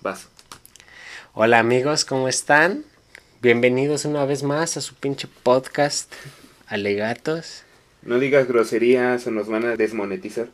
[0.00, 0.28] vas.
[1.34, 2.84] Hola amigos, ¿cómo están?
[3.42, 6.12] Bienvenidos una vez más a su pinche podcast,
[6.66, 7.62] Alegatos.
[8.02, 10.48] No digas groserías o nos van a desmonetizar.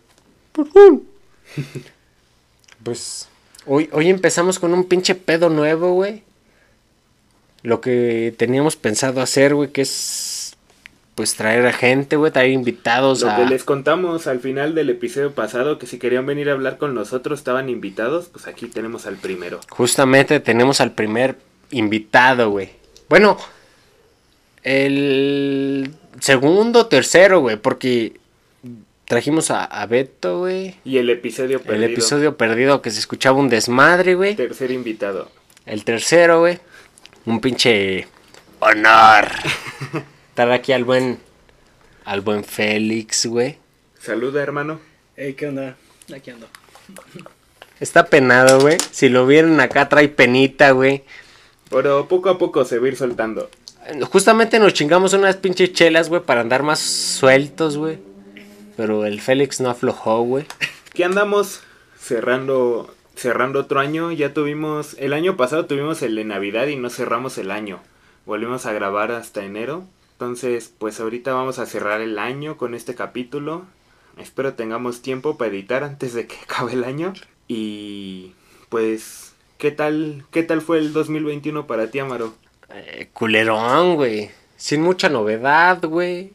[2.83, 3.29] Pues
[3.67, 6.23] hoy, hoy empezamos con un pinche pedo nuevo, güey.
[7.63, 9.89] Lo que teníamos pensado hacer, güey, que es
[11.15, 13.37] pues traer a gente, güey, traer invitados Lo a...
[13.37, 16.95] que les contamos al final del episodio pasado, que si querían venir a hablar con
[16.95, 19.61] nosotros estaban invitados, pues aquí tenemos al primero.
[19.71, 21.37] Justamente tenemos al primer
[21.71, 22.71] invitado, güey.
[23.09, 23.37] Bueno,
[24.65, 28.15] el segundo, tercero, güey, porque
[29.05, 30.75] trajimos a, a Beto, güey.
[30.85, 31.85] Y el episodio perdido.
[31.85, 34.35] El episodio perdido que se escuchaba un desmadre, güey.
[34.35, 35.31] Tercer invitado.
[35.65, 36.59] El tercero, güey.
[37.25, 38.09] Un pinche
[38.59, 39.29] honor.
[40.35, 41.21] Estar aquí al buen.
[42.05, 43.57] Al buen Félix, güey.
[44.01, 44.81] Saluda, hermano.
[45.17, 45.77] Ey, ¿qué onda?
[46.13, 46.49] Aquí ando.
[47.79, 48.77] Está penado, güey.
[48.91, 51.05] Si lo vieron acá, trae penita, güey.
[51.71, 53.49] Pero poco a poco se va a ir soltando.
[54.11, 58.01] Justamente nos chingamos unas pinches chelas, güey, para andar más sueltos, güey.
[58.77, 60.47] Pero el Félix no aflojó, güey.
[60.95, 61.61] ¿Qué andamos
[61.97, 64.11] cerrando cerrando otro año?
[64.11, 67.79] Ya tuvimos el año pasado tuvimos el de Navidad y no cerramos el año.
[68.27, 69.87] Volvimos a grabar hasta enero.
[70.15, 73.65] Entonces, pues ahorita vamos a cerrar el año con este capítulo.
[74.17, 77.13] Espero tengamos tiempo para editar antes de que acabe el año
[77.49, 78.33] y
[78.69, 82.35] pues ¿qué tal qué tal fue el 2021 para ti, Amaro?
[82.71, 84.31] Eh, culerón, güey.
[84.57, 86.33] Sin mucha novedad, güey.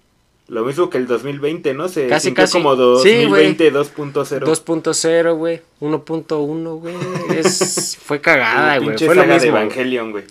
[0.50, 1.88] Lo mismo que el 2020, ¿no?
[1.90, 2.54] Se Casi, casi.
[2.54, 3.54] como Sí, güey.
[3.54, 4.40] 2020 2.0.
[4.46, 5.62] 2.0, güey.
[5.80, 6.96] 1.1, güey.
[7.38, 7.98] Es...
[8.02, 8.98] Fue cagada, güey.
[8.98, 9.50] Fue de mismo.
[9.50, 10.24] Evangelion, güey.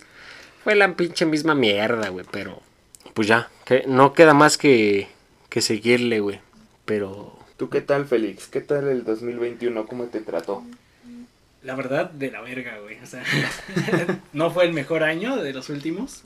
[0.63, 2.25] Fue la pinche misma mierda, güey.
[2.31, 2.61] Pero,
[3.13, 3.49] pues ya.
[3.65, 5.07] Que no queda más que,
[5.49, 6.39] que seguirle, güey.
[6.85, 8.47] Pero, ¿Tú qué tal, Félix?
[8.47, 9.85] ¿Qué tal el 2021?
[9.85, 10.63] ¿Cómo te trató?
[11.61, 12.97] La verdad, de la verga, güey.
[13.03, 13.21] O sea,
[14.33, 16.23] no fue el mejor año de los últimos.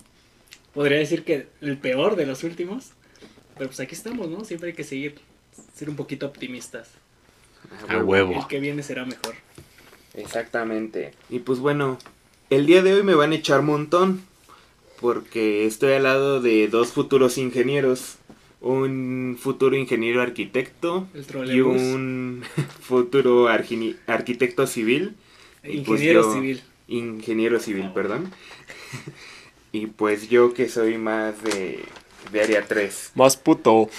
[0.76, 2.92] Podría decir que el peor de los últimos.
[3.58, 4.46] Pero pues aquí estamos, ¿no?
[4.46, 5.16] Siempre hay que seguir,
[5.74, 6.92] ser un poquito optimistas.
[7.90, 8.34] a huevo.
[8.40, 9.34] El que viene será mejor.
[10.14, 11.14] Exactamente.
[11.32, 11.98] Y pues bueno,
[12.52, 14.24] el día de hoy me van a echar montón.
[15.04, 18.16] Porque estoy al lado de dos futuros ingenieros.
[18.62, 22.46] Un futuro ingeniero arquitecto El y un
[22.82, 25.16] futuro arquitecto civil.
[25.62, 26.64] Pues Ingeniero yo- civil.
[26.88, 28.32] Ingeniero civil, perdón.
[29.74, 31.84] y pues yo que soy más de,
[32.32, 33.12] de área 3.
[33.16, 33.90] Más puto.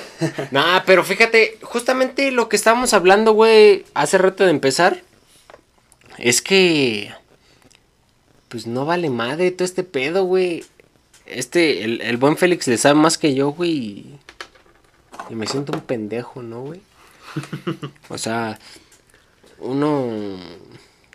[0.50, 5.02] nah, pero fíjate, justamente lo que estábamos hablando, güey, hace rato de empezar,
[6.18, 7.12] es que,
[8.50, 10.64] pues no vale madre todo este pedo, güey.
[11.24, 13.70] Este, el, el buen Félix le sabe más que yo, güey.
[13.70, 14.18] Y,
[15.30, 16.80] y me siento un pendejo, ¿no, güey?
[18.08, 18.58] O sea,
[19.60, 20.36] uno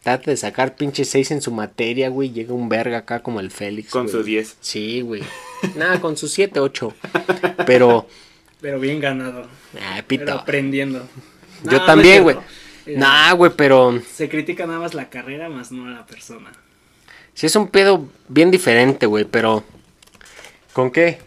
[0.02, 2.32] trata de sacar pinche 6 en su materia, güey.
[2.32, 3.92] Llega un verga acá como el Félix.
[3.92, 4.12] Con güey.
[4.16, 4.58] su 10.
[4.62, 5.24] Sí, güey.
[5.76, 6.94] Nada, con sus 7, 8.
[7.66, 8.08] Pero,
[8.62, 9.48] Pero bien ganado.
[9.82, 10.32] ah, Pero pito.
[10.34, 11.06] aprendiendo.
[11.70, 12.38] Yo también, güey.
[12.86, 16.52] Eh, Nah, güey, pero Se critica nada más la carrera, más no a la persona.
[17.36, 19.64] Sí es un pedo bien diferente, güey, pero
[20.74, 21.20] ¿con qué?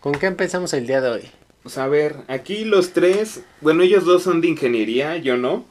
[0.00, 1.30] ¿Con qué empezamos el día de hoy?
[1.62, 5.64] Pues a ver, aquí los tres, bueno, ellos dos son de ingeniería, yo no.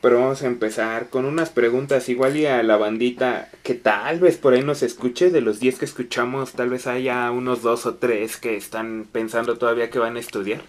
[0.00, 4.36] Pero vamos a empezar con unas preguntas igual y a la bandita que tal vez
[4.36, 5.30] por ahí nos escuche.
[5.30, 9.58] De los 10 que escuchamos, tal vez haya unos dos o tres que están pensando
[9.58, 10.62] todavía que van a estudiar.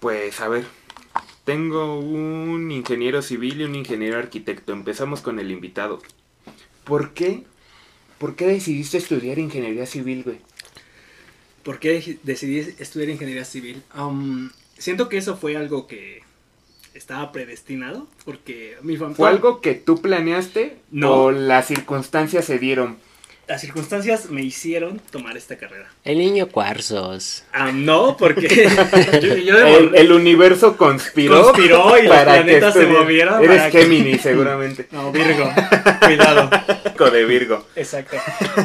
[0.00, 0.64] Pues a ver,
[1.44, 4.72] tengo un ingeniero civil y un ingeniero arquitecto.
[4.72, 6.00] Empezamos con el invitado.
[6.84, 7.44] ¿Por qué?
[8.18, 10.38] ¿Por qué decidiste estudiar ingeniería civil, güey?
[11.62, 13.82] ¿Por qué decidí estudiar ingeniería civil?
[13.96, 16.22] Um, siento que eso fue algo que
[16.94, 19.16] estaba predestinado, porque mi familia...
[19.16, 21.12] ¿Fue algo que tú planeaste No.
[21.12, 22.96] o las circunstancias se dieron?
[23.46, 25.86] Las circunstancias me hicieron tomar esta carrera.
[26.02, 27.44] El niño cuarzos.
[27.52, 28.48] Ah, no, porque
[29.22, 33.58] yo, yo de El, universo conspiró, Conspiró y los para que planetas se movieron Eres
[33.58, 34.88] para que- Géminis, seguramente.
[34.92, 35.52] No, Virgo,
[36.00, 36.48] cuidado.
[36.94, 37.66] Hijo de Virgo.
[37.76, 38.16] Exacto.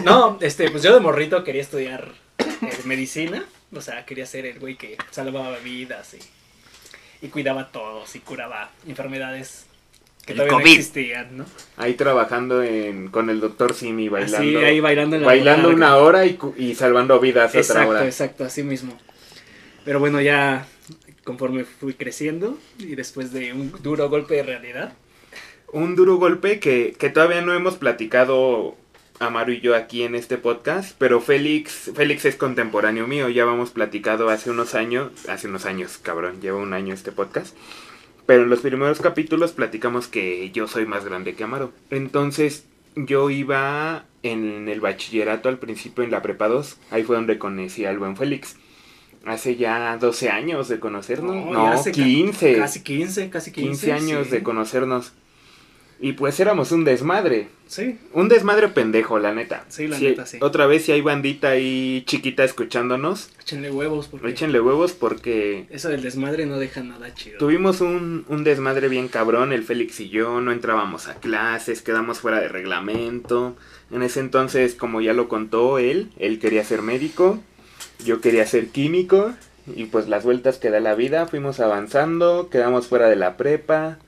[0.05, 2.07] No, este, pues yo de morrito quería estudiar
[2.39, 2.45] eh,
[2.85, 3.43] medicina.
[3.75, 8.19] O sea, quería ser el güey que salvaba vidas y, y cuidaba a todos y
[8.19, 9.65] curaba enfermedades
[10.29, 10.77] que El todavía no COVID.
[10.79, 11.45] existían, ¿no?
[11.77, 14.37] Ahí trabajando en, con el doctor Simi bailando.
[14.37, 15.87] Así, ahí bailando en la bailando botarga.
[15.87, 18.05] una hora y, cu- y salvando vidas otra Exacto, hora.
[18.05, 18.97] exacto, así mismo.
[19.85, 20.67] Pero bueno, ya
[21.23, 24.93] conforme fui creciendo y después de un duro golpe de realidad,
[25.71, 28.75] Un duro golpe que, que todavía no hemos platicado
[29.19, 33.69] Amaro y yo aquí en este podcast, pero Félix, Félix es contemporáneo mío, ya hemos
[33.69, 37.55] platicado hace unos años, hace unos años, cabrón, lleva un año este podcast,
[38.29, 41.71] Pero en los primeros capítulos platicamos que yo soy más grande que Amaro.
[41.89, 42.63] Entonces
[42.95, 46.77] yo iba en el bachillerato al principio en la prepa 2.
[46.91, 48.55] Ahí fue donde conocí al buen Félix.
[49.25, 51.35] Hace ya 12 años de conocernos.
[51.37, 52.55] No, No, ya hace ca- 15.
[52.55, 53.87] Casi 15, casi 15.
[53.87, 54.31] 15 años sí.
[54.33, 55.13] de conocernos.
[56.01, 57.49] Y pues éramos un desmadre.
[57.67, 59.65] Sí, Un desmadre pendejo, la neta.
[59.67, 60.39] Sí, la neta, sí.
[60.41, 65.89] Otra vez si hay bandita ahí chiquita escuchándonos, échenle huevos porque échenle huevos porque eso
[65.89, 67.37] del desmadre no deja nada chido.
[67.37, 72.19] tuvimos un, un desmadre bien cabrón, el Félix y yo, no entrábamos a clases, quedamos
[72.19, 73.55] fuera de reglamento.
[73.91, 77.39] En ese entonces, como ya lo contó él, él quería ser médico,
[78.03, 79.33] yo quería ser químico.
[79.75, 83.99] Y pues las vueltas que da la vida, fuimos avanzando, quedamos fuera de la prepa.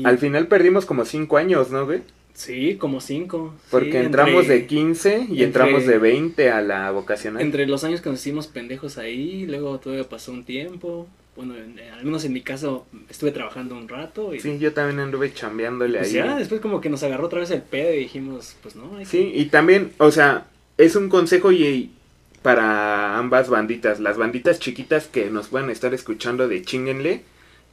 [0.00, 2.02] Y- Al final perdimos como 5 años, ¿no, güey?
[2.34, 3.52] Sí, como 5.
[3.70, 7.42] Porque entramos de 15 y entre- entramos de 20 a la vocacional.
[7.42, 11.08] Entre los años que nos hicimos pendejos ahí, luego todavía pasó un tiempo.
[11.34, 15.00] Bueno, en- al menos en mi caso estuve trabajando un rato y Sí, yo también
[15.00, 16.14] anduve chambeándole pues ahí.
[16.16, 19.04] ya después como que nos agarró otra vez el pedo y dijimos, pues no, hay
[19.04, 20.46] que- Sí, y también, o sea,
[20.78, 21.90] es un consejo y
[22.42, 27.22] para ambas banditas, las banditas chiquitas que nos puedan estar escuchando de chinguenle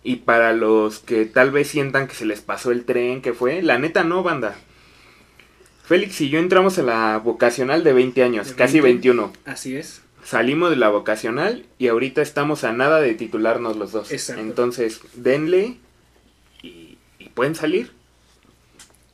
[0.05, 3.63] y para los que tal vez sientan que se les pasó el tren que fue,
[3.63, 4.55] la neta no, banda.
[5.83, 9.09] Félix y yo entramos a la vocacional de 20 años, De casi 20.
[9.09, 9.33] 21.
[9.45, 10.03] Así es.
[10.23, 14.11] Salimos de la vocacional y ahorita estamos a nada de titularnos los dos.
[14.11, 14.43] Exacto.
[14.43, 15.77] Entonces, denle
[16.61, 17.91] y, y pueden salir.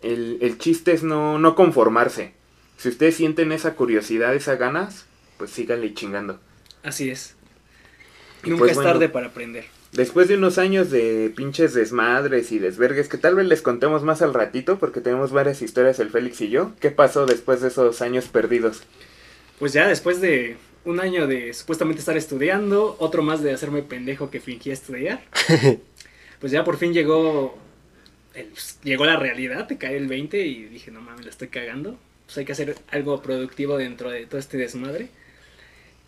[0.01, 2.33] El, el chiste es no, no conformarse.
[2.77, 5.05] Si ustedes sienten esa curiosidad, esas ganas,
[5.37, 6.41] pues síganle chingando.
[6.83, 7.35] Así es.
[8.43, 8.91] Y Nunca pues es bueno.
[8.91, 9.65] tarde para aprender.
[9.93, 14.21] Después de unos años de pinches desmadres y desvergues, que tal vez les contemos más
[14.21, 18.01] al ratito, porque tenemos varias historias el Félix y yo, ¿qué pasó después de esos
[18.01, 18.83] años perdidos?
[19.59, 20.55] Pues ya después de
[20.85, 25.21] un año de supuestamente estar estudiando, otro más de hacerme pendejo que fingía estudiar,
[26.39, 27.57] pues ya por fin llegó
[28.33, 31.49] el- pues, llegó la realidad, te cae el 20 y dije, no mames, la estoy
[31.49, 31.97] cagando.
[32.25, 35.09] Pues hay que hacer algo productivo dentro de todo este desmadre.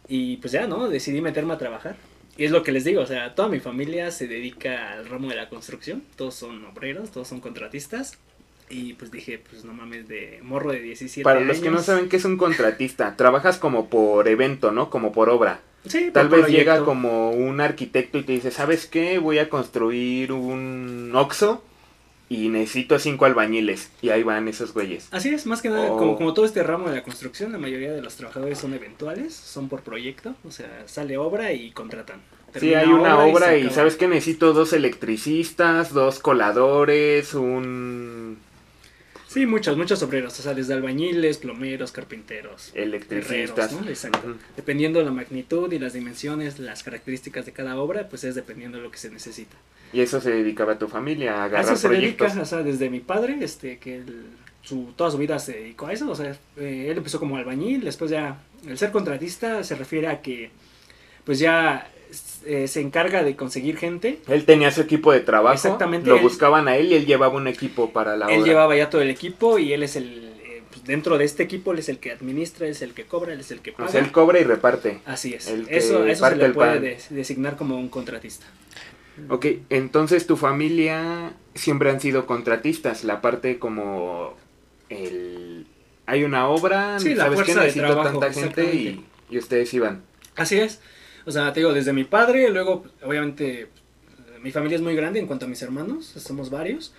[0.08, 0.88] Y pues ya, ¿no?
[0.90, 1.98] Decidí meterme a trabajar.
[2.38, 5.30] Y es lo que les digo, o sea, toda mi familia se dedica al ramo
[5.30, 6.04] de la construcción.
[6.16, 8.18] Todos son obreros, todos son contratistas.
[8.70, 11.50] Y pues dije, pues no mames, de morro de 17 Para años.
[11.50, 14.90] los que no saben qué es un contratista, trabajas como por evento, ¿no?
[14.90, 15.60] Como por obra.
[15.86, 19.20] Sí, Tal vez llega como un arquitecto y te dice, ¿sabes qué?
[19.20, 21.62] Voy a construir un Oxxo
[22.34, 23.92] y necesito cinco albañiles.
[24.02, 25.08] Y ahí van esos güeyes.
[25.12, 25.98] Así es, más que nada, Oh.
[25.98, 29.34] como, como todo este ramo de la construcción, la mayoría de los trabajadores son eventuales,
[29.34, 32.22] son por proyecto, o sea, sale obra y contratan.
[32.56, 33.76] Sí, hay una obra y, acaba.
[33.76, 34.08] ¿sabes qué?
[34.08, 38.38] Necesito dos electricistas, dos coladores, un
[39.34, 43.58] Sí, muchos, muchos obreros, o sea, desde albañiles, plomeros, carpinteros, electricistas.
[43.72, 43.90] herreros, ¿no?
[43.90, 44.36] Exacto.
[44.56, 48.78] Dependiendo de la magnitud y las dimensiones, las características de cada obra, pues es dependiendo
[48.78, 49.56] de lo que se necesita.
[49.92, 52.28] Y eso se dedicaba a tu familia, a A agarrar eso se proyectos.
[52.28, 54.26] dedica, o sea, desde mi padre, este, que él-
[54.62, 57.82] su, toda su vida se dedicó a eso, o sea, eh, él empezó como albañil,
[57.84, 60.52] después ya, el ser contratista se refiere a que,
[61.26, 61.92] pues ya
[62.46, 66.22] eh, se encarga de conseguir gente, Él tenía su equipo de trabajo, Exactamente, lo él-
[66.22, 68.48] buscaban a él y él llevaba un equipo para la él obra.
[68.48, 71.72] llevaba ya todo el equipo y él es el, eh, pues, dentro de este equipo,
[71.74, 73.76] él es el que administra, él es el que cobra, él es el que O
[73.76, 73.90] paga.
[73.90, 75.00] sea, él cobra y reparte.
[75.06, 78.46] Así es, el eso, eso se le puede designar como un contratista.
[79.30, 84.34] Ok, entonces tu familia siempre han sido contratistas, la parte como
[84.90, 85.68] el...
[86.06, 87.46] Hay una obra, Sí, la ¿sabes qué?
[87.46, 90.04] fuerza de Necesito trabajo, tanta gente y, y ustedes iban.
[90.36, 90.82] Así es.
[91.26, 93.68] O sea, te digo, desde mi padre, luego, obviamente,
[94.42, 96.94] mi familia es muy grande en cuanto a mis hermanos, somos varios.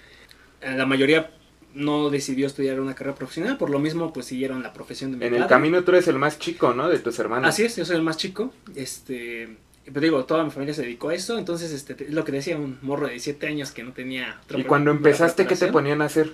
[0.62, 1.30] Eh, La mayoría
[1.74, 5.24] no decidió estudiar una carrera profesional, por lo mismo, pues siguieron la profesión de mi
[5.24, 5.42] En padre.
[5.42, 6.88] el camino tú eres el más chico, ¿no?
[6.88, 7.48] De tus hermanos.
[7.48, 8.52] Así es, yo soy el más chico.
[8.76, 12.32] Este, pero digo, toda mi familia se dedicó a eso, entonces, este, es lo que
[12.32, 14.40] decía un morro de 17 años que no tenía.
[14.44, 16.32] otra Y cuando empezaste, ¿qué te ponían a hacer?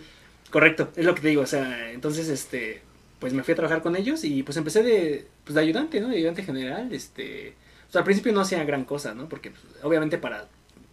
[0.50, 2.82] Correcto, es lo que te digo, o sea, entonces, este,
[3.18, 6.09] pues me fui a trabajar con ellos y pues empecé de, pues de ayudante, ¿no?
[6.09, 7.54] De ayudante general, este,
[7.90, 9.28] o sea, al principio no hacía gran cosa, ¿no?
[9.28, 10.47] Porque pues, obviamente para,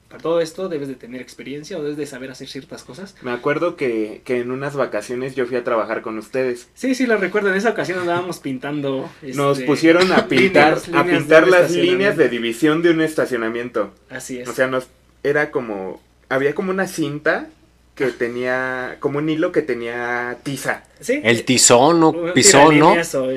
[0.10, 3.14] para todo esto debes de tener experiencia o debes de saber hacer ciertas cosas.
[3.22, 6.68] Me acuerdo que, que en unas vacaciones yo fui a trabajar con ustedes.
[6.74, 9.10] Sí, sí, lo recuerdo, en esa ocasión andábamos pintando.
[9.22, 13.94] Nos este, pusieron a pintar, líneas- a pintar las líneas de división de un estacionamiento.
[14.10, 14.50] Así es.
[14.50, 14.88] O sea, nos
[15.24, 17.50] era como había como una cinta
[17.96, 20.84] que tenía como un hilo que tenía tiza.
[21.00, 21.20] sí.
[21.24, 22.92] El tizón o Un pisón, ¿no?
[22.92, 23.30] O, o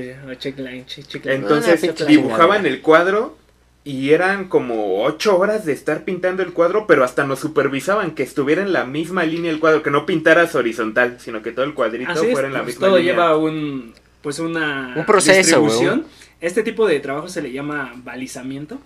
[1.24, 3.38] Entonces Ah, dibujaban el cuadro
[3.82, 8.22] y eran como ocho horas de estar pintando el cuadro, pero hasta nos supervisaban que
[8.22, 11.74] estuviera en la misma línea el cuadro, que no pintaras horizontal, sino que todo el
[11.74, 13.12] cuadrito Así es, fuera en la pues, misma todo línea.
[13.14, 16.06] lleva un pues una Un proceso, distribución.
[16.40, 18.78] Este tipo de trabajo se le llama balizamiento.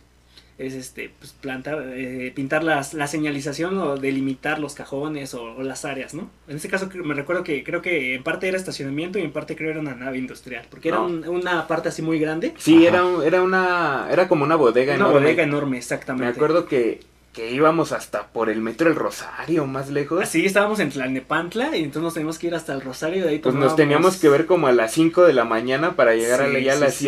[0.56, 5.62] Es este pues plantar eh, pintar las, la señalización o delimitar los cajones o, o
[5.64, 9.18] las áreas no en este caso me recuerdo que creo que en parte era estacionamiento
[9.18, 12.20] y en parte creo era una nave industrial porque era un- una parte así muy
[12.20, 12.96] grande Sí, Ajá.
[12.96, 14.06] era, un- era una.
[14.12, 15.20] Era como una bodega una enorme.
[15.20, 17.00] bodega enorme exactamente Me acuerdo que,
[17.32, 20.22] que íbamos hasta por el metro El Rosario, más lejos.
[20.22, 23.28] así estábamos en Tlalnepantla y entonces nos teníamos que ir hasta el Rosario y de
[23.30, 26.42] ahí Pues nos teníamos que ver como a las 5 de la mañana para llegar
[26.42, 27.06] a, Sí, a las sí.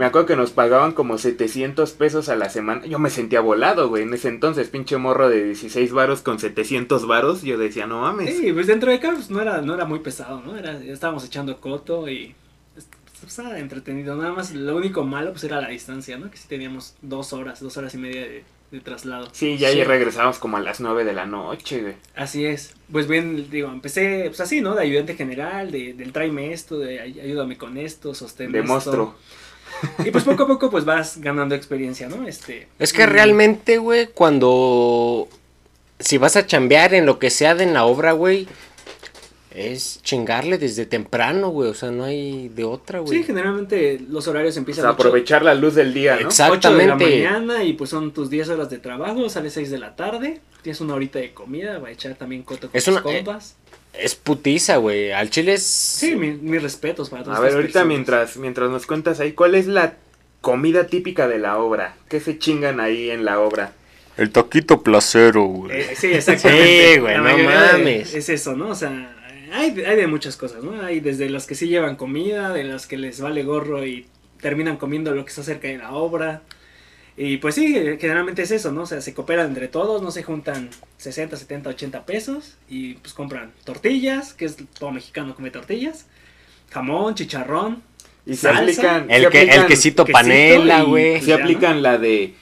[0.00, 0.04] 7.
[0.04, 2.84] Me acuerdo que nos pagaban como 700 pesos a la semana.
[2.86, 7.06] Yo me sentía volado, güey, en ese entonces, pinche morro de 16 varos con 700
[7.06, 7.42] varos.
[7.42, 8.36] Yo decía, no mames.
[8.36, 10.56] Sí, pues dentro de acá pues, no era, no era muy pesado, ¿no?
[10.56, 12.34] Era, estábamos echando coto y
[12.74, 12.86] pues,
[13.20, 14.16] pues, estaba entretenido.
[14.16, 16.30] Nada más lo único malo pues era la distancia, ¿no?
[16.30, 19.28] Que sí teníamos dos horas, dos horas y media de, de traslado.
[19.32, 19.84] Sí, ya Sí.
[19.84, 21.94] regresamos como a las 9 de la noche, güey.
[22.16, 22.74] Así es.
[22.90, 24.74] Pues bien, digo, empecé pues así, ¿no?
[24.74, 28.72] De ayudante general, de, del tráeme esto, de ay- ayúdame con esto, sostén De esto.
[28.72, 29.14] monstruo.
[30.04, 32.26] Y pues poco a poco pues vas ganando experiencia, ¿no?
[32.26, 32.68] Este.
[32.78, 35.28] Es que realmente, güey, cuando.
[35.98, 38.46] Si vas a chambear en lo que sea de en la obra, güey.
[39.52, 41.68] Es chingarle desde temprano, güey.
[41.70, 43.18] O sea, no hay de otra, güey.
[43.18, 46.20] Sí, generalmente los horarios O empiezan sea, ocho- aprovechar la luz del día, ¿no?
[46.22, 46.54] Exacto.
[46.54, 47.24] 8 de la Exactamente.
[47.28, 50.80] mañana y pues son tus 10 horas de trabajo, sales 6 de la tarde, tienes
[50.80, 53.56] una horita de comida, va a echar también coto con Es tus una- compas.
[53.92, 55.12] Es putiza, güey.
[55.12, 55.62] Al chile es.
[55.64, 57.88] Sí, mi- mis respetos para todas A ver, ahorita personas.
[57.88, 59.94] mientras, mientras nos cuentas ahí, ¿cuál es la
[60.40, 61.96] comida típica de la obra?
[62.08, 63.72] ¿Qué se chingan ahí en la obra?
[64.16, 65.80] El taquito placero, güey.
[65.80, 66.94] Eh, sí, exactamente.
[66.94, 68.14] Sí, güey, La no mayoría de- mames.
[68.14, 68.68] Es eso, ¿no?
[68.70, 69.16] O sea,
[69.52, 70.82] hay, hay de muchas cosas, ¿no?
[70.82, 74.06] Hay desde los que sí llevan comida, de los que les vale gorro y
[74.40, 76.42] terminan comiendo lo que está cerca de la obra.
[77.22, 78.82] Y pues sí, eh, generalmente es eso, ¿no?
[78.82, 83.12] O sea, se cooperan entre todos, no se juntan 60, 70, 80 pesos y pues
[83.12, 86.06] compran tortillas, que es todo mexicano come tortillas,
[86.70, 87.82] jamón, chicharrón,
[88.24, 88.60] Y se Salsa.
[88.62, 91.12] aplican, El, se que, el aplican- quesito quesito panela, güey.
[91.16, 92.32] pues se aplican la de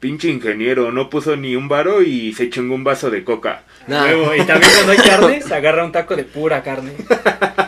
[0.00, 3.62] pinche ingeniero, no puso ni un varo y se chingó un vaso de coca.
[3.86, 6.92] Nah, Luego, y también cuando hay carne, se agarra un taco de pura carne.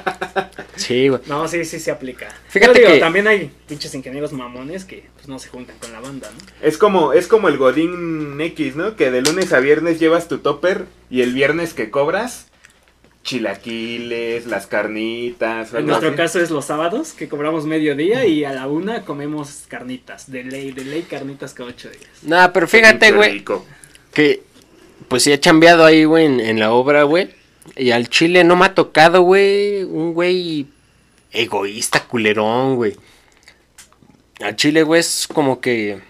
[0.76, 1.21] Sí, güey.
[1.26, 2.28] No, sí, sí se aplica.
[2.49, 5.92] Fíjate Pero digo, que- también hay pinches ingenieros mamones que pues, no se juntan con
[5.92, 6.66] la banda, ¿no?
[6.66, 8.97] Es como, es como el Godín X, ¿no?
[8.97, 12.49] Que de lunes a viernes llevas tu topper y el viernes que cobras,
[13.23, 15.75] chilaquiles, las carnitas.
[15.75, 16.16] En nuestro así.
[16.16, 20.30] caso es los sábados, que cobramos mediodía y a la una comemos carnitas.
[20.30, 22.04] De ley, de ley carnitas cada ocho días.
[22.23, 23.45] Nah, pero fíjate, güey.
[24.12, 24.42] Que,
[25.09, 27.30] pues sí he chambeado ahí, güey, en, en la obra, güey.
[27.75, 30.66] Y al chile no me ha tocado, güey, un güey
[31.32, 32.96] egoísta, culerón, güey.
[34.40, 36.00] Al chile, güey, es como que...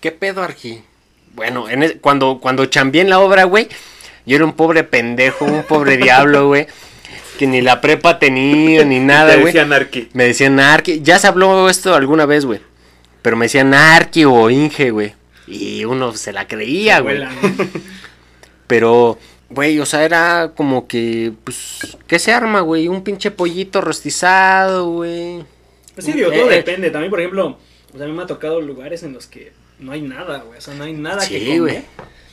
[0.00, 0.82] ¿Qué pedo, Argi?
[1.34, 3.68] Bueno, en e- cuando, cuando chambeé en la obra, güey,
[4.26, 6.66] yo era un pobre pendejo, un pobre diablo, güey.
[7.38, 9.46] Que ni la prepa tenía, ni nada, güey.
[9.46, 10.08] decían Arqui.
[10.12, 11.00] Me decían Arqui.
[11.02, 12.60] Ya se habló esto alguna vez, güey.
[13.22, 15.14] Pero me decían Arqui o Inge, güey.
[15.46, 17.22] Y uno se la creía, güey.
[18.66, 19.18] Pero,
[19.54, 22.88] güey, o sea, era como que, pues, ¿qué se arma, güey?
[22.88, 25.44] Un pinche pollito rostizado, güey.
[25.94, 26.56] Pues sí, digo, todo Eh, eh.
[26.58, 26.90] depende.
[26.90, 27.58] También, por ejemplo,
[27.92, 30.58] o sea, a mí me ha tocado lugares en los que no hay nada, güey.
[30.58, 31.60] O sea, no hay nada Sí, que comer.
[31.60, 31.82] güey.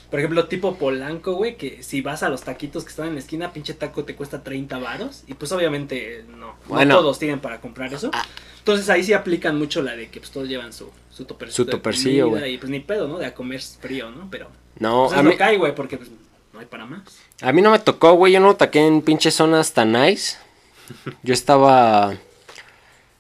[0.10, 3.20] Por ejemplo, tipo Polanco, güey, que si vas a los taquitos que están en la
[3.22, 5.24] esquina, pinche taco te cuesta 30 varos.
[5.28, 6.96] Y pues obviamente no, Bueno.
[6.96, 8.12] no todos tienen para comprar eso.
[8.13, 8.25] Ah.
[8.60, 11.70] Entonces ahí sí aplican mucho la de que pues todos llevan su, su topercito Su
[11.70, 12.56] topercillo, güey.
[12.56, 13.20] Y pues ni pedo, ¿no?
[13.20, 14.28] De a comer frío, ¿no?
[14.30, 14.48] Pero
[14.80, 16.10] No, pues a mí, hay, güey, porque pues
[16.53, 17.01] no hay para más.
[17.41, 18.34] a mí no me tocó, güey.
[18.34, 20.38] Yo no taqué en pinches zonas tan nice.
[21.24, 22.13] Yo estaba...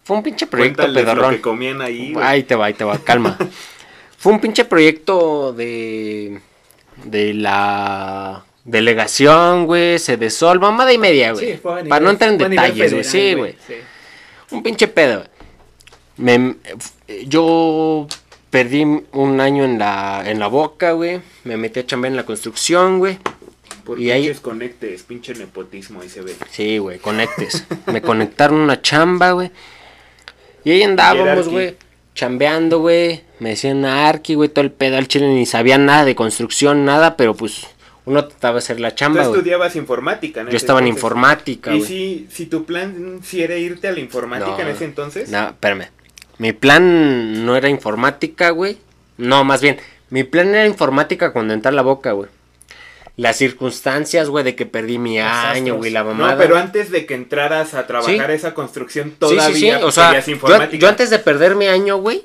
[0.03, 1.35] Fue un pinche proyecto Cuéntales lo pedorrón.
[1.35, 2.11] que comían ahí.
[2.13, 2.25] güey.
[2.25, 3.37] Ahí te va, ahí te va, calma.
[4.17, 6.41] Fue un pinche proyecto de.
[7.05, 11.53] de la delegación, güey, se desol, mamada y media, güey.
[11.53, 13.03] Sí, fue a nivel- Para no entrar en detalles, güey.
[13.03, 13.55] Sí, güey.
[13.65, 13.75] Sí.
[14.51, 15.19] Un pinche pedo.
[15.19, 15.29] güey.
[16.17, 16.55] Me,
[17.25, 18.07] yo
[18.51, 21.21] perdí un año en la, en la boca, güey.
[21.45, 23.17] Me metí a chambear en la construcción, güey.
[23.83, 26.35] Por y ahí- pinches conectes, pinche nepotismo ahí se ve.
[26.51, 27.65] Sí, güey, conectes.
[27.87, 29.49] Me conectaron una chamba, güey.
[30.63, 31.75] Y ahí andábamos, güey.
[32.13, 33.23] Chambeando, güey.
[33.39, 35.27] Me decían Arqui, güey, todo el pedo al chile.
[35.33, 37.65] Ni sabía nada de construcción, nada, pero pues
[38.05, 39.37] uno trataba de hacer la Tú chamba, güey.
[39.39, 40.51] estudiabas informática, ¿no?
[40.51, 41.87] Yo estaba en informática, Y güey.
[41.89, 45.29] si, si tu plan si era irte a la informática No, en ese entonces.
[45.29, 45.85] No, espérame.
[46.41, 48.79] Mi plan no era informática, güey.
[49.17, 49.77] No, más bien,
[50.09, 52.31] mi plan era informática cuando entré a la boca, güey.
[53.15, 56.37] Las circunstancias, güey, de que perdí mi año, güey, la No, mamada.
[56.37, 58.33] pero antes de que entraras a trabajar Sí.
[58.33, 59.71] esa construcción todavía sí, sí.
[59.83, 62.23] O sea, yo antes de perder mi año, güey,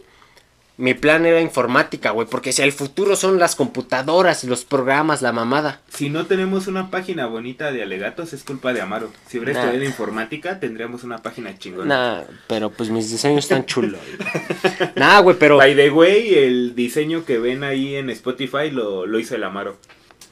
[0.79, 5.33] mi plan era informática, güey, porque si el futuro son las computadoras, los programas, la
[5.33, 5.81] mamada.
[5.89, 9.11] Si no tenemos una página bonita de alegatos, es culpa de Amaro.
[9.27, 9.61] Si hubiera Nah.
[9.61, 11.87] estudiado informática, tendríamos una página chingona.
[12.19, 13.99] Nah, pero pues mis diseños están chulos.
[14.97, 19.19] nah, güey, pero By the way, el diseño que ven ahí en Spotify lo, lo
[19.19, 19.79] hizo el Amaro.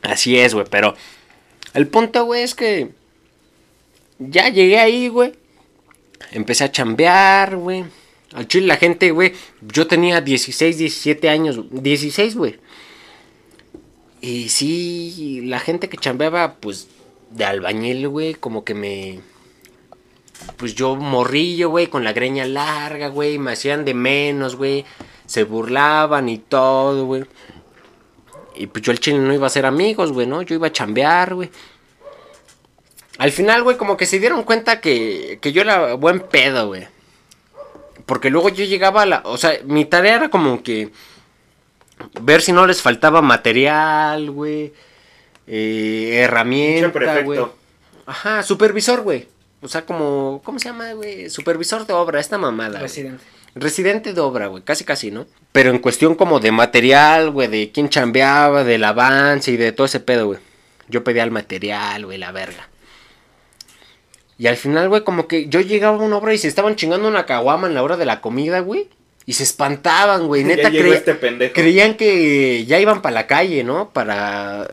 [0.02, 0.94] así es, güey, pero
[1.72, 2.90] el punto, güey, es que
[4.18, 5.32] ya llegué ahí, güey.
[6.32, 7.84] Empecé a chambear, güey.
[8.34, 12.58] Al chile la gente, güey, yo tenía 16, 17 años, 16, güey.
[14.20, 16.88] Y sí, la gente que chambeaba, pues,
[17.30, 19.20] de albañil, güey, como que me...
[20.56, 24.84] Pues yo morrillo, güey, con la greña larga, güey, me hacían de menos, güey.
[25.26, 27.24] Se burlaban y todo, güey.
[28.56, 30.42] Y pues yo el chile no iba a ser amigos, güey, ¿no?
[30.42, 31.50] Yo iba a chambear, güey.
[33.18, 36.93] Al final, güey, como que se dieron cuenta que, que yo era buen pedo, güey.
[38.06, 39.22] Porque luego yo llegaba a la...
[39.24, 40.90] O sea, mi tarea era como que...
[42.20, 44.72] Ver si no les faltaba material, güey.
[45.46, 47.40] eh, herramienta, güey.
[48.06, 49.28] Ajá, supervisor, güey.
[49.62, 50.42] O sea, como...
[50.44, 51.30] ¿Cómo se llama, güey?
[51.30, 52.80] Supervisor de obra, esta mamada.
[52.80, 53.24] Residente.
[53.54, 55.26] Residente de obra, güey, casi casi, ¿no?
[55.52, 59.86] Pero en cuestión como de material, güey, de quién chambeaba, del avance y de todo
[59.86, 60.40] ese pedo, güey.
[60.88, 62.68] Yo pedía el material, güey, la verga.
[64.38, 67.06] Y al final, güey, como que yo llegaba a una obra y se estaban chingando
[67.08, 68.88] una caguama en la hora de la comida, güey.
[69.26, 70.44] Y se espantaban, güey.
[70.44, 71.54] Neta, ya cre- este pendejo.
[71.54, 73.90] creían que ya iban para la calle, ¿no?
[73.90, 74.68] Para...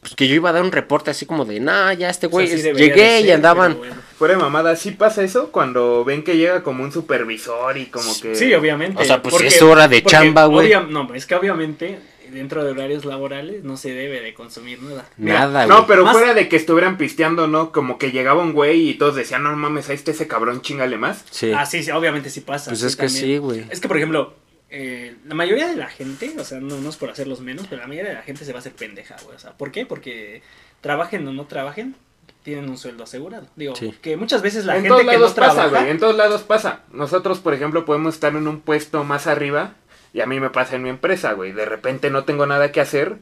[0.00, 2.46] Pues que yo iba a dar un reporte así como de, nah, ya este güey,
[2.46, 3.76] O sea, sí es- debería llegué de y andaban...
[3.76, 3.94] bueno.
[4.16, 5.50] Fuera de mamada, ¿sí pasa eso?
[5.50, 8.34] Cuando ven que llega como un supervisor y como que...
[8.34, 9.02] Sí, obviamente.
[9.02, 10.72] O sea, pues, es hora de chamba, güey.
[10.88, 11.98] No, es que obviamente
[12.30, 15.08] dentro de horarios laborales no se debe de consumir nada.
[15.16, 15.76] Nada, güey.
[15.78, 17.72] No, pero Más- fuera de que estuvieran pisteando, ¿no?
[17.72, 20.96] Como que llegaba un güey y todos decían, no mames, a este ese cabrón chingale
[20.96, 21.24] más.
[21.30, 21.52] Sí.
[21.52, 22.70] Ah, sí, sí, obviamente sí pasa.
[22.70, 23.24] Pues sí, es que también.
[23.24, 23.64] sí, güey.
[23.70, 24.34] Es que, por ejemplo,
[24.70, 27.82] eh, la mayoría de la gente, o sea, no, no es por hacerlos menos, pero
[27.82, 29.36] la mayoría de la gente se va a hacer pendeja, güey.
[29.36, 29.84] O sea, ¿por qué?
[29.86, 30.42] Porque
[30.80, 31.96] trabajen o no trabajen,
[32.44, 33.46] tienen un sueldo asegurado.
[33.56, 33.92] Digo, Sí.
[34.00, 35.78] que muchas veces la en gente todos que no lados pasa, trabaja...
[35.80, 35.90] güey.
[35.90, 36.80] En todos lados pasa.
[36.92, 39.74] Nosotros, por ejemplo, podemos estar en un puesto más arriba
[40.12, 41.52] y a mí me pasa en mi empresa, güey.
[41.52, 43.16] De repente no tengo nada que hacer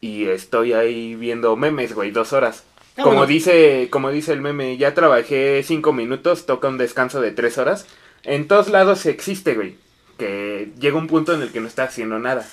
[0.00, 2.64] y estoy ahí viendo memes, güey, dos horas.
[2.96, 3.26] Ah, como bueno.
[3.26, 7.86] dice, como dice el meme, ya trabajé cinco minutos, toca un descanso de tres horas.
[8.24, 9.76] En todos lados existe, güey.
[10.18, 12.46] Que llega un punto en el que no está haciendo nada.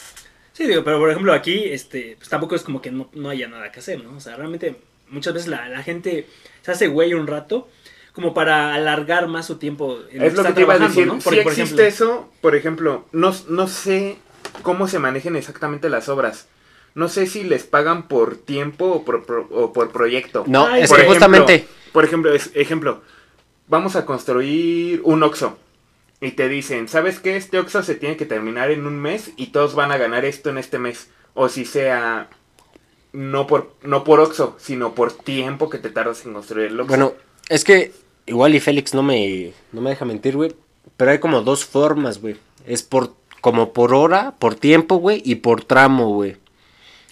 [0.51, 3.47] Sí, digo, pero por ejemplo aquí, este, pues tampoco es como que no, no haya
[3.47, 4.17] nada que hacer, ¿no?
[4.17, 4.75] O sea, realmente
[5.09, 6.27] muchas veces la, la gente
[6.61, 7.69] se hace güey un rato
[8.13, 11.07] como para alargar más su tiempo en Es lo que te iba a decir.
[11.07, 11.15] ¿no?
[11.19, 14.17] Si por existe ejemplo, eso, por ejemplo, no, no sé
[14.61, 16.47] cómo se manejan exactamente las obras.
[16.95, 20.43] No sé si les pagan por tiempo o por, pro- o por proyecto.
[20.47, 21.67] No, Ay, es Por que ejemplo, justamente...
[21.91, 23.01] Por ejemplo, es- ejemplo,
[23.67, 25.57] vamos a construir un Oxxo.
[26.21, 27.35] Y te dicen, ¿sabes qué?
[27.35, 30.51] Este Oxxo se tiene que terminar en un mes y todos van a ganar esto
[30.51, 31.09] en este mes.
[31.33, 32.29] O si sea,
[33.11, 36.87] no por, no por Oxxo, sino por tiempo que te tardas en construir el Oxxo.
[36.89, 37.13] Bueno,
[37.49, 37.91] es que
[38.25, 40.53] igual y Félix no me, no me deja mentir, güey.
[40.97, 42.35] Pero hay como dos formas, güey.
[42.65, 46.37] Es por como por hora, por tiempo, güey, y por tramo, güey.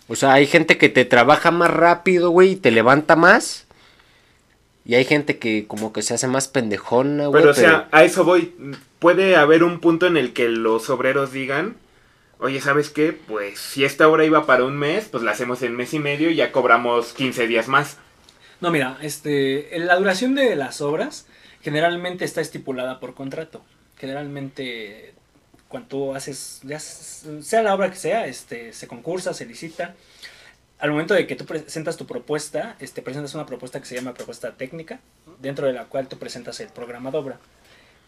[0.08, 3.67] O sea, hay gente que te trabaja más rápido, güey, y te levanta más.
[4.86, 7.41] Y hay gente que como que se hace más pendejona, güey.
[7.41, 8.54] Pero, o sea, a eso voy.
[9.00, 11.76] Puede haber un punto en el que los obreros digan,
[12.39, 13.12] oye, ¿sabes qué?
[13.13, 16.30] Pues si esta obra iba para un mes, pues la hacemos en mes y medio
[16.30, 17.97] y ya cobramos 15 días más.
[18.62, 21.26] No, mira, este, la duración de las obras
[21.62, 23.62] generalmente está estipulada por contrato.
[23.97, 25.13] Generalmente,
[25.67, 29.95] cuando tú haces, ya sea la obra que sea, este, se concursa, se licita.
[30.80, 34.13] Al momento de que tú presentas tu propuesta, este, presentas una propuesta que se llama
[34.13, 35.00] propuesta técnica,
[35.39, 37.39] dentro de la cual tú presentas el programa de obra.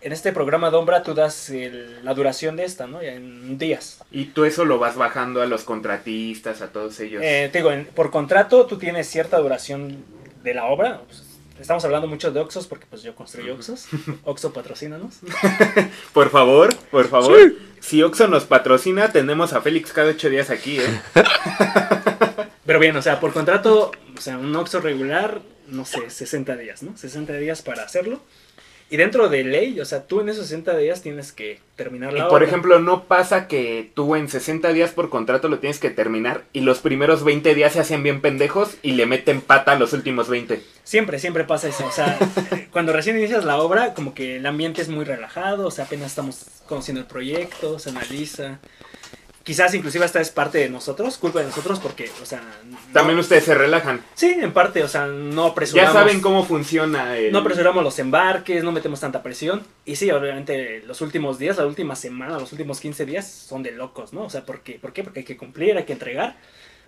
[0.02, 3.02] En este programa de obra tú das el- la duración de esta, ¿no?
[3.02, 4.02] En días.
[4.12, 7.22] Y tú eso lo vas bajando a los contratistas, a todos ellos.
[7.24, 10.04] Eh, te digo, en- por contrato tú tienes cierta duración
[10.44, 11.02] de la obra.
[11.06, 11.24] Pues,
[11.60, 13.88] estamos hablando mucho de Oxos porque pues yo construyo Oxos.
[14.24, 15.20] Oxo patrocínanos.
[16.14, 17.54] Por favor, por favor.
[17.80, 21.02] Si Oxxo nos patrocina, tenemos a Félix cada ocho días aquí, ¿eh?
[22.66, 26.82] Pero bien, o sea, por contrato, o sea, un Oxo regular, no sé, 60 días,
[26.82, 26.96] ¿no?
[26.96, 28.22] 60 días para hacerlo.
[28.94, 32.20] Y dentro de ley, o sea, tú en esos 60 días tienes que terminar Y
[32.20, 32.46] la por obra.
[32.46, 36.60] ejemplo, no pasa que tú en 60 días por contrato lo tienes que terminar y
[36.60, 40.30] los primeros 20 días se hacen bien pendejos y le meten pata a los últimos
[40.30, 40.62] 20.
[40.84, 41.88] Siempre, siempre pasa eso.
[41.88, 42.20] O sea,
[42.72, 46.10] cuando recién inicias la obra, como que el ambiente es muy relajado, o sea, apenas
[46.10, 48.60] estamos conociendo el proyecto, se analiza.
[49.44, 52.42] Quizás inclusive esta es parte de nosotros, culpa de nosotros, porque, o sea...
[52.66, 54.02] no- También ustedes se relajan.
[54.16, 55.94] Sí, en parte, o sea, no Ya apresuramos.
[55.94, 57.32] saben cómo funciona el...
[57.32, 59.64] No apresuramos los embarques, no metemos tanta presión.
[59.86, 63.72] Y sí, obviamente los últimos días, la última semana, los últimos 15 días son de
[63.72, 64.24] locos, ¿no?
[64.24, 64.80] O sea, ¿por qué?
[64.80, 65.04] ¿Por qué?
[65.04, 66.38] Porque hay que cumplir, hay que entregar.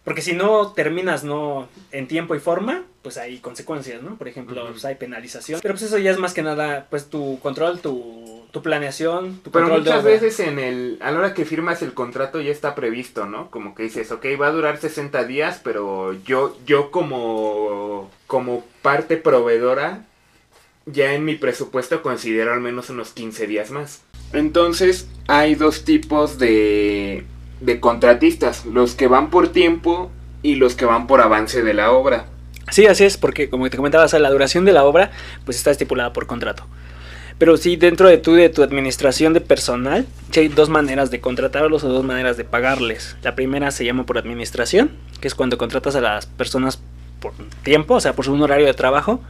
[0.04, 4.18] Porque si no terminas no en tiempo y forma, pues hay consecuencias, ¿no?
[4.20, 4.74] Por ejemplo, Ujú.
[4.74, 5.60] pues hay penalización.
[5.64, 9.52] Pero pues eso ya es más que nada, pues tu control, tu, tu planeación, tu
[9.52, 12.74] Pero de muchas veces en el, a la hora que firmas el contrato ya está
[12.74, 13.52] previsto, ¿no?
[13.52, 19.18] Como que dices, ok, va a durar 60 días, pero yo, yo como, como parte
[19.18, 20.06] proveedora,
[20.86, 24.04] ya en mi presupuesto considero al menos unos 15 días más.
[24.32, 27.26] Entonces, hay dos tipos de,
[27.60, 30.12] de contratistas, los que van por tiempo
[30.44, 32.28] y los que van por avance de la obra.
[32.72, 35.12] Sí, así es, porque como te comentaba, o sea, la duración de la obra
[35.44, 36.66] pues está estipulada por contrato.
[37.38, 41.84] Pero sí, dentro de tu, de tu administración de personal, hay dos maneras de contratarlos
[41.84, 43.18] o dos maneras de pagarles.
[43.24, 46.80] La primera se llama por administración, que es cuando contratas a las personas
[47.20, 49.22] por tiempo, o sea, por un horario de trabajo.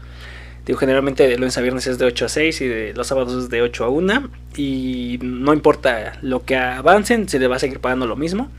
[0.65, 3.43] Digo, generalmente de lunes a viernes es de 8 a 6 y de los sábados
[3.43, 4.29] es de 8 a 1.
[4.55, 8.49] Y no importa lo que avancen, se le va a seguir pagando lo mismo.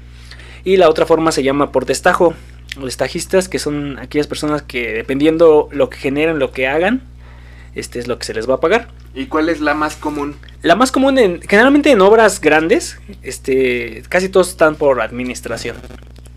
[0.64, 2.34] Y la otra forma se llama por destajo.
[2.76, 7.02] Los destajistas, que son aquellas personas que dependiendo lo que generen, lo que hagan,
[7.76, 8.88] este es lo que se les va a pagar.
[9.14, 10.34] ¿Y cuál es la más común?
[10.62, 15.76] La más común, en, generalmente en obras grandes, este, casi todos están por administración.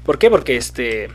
[0.06, 0.30] ¿Por qué?
[0.30, 1.08] Porque este,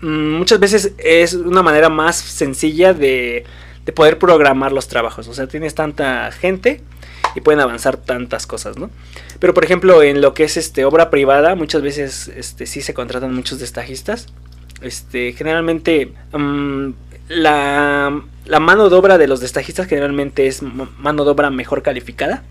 [0.00, 3.44] mm, muchas veces es una manera más sencilla de,
[3.84, 5.28] de poder programar los trabajos.
[5.28, 6.80] O sea, tienes tanta gente
[7.34, 8.90] y pueden avanzar tantas cosas, ¿no?
[9.38, 12.94] Pero por ejemplo, en lo que es este obra privada, muchas veces este sí se
[12.94, 14.26] contratan muchos destajistas.
[14.80, 16.90] Este, generalmente mm,
[17.30, 18.22] la,
[18.60, 22.42] mano de obra de los destajistas generalmente es mano de obra mejor calificada,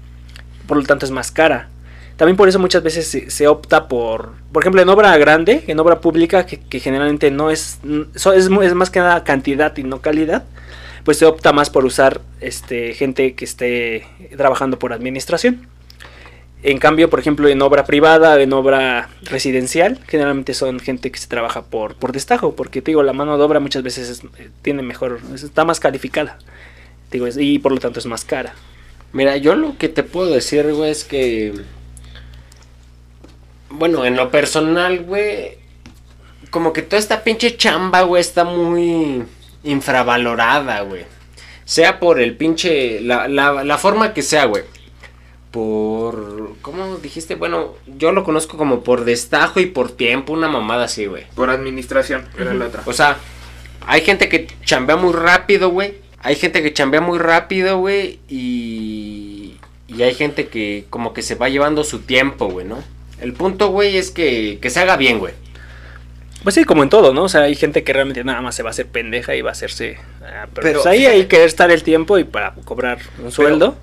[0.67, 1.67] por lo tanto es más cara.
[2.15, 6.01] También por eso muchas veces se, opta por, por ejemplo, en obra grande, en obra
[6.01, 7.79] pública, que, generalmente no es,
[8.13, 10.43] es, es más que nada cantidad y no calidad,
[11.03, 15.67] pues se opta más por usar este, gente que esté trabajando por administración.
[16.61, 21.27] En cambio, por ejemplo, en obra privada, en obra residencial, generalmente son gente que se
[21.27, 24.49] trabaja por, por destajo, porque te digo, la mano de obra muchas veces es- eh,
[24.61, 26.37] tiene mejor, es- está más calificada,
[27.11, 28.55] digo, y por lo tanto es más cara.
[29.13, 31.53] Mira, yo lo que te puedo decir, güey, es que.
[33.69, 35.57] Bueno, en lo personal, güey.
[36.51, 39.23] Como que toda esta pinche chamba, güey, está muy
[39.63, 41.03] infravalorada, güey.
[41.65, 43.01] Sea por el pinche.
[43.01, 44.63] La, la forma que sea, güey.
[45.51, 46.55] Por.
[46.61, 47.35] ¿Cómo dijiste?
[47.35, 51.25] Bueno, yo lo conozco como por destajo y por tiempo, una mamada así, güey.
[51.35, 52.83] Por administración, era la otra.
[52.85, 53.17] O sea,
[53.85, 55.95] hay gente que chambea muy rápido, güey.
[56.21, 58.19] Hay gente que chambea muy rápido, güey.
[58.29, 59.55] Y,
[59.87, 62.83] y hay gente que como que se va llevando su tiempo, güey, ¿no?
[63.19, 65.33] El punto, güey, es que, que se haga bien, güey.
[66.43, 67.23] Pues sí, como en todo, ¿no?
[67.23, 69.49] O sea, hay gente que realmente nada más se va a hacer pendeja y va
[69.49, 69.97] a hacerse...
[70.23, 71.15] ah, pero, Pero, pues ahí fíjate.
[71.17, 73.77] hay que estar el tiempo y para cobrar un sueldo.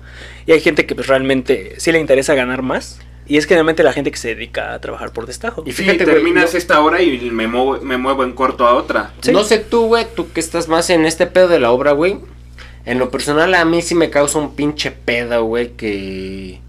[0.47, 2.99] Y hay gente que pues realmente sí le interesa ganar más.
[3.27, 5.61] Y es generalmente la gente que se dedica a trabajar por destajo.
[5.67, 9.11] Y fíjate, terminas no- esta hora y me muevo, me muevo en corto a otra.
[9.21, 9.31] Sí.
[9.33, 12.17] No sé tú, güey, tú que estás más en este pedo de la obra, güey.
[12.85, 16.59] En lo personal a mí sí me causa un pinche pedo, güey, que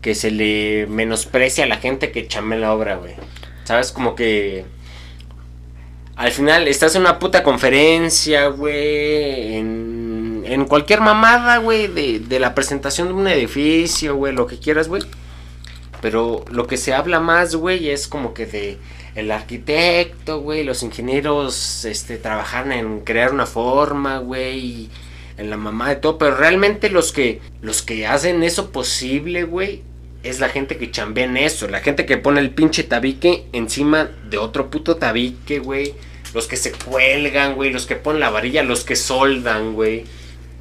[0.00, 3.14] que se le menosprecia a la gente que chame la obra, güey.
[3.64, 3.90] ¿Sabes?
[3.92, 4.64] Como que
[6.20, 12.54] al final estás en una puta conferencia, güey, en, cualquier mamada, güey, de, de la
[12.54, 15.02] presentación de un edificio, güey, lo que quieras, güey.
[16.02, 18.76] Pero lo que se habla más, güey, es como que de
[19.14, 24.90] el arquitecto, güey, los ingenieros, este, trabajan en crear una forma, güey,
[25.38, 29.84] en la mamá de todo, pero realmente los que, los que hacen eso posible, güey,
[30.22, 34.10] es la gente que chambea en eso, la gente que pone el pinche tabique encima
[34.28, 35.94] de otro puto tabique, güey,
[36.34, 40.04] los que se cuelgan, güey, los que ponen la varilla, los que soldan, güey.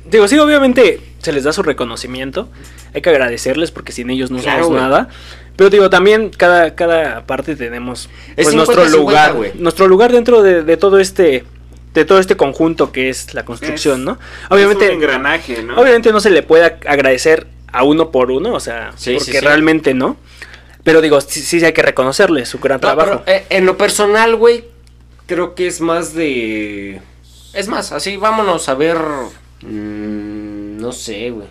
[0.06, 2.50] Digo, sí, obviamente se les da su reconocimiento.
[2.94, 5.10] Hay que agradecerles porque sin ellos no Claro, somos nada.
[5.56, 9.34] Pero digo, también cada, cada parte tenemos Es pues, nuestro 50-50, lugar.
[9.34, 9.52] güey.
[9.56, 11.44] Nuestro lugar dentro de, de todo este.
[11.94, 14.20] De todo este conjunto que es la construcción, Es- ¿no?
[14.50, 14.86] Obviamente.
[14.86, 15.76] Es un engranaje, ¿no?
[15.80, 19.32] Obviamente no se le puede agradecer a uno por uno, o sea, Sí, porque sí,
[19.34, 19.40] sí.
[19.40, 20.16] realmente no.
[20.84, 23.22] Pero digo, sí, sí hay que reconocerle su gran No, trabajo.
[23.26, 24.64] pero, eh, en lo personal, güey,
[25.30, 27.00] creo que es más de...
[27.54, 28.98] Es más, así vámonos a ver...
[29.62, 31.48] mm, no sé, güey.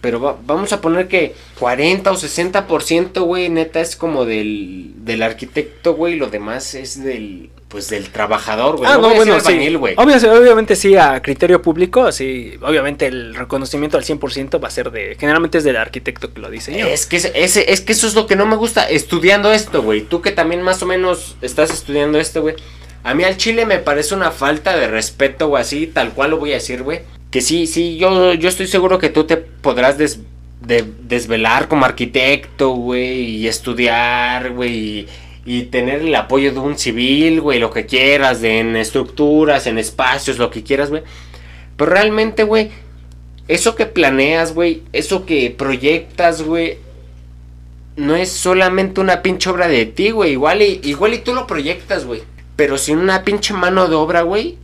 [0.00, 5.22] Pero va- vamos a poner que 40 o 60%, güey, neta es como del, del
[5.22, 6.14] arquitecto, güey.
[6.14, 8.88] y Lo demás es del, pues del trabajador, güey.
[8.88, 9.52] Ah, no, voy a decir bueno, sí.
[9.52, 9.94] albañil, güey.
[9.96, 14.92] Obvio- obviamente sí, a criterio público, sí, obviamente el reconocimiento al 100% va a ser
[14.92, 16.86] de, generalmente es del arquitecto que lo diseñó.
[16.86, 19.82] Es que, ese- ese, es que eso es lo que no me gusta estudiando esto,
[19.82, 20.02] güey.
[20.02, 22.54] Tú que también más o menos estás estudiando esto, güey.
[23.06, 26.38] A mí al chile me parece una falta de respeto, güey, así, tal cual lo
[26.38, 27.00] voy a decir, güey.
[27.30, 30.20] Que sí, sí, yo, yo estoy seguro que tú te podrás des-
[30.60, 35.06] de- desvelar como arquitecto, güey, y estudiar, güey,
[35.44, 40.38] y, tener el apoyo de un civil, güey, lo que quieras, en estructuras, en espacios,
[40.38, 41.02] lo que quieras, güey.
[41.76, 42.70] Pero realmente, güey,
[43.46, 46.78] eso que planeas, güey, eso que proyectas, güey,
[47.94, 50.32] no es solamente una pinche obra de ti, güey.
[50.32, 52.22] Igual y, igual y tú lo proyectas, güey.
[52.56, 54.58] Pero sin una pinche mano de obra, güey,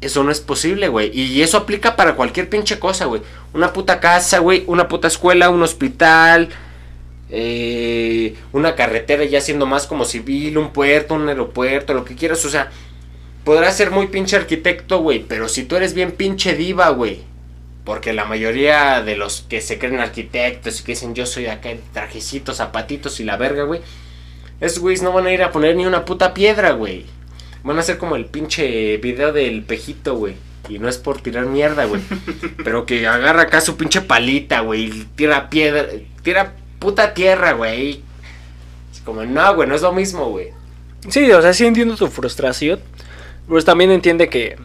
[0.00, 1.10] eso no es posible, güey.
[1.18, 3.22] Y eso aplica para cualquier pinche cosa, güey.
[3.52, 6.50] Una puta casa, güey, una puta escuela, un hospital,
[7.30, 12.44] eh, una carretera ya siendo más como civil, un puerto, un aeropuerto, lo que quieras.
[12.44, 12.70] O sea,
[13.44, 15.24] podrás ser muy pinche arquitecto, güey.
[15.26, 17.22] Pero si tú eres bien pinche diva, güey.
[17.84, 21.70] Porque la mayoría de los que se creen arquitectos y que dicen yo soy acá
[21.70, 23.80] en trajecitos, zapatitos y la verga, güey.
[24.60, 27.06] Esos güeyes no van a ir a poner ni una puta piedra, güey.
[27.62, 30.34] Van a hacer como el pinche video del pejito, güey.
[30.68, 32.02] Y no es por tirar mierda, güey.
[32.64, 34.84] pero que agarra acá su pinche palita, güey.
[34.84, 35.86] Y tira piedra.
[36.22, 38.02] Tira puta tierra, güey.
[38.92, 40.48] Es como, no, güey, no es lo mismo, güey.
[41.08, 42.80] Sí, o sea, sí entiendo tu frustración,
[43.46, 44.56] pues también entiende que,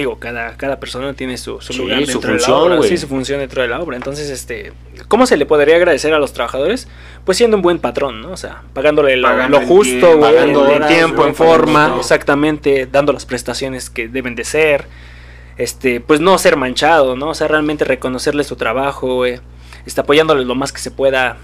[0.00, 2.88] digo, cada, cada persona tiene su, su Sí, lugar su dentro de función, la obra,
[2.88, 3.96] sí, su función dentro de la obra.
[3.96, 4.72] Entonces, este,
[5.08, 6.88] ¿cómo se le podría agradecer a los trabajadores?
[7.24, 8.32] Pues siendo un buen patrón, ¿no?
[8.32, 11.34] O sea, pagándole lo, Pagando lo en justo, tiempo, pagando en horas, tiempo, güey, en
[11.34, 14.86] forma, exactamente, dando las prestaciones que deben de ser,
[15.56, 17.28] este, pues no ser manchado, ¿no?
[17.28, 19.40] O sea, realmente reconocerle su trabajo, güey,
[19.86, 21.36] este, apoyándole lo más que se pueda,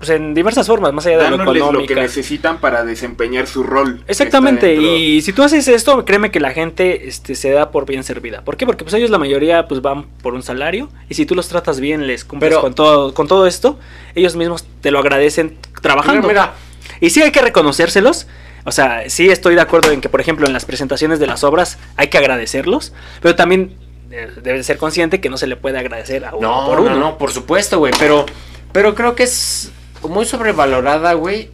[0.00, 1.94] pues en diversas formas, más allá de lo Dándoles lo que económico.
[2.00, 4.02] necesitan para desempeñar su rol.
[4.08, 8.02] Exactamente, y si tú haces esto, créeme que la gente este, se da por bien
[8.02, 8.42] servida.
[8.42, 8.64] ¿Por qué?
[8.64, 11.80] Porque pues ellos la mayoría pues van por un salario y si tú los tratas
[11.80, 13.78] bien, les cumples Pero- con todo con todo esto,
[14.14, 16.26] ellos mismos te lo agradecen trabajando.
[16.26, 16.54] Mira,
[17.00, 18.26] Y sí hay que reconocérselos.
[18.64, 21.44] O sea, sí estoy de acuerdo en que, por ejemplo, en las presentaciones de las
[21.44, 23.74] obras hay que agradecerlos, pero también
[24.10, 26.90] eh, debe ser consciente que no se le puede agradecer a uno No, por uno.
[26.90, 27.92] no, no, por supuesto, güey.
[27.98, 28.26] Pero,
[28.72, 29.72] pero creo que es
[30.08, 31.50] muy sobrevalorada, güey.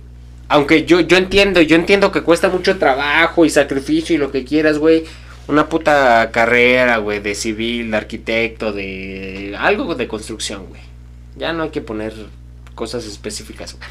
[0.48, 4.44] Aunque yo, yo entiendo, yo entiendo que cuesta mucho trabajo y sacrificio y lo que
[4.44, 5.04] quieras, güey.
[5.48, 10.80] Una puta carrera, güey, de civil, de arquitecto, de algo de construcción, güey.
[11.36, 12.14] Ya no hay que poner
[12.74, 13.88] cosas específicas, güey.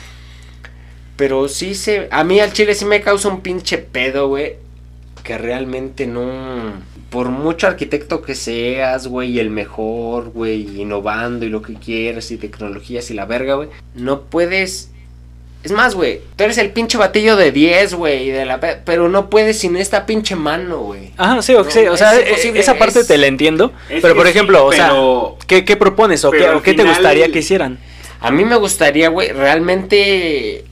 [1.17, 2.07] Pero sí se...
[2.11, 4.55] A mí al chile sí me causa un pinche pedo, güey.
[5.23, 6.73] Que realmente no...
[7.09, 12.37] Por mucho arquitecto que seas, güey, el mejor, güey, innovando y lo que quieras y
[12.37, 13.69] tecnologías y la verga, güey.
[13.93, 14.89] No puedes...
[15.63, 19.09] Es más, güey, tú eres el pinche batillo de 10, güey, de la pe- pero
[19.09, 21.11] no puedes sin esta pinche mano, güey.
[21.17, 23.73] Ajá, sí, o, No, sí, o sea, es eh, esa parte es- te la entiendo,
[23.89, 26.61] Es pero por sí, ejemplo, o sea, pero- ¿qué, qué propones o pero qué, o
[26.61, 27.79] qué te gustaría que hicieran?
[28.19, 30.65] A mí me gustaría, güey, realmente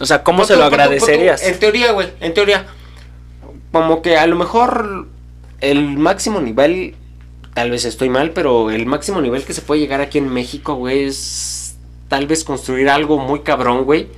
[0.00, 1.42] O sea, ¿cómo se tú, lo agradecerías?
[1.42, 2.64] En teoría, güey, en teoría.
[3.72, 5.06] Como que a lo mejor
[5.70, 6.94] el máximo nivel,
[7.54, 10.74] tal vez estoy mal, pero el máximo nivel que se puede llegar aquí en México,
[10.74, 11.76] güey, es
[12.08, 14.08] tal vez construir algo muy cabrón, güey,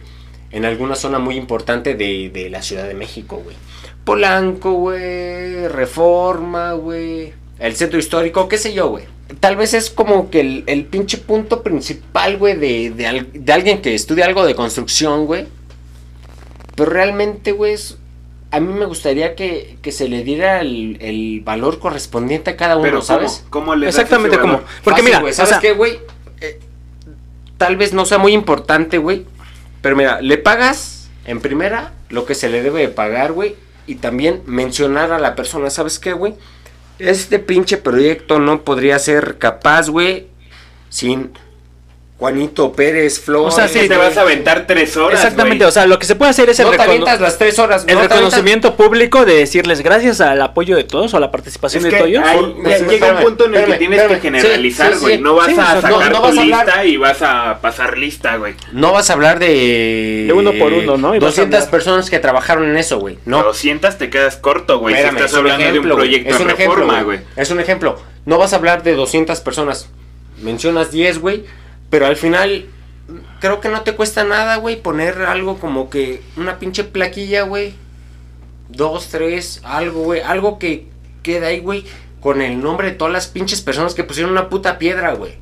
[0.51, 3.57] en alguna zona muy importante de, de la Ciudad de México, güey.
[4.05, 9.05] Polanco, güey, Reforma, güey, el centro histórico, qué sé yo, güey.
[9.41, 13.95] Tal vez es como que el, pinche punto principal, güey, de, de, de alguien que
[13.95, 15.47] estudia algo de construcción, güey.
[16.77, 17.99] Pero realmente, güey, es-
[18.51, 22.77] a mí me gustaría que, que se le diera el, el valor correspondiente a cada
[22.77, 23.45] uno, Pero ¿sabes?
[23.51, 24.63] ¿cómo, cómo le Exactamente como.
[24.85, 25.99] Porque Fácil, mira, güey, o ¿sabes sea, qué, güey?
[26.41, 26.61] Eh,
[27.57, 29.27] tal vez no sea muy importante, güey.
[29.83, 33.57] Pero mira, le pagas en primera lo que se le debe de pagar, güey.
[33.87, 36.35] Y también mencionar a la persona, ¿sabes qué, güey?
[36.99, 40.29] Este pinche proyecto no podría ser capaz, güey,
[40.89, 41.33] sin
[42.19, 43.53] Juanito Pérez Flores.
[43.53, 44.09] O sea, sí, ¿Qué te güey.
[44.09, 45.69] vas a aventar tres horas, Exactamente, güey?
[45.69, 47.85] o sea, lo que se puede hacer es el, no recono- las tres horas.
[47.87, 51.31] el no avientas- reconocimiento público de decirles gracias al apoyo de todos o a la
[51.31, 52.27] participación Es de que todos.
[52.27, 54.21] hay- Por- ya espérame, llega un punto en el que espérame, tienes espérame.
[54.23, 55.17] que generalizar, Sí, sí, güey.
[55.17, 55.23] sí.
[55.23, 57.59] No vas Sí, a no- sacar no tu vas a hablar- lista y vas a
[57.61, 58.55] pasar lista, güey.
[58.73, 60.25] No vas a hablar de...
[60.27, 61.15] De uno por uno, ¿no?
[61.15, 63.19] Y vas a 200 hablar- personas que trabajaron en eso, güey.
[63.27, 63.41] No.
[63.41, 63.45] No.
[63.45, 64.95] 200 te quedas corto, güey.
[64.95, 66.09] Si estás es un hablando ejemplo, de un güey.
[66.09, 67.19] proyecto es un de ejemplo, reforma, güey.
[67.19, 67.29] güey.
[67.37, 68.01] Es un ejemplo.
[68.25, 69.91] No vas a hablar de 200 personas.
[70.43, 71.45] Mencionas 10, güey.
[71.91, 72.67] Pero al final,
[73.41, 77.75] creo que no te cuesta nada, güey, poner algo como que una pinche plaquilla, güey.
[78.69, 80.21] Dos, tres, algo, güey.
[80.21, 80.87] Algo que
[81.23, 81.85] queda ahí, güey,
[82.21, 85.35] con el nombre de todas las pinches personas que pusieron una puta piedra, güey.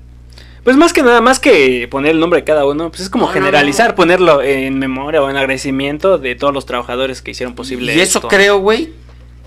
[0.62, 3.24] Pues más que nada, más que poner el nombre de cada uno, pues es como
[3.26, 3.94] No, no, generalizar, no.
[3.96, 8.18] ponerlo en memoria o en agradecimiento de todos los trabajadores que hicieron posible Y eso
[8.18, 8.28] esto.
[8.28, 8.92] creo, güey,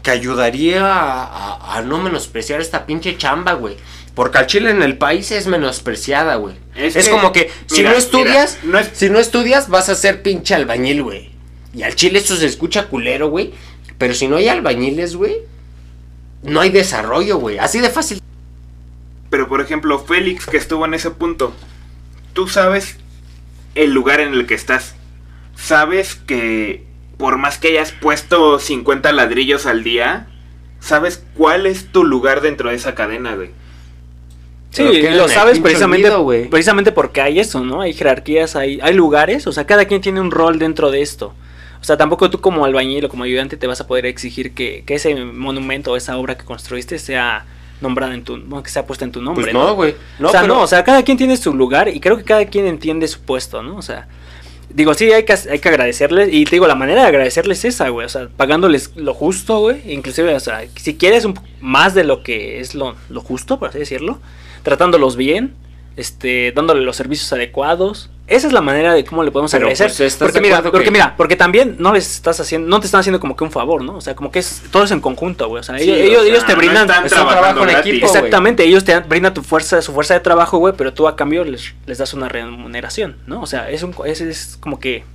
[0.04, 3.78] que ayudaría a, a- a no menospreciar esta pinche chamba, güey.
[4.18, 6.56] Porque al chile en el país es menospreciada, güey.
[6.76, 9.70] Es Es, que, como que si mira, no estudias, mira, no es- si no estudias
[9.70, 11.30] vas a ser pinche albañil, güey.
[11.72, 13.54] Y al chile eso se escucha culero, güey.
[14.00, 15.36] Pero si no hay albañiles, güey,
[16.42, 17.60] no hay desarrollo, güey.
[17.60, 18.20] Así de fácil.
[19.30, 21.54] Pero por ejemplo, Félix que estuvo en ese punto,
[22.34, 22.98] tú sabes
[23.76, 24.96] el lugar en el que estás.
[25.56, 26.84] Sabes que
[27.20, 30.26] por más que hayas puesto 50 ladrillos al día,
[30.80, 33.52] sabes cuál es tu lugar dentro de esa cadena, güey.
[34.70, 37.82] Sí, lo sabes precisamente, olvido, precisamente porque hay eso, ¿no?
[37.82, 41.34] Hay jerarquías, hay, hay lugares, o sea, cada quien tiene un rol dentro de esto.
[41.80, 44.84] O sea, tampoco tú como albañil o como ayudante te vas a poder exigir que,
[44.86, 47.46] que ese monumento o esa obra que construiste sea
[47.82, 49.44] nombrada en tu, bueno, que sea puesta en tu nombre.
[49.46, 49.96] Pues no, güey.
[50.20, 52.24] No, o sea, pero- no, o sea, cada quien tiene su lugar y creo que
[52.24, 53.78] cada quien entiende su puesto, ¿no?
[53.78, 54.08] O sea,
[54.70, 57.76] digo, sí, hay que, hay que agradecerles y te digo, la manera de agradecerles es
[57.76, 61.94] esa, güey, o sea, pagándoles lo justo, güey, inclusive, o sea, si quieres un más
[61.94, 64.20] de lo que es lo, lo justo, por así decirlo,
[64.72, 65.56] tratándolos bien,
[65.96, 68.10] este, dándole los servicios adecuados.
[68.28, 69.88] Esa es la manera de cómo le podemos Pero, agradecer.
[69.88, 72.86] pues, ¿estás porque mira, porque que- mira, porque también no les estás haciendo, no te
[72.88, 73.96] están haciendo como que un favor, ¿no?
[73.96, 75.62] O sea, como que es todo es en conjunto, güey.
[75.62, 77.62] O sea, Sí, ellos, o ellos, sea, ellos te no brindan están es un trabajando
[77.62, 78.18] trabajo en equipo, güey.
[78.18, 81.16] Exactamente, ellos te dan- brindan tu fuerza, su fuerza de trabajo, güey, pero tú a
[81.16, 83.40] cambio les, les das una remuneración, ¿no?
[83.42, 85.06] O sea, es, un, es, es como que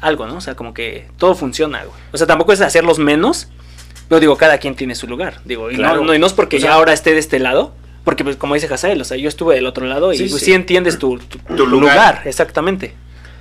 [0.00, 0.36] algo, ¿no?
[0.36, 1.96] O sea, como que todo funciona, güey.
[2.12, 3.46] O sea, tampoco es hacerlos menos,
[4.08, 5.98] pero digo, cada quien tiene su lugar, digo, y, Claro.
[6.00, 7.72] no, no, y no es porque O sea- ya ahora esté de este lado,
[8.06, 10.38] porque pues como dice Hazael, o sea, yo estuve del otro lado y Sí, pues,
[10.40, 10.46] sí.
[10.46, 11.94] sí entiendes tu, tu- tu lugar.
[11.96, 12.94] lugar, exactamente.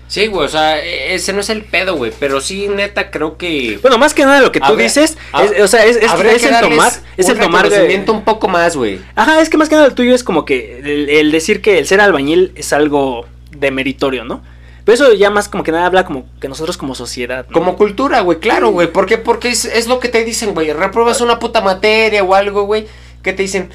[0.08, 2.12] Sí, güey, o sea, e- ese no es el pedo, güey.
[2.20, 3.80] Pero sí, neta, creo que.
[3.82, 5.18] Bueno, más que nada lo que tú Habría- dices,
[5.56, 8.48] es, o sea, es, es, es que el tomar, es el tomar de- un poco
[8.48, 9.00] más, güey.
[9.16, 11.78] Ajá, es que más que nada el tuyo es como que el, el decir que
[11.80, 14.44] el ser albañil es algo de meritorio, ¿no?
[14.84, 17.48] Pero eso ya más como que nada habla como que nosotros como sociedad.
[17.50, 17.54] ¿no?
[17.54, 18.92] Como cultura, güey, claro, güey.
[18.92, 19.18] ¿Por qué?
[19.18, 20.72] Porque es, es lo que te dicen, güey.
[20.72, 22.86] Repruebas una puta materia o algo, güey.
[23.26, 23.70] Que te dicen,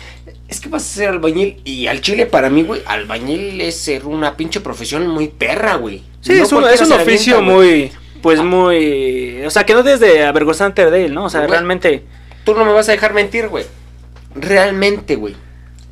[0.48, 1.60] es que vas a ser albañil.
[1.64, 6.04] Y al chile, para mí, güey, albañil es ser una pinche profesión muy perra, güey.
[6.20, 9.42] Sí, No es un, es un oficio avienta, muy, pues muy...
[9.44, 11.24] O sea, que no desde avergonzante de él, ¿no?
[11.24, 11.50] O sea, Güey.
[11.50, 12.04] realmente...
[12.44, 13.64] Tú no me vas a dejar mentir, güey.
[14.36, 15.34] Realmente, güey.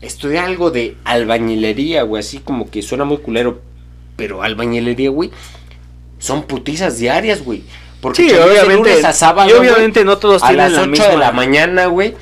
[0.00, 2.20] Estudiar algo de albañilería, güey.
[2.20, 3.60] Así como que suena muy culero.
[4.14, 5.32] Pero albañilería, güey.
[6.20, 7.64] Son putizas diarias, güey.
[8.00, 9.04] Porque Sí, obviamente.
[9.04, 11.06] a sábado, y güey, obviamente no todos a tienen las la 8 misma...
[11.08, 12.14] de la mañana, güey,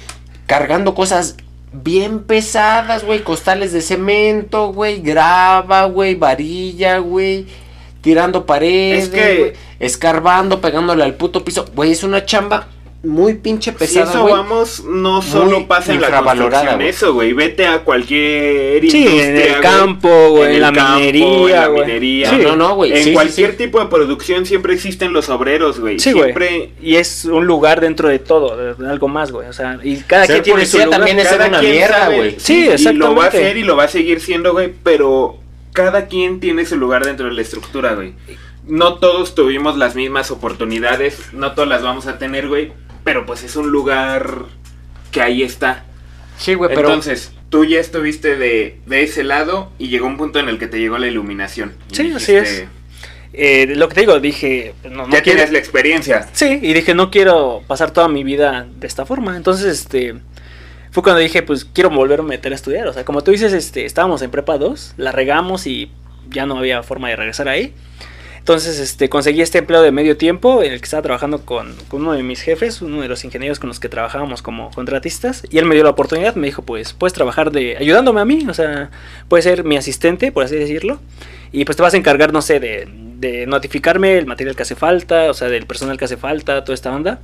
[0.46, 1.36] cargando cosas
[1.72, 7.46] bien pesadas, güey, costales de cemento, güey, grava, güey, varilla, güey,
[8.00, 12.68] tirando paredes, Es que- güey, escarbando, pegándole al puto piso, güey, es una chamba
[13.02, 14.34] muy pinche Si pesada, eso güey.
[14.34, 17.32] vamos, no solo pasa en la construcción eso, güey.
[17.34, 22.30] Vete a cualquier Sí, industria, en el campo, güey, en la campo, minería, la.
[22.30, 22.36] Sí.
[22.42, 25.98] No, no, güey, En sí, cualquier tipo de producción siempre existen los obreros, güey.
[26.00, 29.48] Sí, siempre Y es un lugar dentro de todo, de- algo más, güey.
[29.48, 30.90] O sea, y cada quien tiene su lugar.
[30.90, 32.34] también es una mierda, güey.
[32.38, 33.26] Sí, Y lo va a exactamente.
[33.28, 35.36] hacer y lo va a seguir siendo, güey, pero
[35.72, 38.14] cada quien tiene su lugar dentro de la estructura, güey.
[38.66, 42.72] No todos tuvimos las mismas oportunidades, no todas las vamos a tener, güey,
[43.06, 44.46] pero pues es un lugar
[45.12, 45.84] que ahí está.
[46.38, 50.40] Sí, güey, pero Entonces, tú ya estuviste de, de ese lado y llegó un punto
[50.40, 51.74] en el que te llegó la iluminación.
[51.92, 52.64] Sí, así es.
[53.32, 54.74] Eh, lo que te digo, dije...
[54.82, 56.28] No, no ya quiero- tienes la experiencia.
[56.32, 59.36] Sí, y dije, no quiero pasar toda mi vida de esta forma.
[59.36, 60.16] Entonces, este...
[60.90, 62.88] Fue cuando dije, pues quiero volver a meter a estudiar.
[62.88, 65.92] O sea, como tú dices, este, estábamos en prepa 2, la regamos y
[66.28, 67.72] ya no había forma de regresar ahí.
[68.46, 72.12] Entonces, este, conseguí este empleo de medio tiempo en el que estaba trabajando con, uno
[72.12, 75.42] de mis jefes, uno de los ingenieros con los que trabajábamos como contratistas.
[75.50, 78.46] Y él me dio la oportunidad, me dijo, pues, puedes trabajar de ayudándome a mí,
[78.48, 78.92] o sea,
[79.26, 81.00] puedes ser mi asistente, por así decirlo.
[81.50, 82.86] Y pues te vas a encargar, no sé, de,
[83.18, 86.74] de notificarme el material que hace falta, o sea, del personal que hace falta, toda
[86.74, 87.18] esta onda.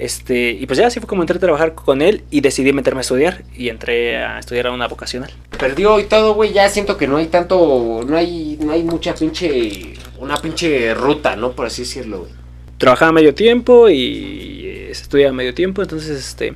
[0.00, 3.00] Este, y pues ya así fue como entré a trabajar con él y decidí meterme
[3.00, 5.30] a estudiar y entré a estudiar a una vocacional.
[5.58, 9.14] perdió y todo, güey, ya siento que no hay tanto, no hay, no hay mucha
[9.14, 11.52] pinche, una pinche ruta, ¿no?
[11.52, 12.32] Por así decirlo, güey.
[12.78, 16.54] Trabajaba medio tiempo y eh, estudiaba medio tiempo, entonces este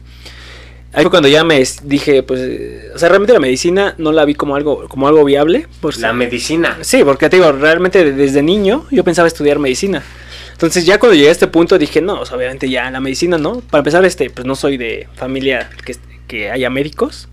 [0.94, 4.24] ahí fue cuando ya me dije, pues, eh, o sea, realmente la medicina no la
[4.24, 6.79] vi como algo como algo viable, por La medicina.
[6.83, 10.03] Sí, porque te digo, realmente desde niño yo pensaba estudiar medicina.
[10.53, 13.38] Entonces ya cuando llegué a este punto dije, no, o sea, obviamente ya la medicina,
[13.38, 13.61] ¿no?
[13.61, 15.96] Para empezar, este, pues no soy de familia que,
[16.29, 17.29] que haya médicos,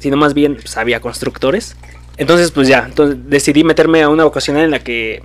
[0.00, 1.76] sino más bien pues, había constructores.
[2.16, 5.22] Entonces, pues ya, entonces decidí meterme a una vocacional en la que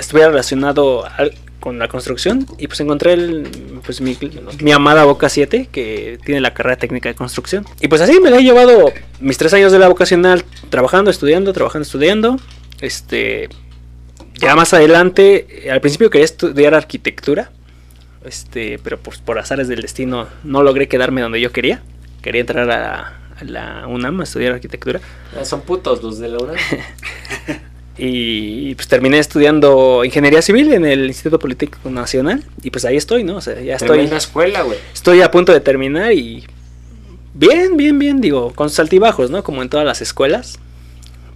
[0.00, 3.48] estuviera relacionado al- con la construcción y pues encontré el,
[3.84, 4.18] pues mi,
[4.60, 7.64] mi amada Boca 7 que tiene la carrera técnica de construcción.
[7.80, 11.52] Y pues así me la he llevado mis tres años de la vocacional trabajando, estudiando,
[11.52, 12.36] trabajando, estudiando.
[12.80, 13.48] Este,
[14.34, 17.52] ya más adelante, al principio quería estudiar arquitectura,
[18.24, 21.82] este, pero pues por azares del destino no logré quedarme donde yo quería.
[22.22, 25.00] Quería entrar a, a la UNAM a estudiar arquitectura.
[25.40, 26.56] Ah, Son putos los de la UNAM.
[27.98, 32.42] Y pues terminé estudiando ingeniería civil en el Instituto Politécnico Nacional.
[32.62, 33.36] Y pues ahí estoy, ¿no?
[33.36, 34.78] O sea, ya estoy, Tremenda escuela, güey.
[34.94, 36.46] estoy a punto de terminar y.
[37.34, 39.42] Bien, bien, bien, digo, con sus altibajos, ¿no?
[39.42, 40.58] Como en todas las escuelas.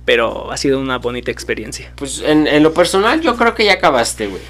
[0.04, 1.92] Pero ha sido una bonita experiencia.
[1.96, 4.40] Pues en, en lo personal yo creo que ya acabaste, güey.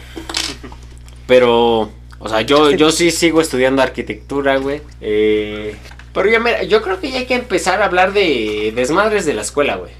[1.27, 4.81] Pero, o sea, yo, yo sí sigo estudiando arquitectura, güey.
[5.01, 5.75] Eh,
[6.13, 9.35] pero yo, mira, yo creo que ya hay que empezar a hablar de desmadres de
[9.35, 9.93] la escuela, güey.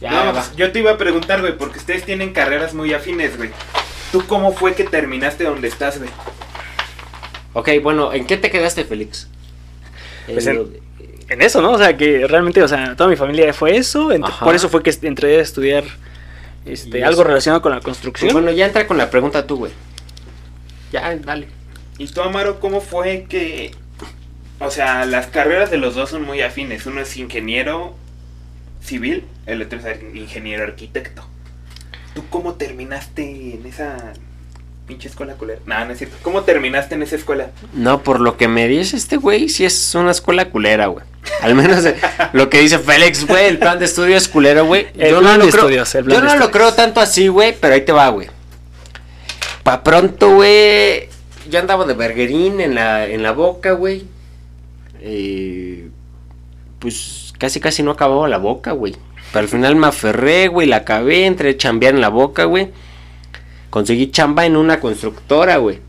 [0.00, 0.32] Ya, No, va.
[0.32, 3.50] pues, yo te iba a preguntar, güey, porque ustedes tienen carreras muy afines, güey.
[4.12, 6.10] ¿Tú cómo fue que terminaste donde estás, güey?
[7.54, 9.28] Ok, bueno, ¿en qué te quedaste, Félix?
[10.26, 10.68] Pues En
[11.28, 11.72] en- eso, ¿no?
[11.72, 14.10] O sea, que realmente, o sea, toda mi familia fue eso.
[14.40, 15.84] por eso fue que entré a estudiar
[16.64, 18.32] este, algo relacionado con la Pues construcción.
[18.32, 19.72] bueno, ya entra con la pregunta tú, güey.
[20.92, 21.48] Ya, dale.
[21.98, 23.72] ¿Y tú, Amaro, cómo fue que...
[24.60, 26.86] O sea, las carreras de los dos son muy afines.
[26.86, 27.94] Uno es ingeniero
[28.80, 31.26] civil, el otro es ingeniero arquitecto.
[32.14, 34.12] ¿Tú cómo terminaste en esa
[34.86, 35.60] pinche escuela culera?
[35.66, 36.16] No, no es cierto.
[36.22, 37.50] ¿Cómo terminaste en esa escuela?
[37.74, 41.04] No, por lo que me dice este güey, sí es una escuela culera, güey.
[41.42, 41.96] Al menos eh,
[42.32, 44.88] lo que dice Félix, güey, el plan de estudio es culero, güey.
[44.96, 46.72] El Yo plan no de lo creo, estudios, el plan yo de no lo creo
[46.74, 48.28] tanto así, güey, pero ahí te va, güey.
[49.62, 51.08] Pa' pronto, güey,
[51.50, 54.06] yo andaba de berguerín en la, en la boca, güey.
[55.00, 55.88] Eh,
[56.78, 58.94] pues casi casi no acababa la boca, güey.
[59.32, 62.68] Pero al final me aferré, güey, la acabé, entré a chambear en la boca, güey.
[63.70, 65.80] Conseguí chamba en una constructora, güey.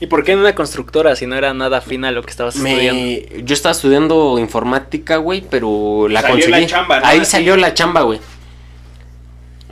[0.00, 2.56] ¿Y por qué en una constructora si no era nada afín a lo que estabas
[2.56, 3.02] estudiando?
[3.02, 3.44] Me...
[3.44, 6.60] Yo estaba estudiando informática, güey, pero la Salió conseguí.
[6.62, 7.06] la chamba, ¿no?
[7.06, 7.30] Ahí Así.
[7.30, 8.20] salió la chamba, güey.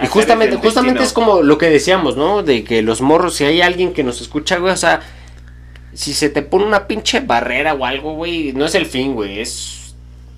[0.00, 2.42] Y justamente, justamente es como lo que decíamos, ¿no?
[2.42, 5.00] De que los morros, si hay alguien que nos escucha, güey, o sea,
[5.92, 9.40] si se te pone una pinche barrera o algo, güey, no es el fin, güey,
[9.40, 9.77] es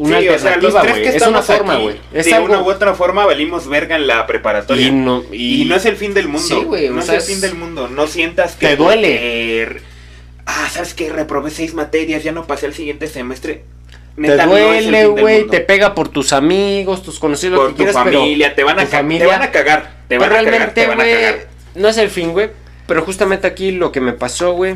[0.01, 1.03] una sí, o sea, los alternativa, tres güey.
[1.03, 1.97] que es una estamos forma, güey.
[2.13, 4.87] De algo- una u otra forma valimos verga en la preparatoria.
[4.87, 6.47] y no, Y, y, no es el fin del mundo.
[6.47, 7.89] Sí, güey, No es el fin del mundo.
[7.89, 8.67] No sientas que.
[8.69, 9.81] Te duele.
[10.47, 11.11] Ah, ¿sabes qué?
[11.11, 13.63] Reprobé seis materias, ya no pasé al siguiente semestre.
[14.17, 17.85] te Neta, el duele, güey, te pega por tus amigos, tus conocidos, Por que tu
[17.85, 19.93] pero familia, te van a familia- te van a cagar.
[20.09, 21.47] Te van a cagar, realmente, te van a güey, cagar.
[21.77, 22.51] no es el fin, güey.
[22.87, 24.75] Pero justamente aquí lo que me pasó, güey,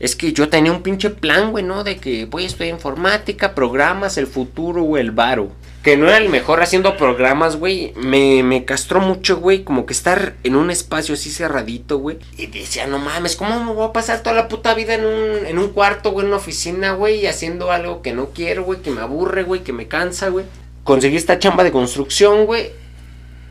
[0.00, 1.82] es que yo tenía un pinche plan, güey, ¿no?
[1.82, 5.50] De que voy a estudiar informática, programas, el futuro, güey, el varo.
[5.82, 7.92] Que no era el mejor haciendo programas, güey.
[7.96, 12.18] Me, me castró mucho, güey, como que estar en un espacio así cerradito, güey.
[12.36, 15.46] Y decía, no mames, ¿cómo me voy a pasar toda la puta vida en un,
[15.46, 18.90] en un cuarto, güey, en una oficina, güey, haciendo algo que no quiero, güey, que
[18.90, 20.44] me aburre, güey, que me cansa, güey?
[20.84, 22.70] Conseguí esta chamba de construcción, güey.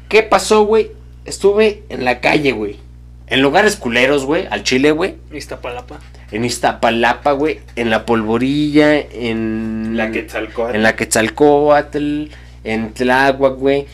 [0.08, 0.92] ¿Qué pasó, güey?
[1.26, 2.87] Estuve en la calle, güey.
[3.28, 4.48] En lugares culeros, güey.
[4.50, 5.16] Al chile, güey.
[5.34, 6.00] Iztapalapa.
[6.32, 7.60] En Iztapalapa, güey.
[7.76, 8.98] En la polvorilla.
[8.98, 9.98] En.
[9.98, 10.76] La Quetzalcóatl.
[10.76, 12.26] En la Quetzalcóatl.
[12.64, 13.86] En Tláhuac, güey.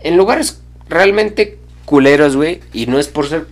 [0.00, 2.60] En lugares realmente culeros, güey.
[2.74, 3.46] Y no es por ser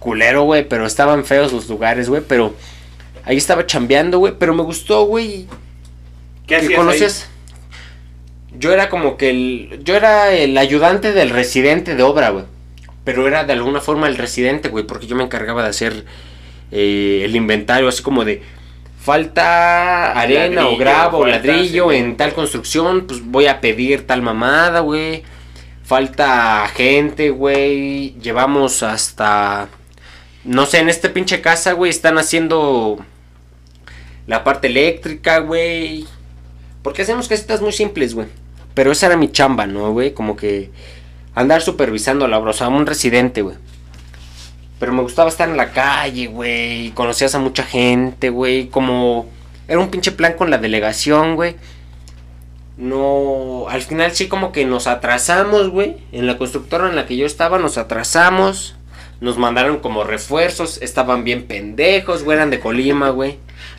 [0.00, 0.68] culero, güey.
[0.68, 2.22] Pero estaban feos los lugares, güey.
[2.26, 2.54] Pero
[3.24, 4.34] ahí estaba chambeando, güey.
[4.36, 5.46] Pero me gustó, güey.
[6.46, 7.28] ¿Qué ¿Qué hacías conoces?
[8.58, 9.80] Yo era como que el.
[9.84, 12.44] Yo era el ayudante del residente de obra, güey.
[13.06, 14.84] Pero era de alguna forma el residente, güey.
[14.84, 16.04] Porque yo me encargaba de hacer
[16.72, 18.42] eh, el inventario, así como de.
[18.98, 23.06] Falta arena o grava o ladrillo en tal construcción.
[23.06, 25.22] Pues voy a pedir tal mamada, güey.
[25.84, 28.16] Falta gente, güey.
[28.20, 29.68] Llevamos hasta.
[30.42, 32.98] No sé, en este pinche casa, güey, están haciendo
[34.26, 36.06] la parte eléctrica, güey.
[36.82, 38.26] Porque hacemos casitas muy simples, güey.
[38.74, 40.12] Pero esa era mi chamba, ¿no, güey?
[40.12, 40.72] Como que
[41.36, 43.56] andar supervisando la obra, o sea, un residente, güey.
[44.80, 46.90] Pero me gustaba estar en la calle, güey.
[46.90, 48.68] Conocías a mucha gente, güey.
[48.68, 49.26] Como
[49.68, 51.56] era un pinche plan con la delegación, güey.
[52.76, 55.96] No, al final sí como que nos atrasamos, güey.
[56.12, 58.74] En la constructora en la que yo estaba nos atrasamos.
[59.20, 60.80] Nos mandaron como refuerzos.
[60.82, 62.36] Estaban bien pendejos, güey.
[62.36, 63.38] Eran de Colima, güey.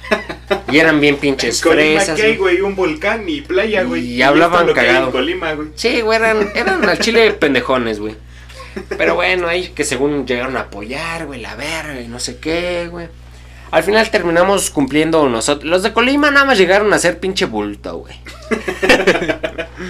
[0.72, 2.20] Y eran bien pinches Colima, fresas.
[2.20, 2.62] ¿qué hay, güey.
[2.62, 4.06] Un volcán y playa, güey.
[4.06, 5.12] Y hablaban hay en cagado.
[5.12, 5.70] Colima, güey.
[5.76, 8.16] Sí, güey, eran, eran al chile pendejones, güey.
[8.98, 12.88] Pero bueno, ahí que según llegaron a apoyar, güey, la verga y no sé qué,
[12.90, 13.08] güey.
[13.70, 15.70] Al final terminamos cumpliendo nosotros.
[15.70, 18.16] Los de Colima nada más llegaron a ser pinche bulto, güey.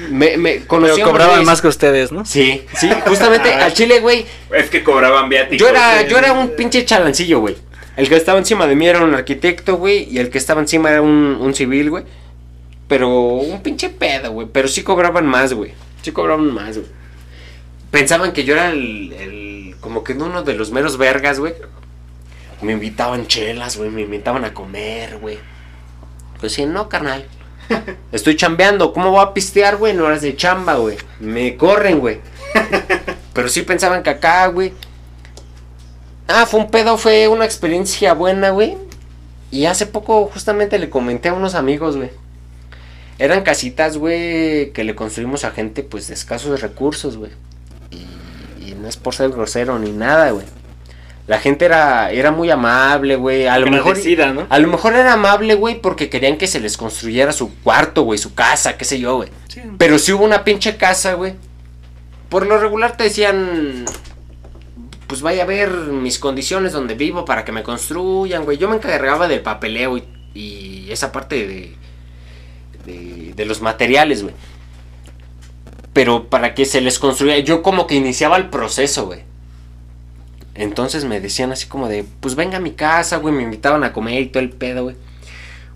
[0.09, 2.25] Me, me Pero cobraban más que ustedes, ¿no?
[2.25, 4.25] Sí, sí, justamente al chile, güey.
[4.51, 5.59] Es que cobraban viáticos.
[5.59, 7.55] Yo era, yo era un pinche chalancillo, güey.
[7.97, 10.07] El que estaba encima de mí era un arquitecto, güey.
[10.09, 12.03] Y el que estaba encima era un, un civil, güey.
[12.87, 14.47] Pero un pinche pedo, güey.
[14.51, 15.73] Pero sí cobraban más, güey.
[16.03, 16.89] Sí cobraban más, güey.
[17.91, 21.53] Pensaban que yo era el, el- Como que uno de los meros vergas, güey.
[22.61, 23.89] Me invitaban chelas, güey.
[23.89, 25.39] Me invitaban a comer, güey.
[26.39, 27.25] Pues sí, no, carnal.
[28.11, 28.93] Estoy chambeando.
[28.93, 29.93] ¿Cómo voy a pistear, güey?
[29.93, 30.97] En horas de chamba, güey.
[31.19, 32.19] Me corren, güey.
[33.33, 34.71] Pero sí pensaban que acá, güey.
[36.27, 38.77] Ah, fue un pedo, fue una experiencia buena, güey.
[39.49, 42.09] Y hace poco justamente le comenté a unos amigos, güey.
[43.17, 47.31] Eran casitas, güey, que le construimos a gente, pues, de escasos recursos, güey.
[47.89, 50.45] Y, y no es por ser grosero ni nada, güey.
[51.27, 53.47] La gente era, era muy amable, güey.
[53.47, 53.97] A lo mejor...
[54.33, 54.47] ¿no?
[54.49, 58.17] A lo mejor era amable, güey, porque querían que se les construyera su cuarto, güey,
[58.17, 59.29] su casa, qué sé yo, güey.
[59.49, 59.61] Sí.
[59.77, 61.33] Pero si hubo una pinche casa, güey.
[62.29, 63.85] Por lo regular te decían,
[65.07, 68.57] pues vaya a ver mis condiciones donde vivo para que me construyan, güey.
[68.57, 70.03] Yo me encargaba del papeleo y,
[70.33, 71.75] y esa parte de,
[72.85, 74.35] de, de los materiales, güey.
[75.93, 79.21] Pero para que se les construya, yo como que iniciaba el proceso, güey.
[80.53, 83.93] Entonces me decían así como de, pues venga a mi casa, güey, me invitaban a
[83.93, 84.95] comer y todo el pedo, güey.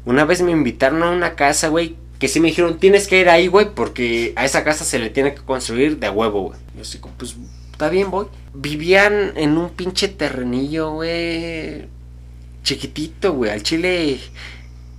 [0.05, 3.29] Una vez me invitaron a una casa, güey, que sí me dijeron, tienes que ir
[3.29, 6.59] ahí, güey, porque a esa casa se le tiene que construir de huevo, güey.
[6.75, 7.35] Yo así como, pues,
[7.81, 8.27] está bien, voy.
[8.53, 11.87] Vivían en un pinche terrenillo, güey,
[12.61, 14.19] chiquitito, güey, al chile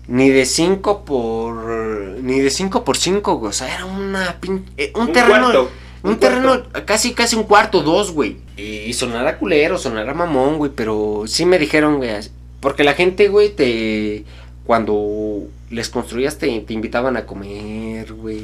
[0.09, 1.55] ni de 5 por
[2.21, 4.65] ni de 5 por 5, güey, o sea, era una pin...
[4.77, 5.71] eh, un, Un terreno cuarto,
[6.03, 8.39] un, un terreno casi casi un cuarto, dos, güey.
[8.57, 12.11] Y sonará culero, sonará mamón, güey, pero sí me dijeron, güey,
[12.59, 14.25] porque la gente, güey, te
[14.67, 18.43] cuando les construías te, te invitaban a comer, güey.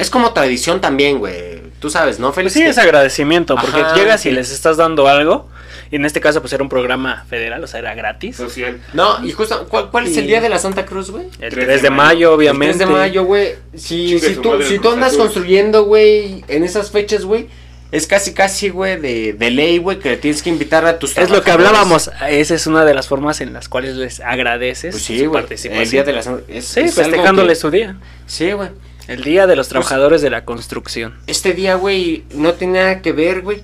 [0.00, 1.60] Es como tradición también, güey.
[1.80, 2.52] Tú sabes, ¿no, Pues Félix?
[2.54, 4.28] sí, Que- es agradecimiento, porque Ajá, llegas sí.
[4.28, 5.48] y les estás dando algo,
[5.90, 8.36] y en este caso pues era un programa federal, o sea, era gratis.
[8.36, 8.80] Social.
[8.92, 11.24] No, y justo, ¿cuál, cuál es el día de la Santa Cruz, güey?
[11.40, 12.28] El 3 3 de mayo.
[12.30, 12.76] El obviamente.
[12.76, 13.54] 3 de mayo, güey.
[13.74, 17.48] Si, si tú, si el tú andas construyendo, güey, en esas fechas, güey,
[17.92, 21.16] es casi, casi, güey, de, de ley, güey, que le tienes que invitar a tus
[21.18, 24.92] Es lo que hablábamos, esa es una de las formas en las cuales les agradeces
[24.94, 25.82] Pues sí, su participación.
[25.82, 27.96] El día de la Santa es, Sí, es que- su día.
[28.26, 28.68] Sí, güey.
[29.08, 31.14] El día de los Pues- trabajadores de la construcción.
[31.26, 33.62] Este día, güey, no tenía nada que ver, güey.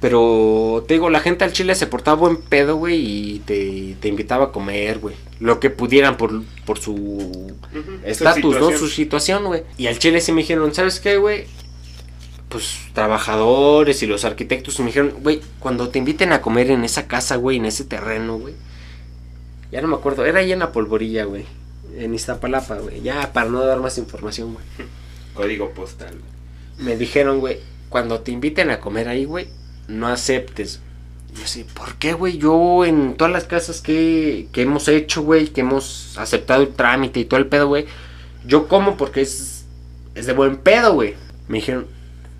[0.00, 2.96] Pero te digo, la gente al chile se portaba buen pedo, güey,
[3.36, 5.16] y te, te invitaba a comer, güey.
[5.40, 7.54] Lo que pudieran por, por su
[8.04, 8.70] estatus, ¿no?
[8.76, 9.62] Su situación, güey.
[9.78, 11.46] Y al chile sí me dijeron, ¿sabes qué, güey?
[12.50, 17.06] Pues trabajadores y los arquitectos me dijeron, güey, cuando te inviten a comer en esa
[17.08, 18.54] casa, güey, en ese terreno, güey.
[19.72, 21.44] Ya no me acuerdo, era ahí en la polvorilla, güey.
[21.96, 23.00] En Iztapalapa, güey.
[23.02, 24.66] Ya, para no dar más información, güey.
[25.34, 26.14] Código postal.
[26.78, 29.48] Me dijeron, güey, cuando te inviten a comer ahí, güey,
[29.88, 30.80] no aceptes.
[31.34, 32.38] Yo así, ¿por qué, güey?
[32.38, 37.20] Yo en todas las casas que, que hemos hecho, güey, que hemos aceptado el trámite
[37.20, 37.86] y todo el pedo, güey,
[38.46, 39.64] yo como porque es,
[40.14, 41.14] es de buen pedo, güey.
[41.48, 41.86] Me dijeron,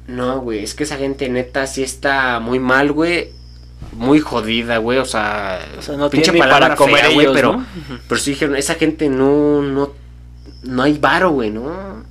[0.07, 3.31] no, güey, es que esa gente neta sí está muy mal, güey.
[3.93, 7.53] Muy jodida, güey, o sea, O sea, no pinche palabra para comer fea, güey, pero,
[7.55, 7.67] ¿no?
[8.09, 9.93] Pero sí dijeron, esa gente no, no,
[10.63, 12.05] no hay varo, güey, ¿no?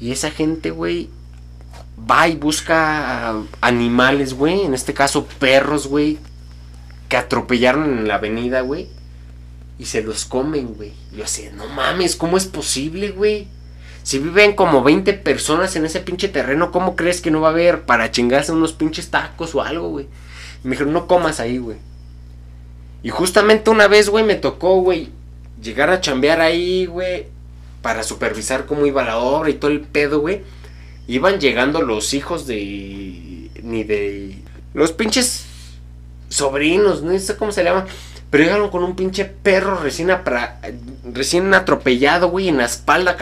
[0.00, 1.08] Y esa gente, güey,
[2.10, 6.18] va y busca animales, güey, en este caso perros, güey,
[7.08, 8.88] que atropellaron en la avenida, güey,
[9.78, 10.92] y se los comen, güey.
[11.16, 13.48] Yo así, no mames, ¿cómo es posible, güey?
[14.02, 17.52] Si viven como 20 personas en ese pinche terreno, ¿cómo crees que no va a
[17.52, 20.06] haber para chingarse unos pinches tacos o algo, güey?
[20.64, 21.76] Me dijeron, no comas ahí, güey.
[23.02, 25.10] Y justamente una vez, güey, me tocó, güey,
[25.62, 27.26] llegar a chambear ahí, güey,
[27.82, 30.40] para supervisar cómo iba la obra y todo el pedo, güey.
[31.06, 33.50] Iban llegando los hijos de.
[33.62, 34.38] ni de.
[34.72, 35.44] Los pinches
[36.30, 37.84] sobrinos, no sé cómo se llaman.
[38.30, 40.56] Pero llegaron con un pinche perro recién, apra-
[41.12, 43.16] recién atropellado, güey, en la espalda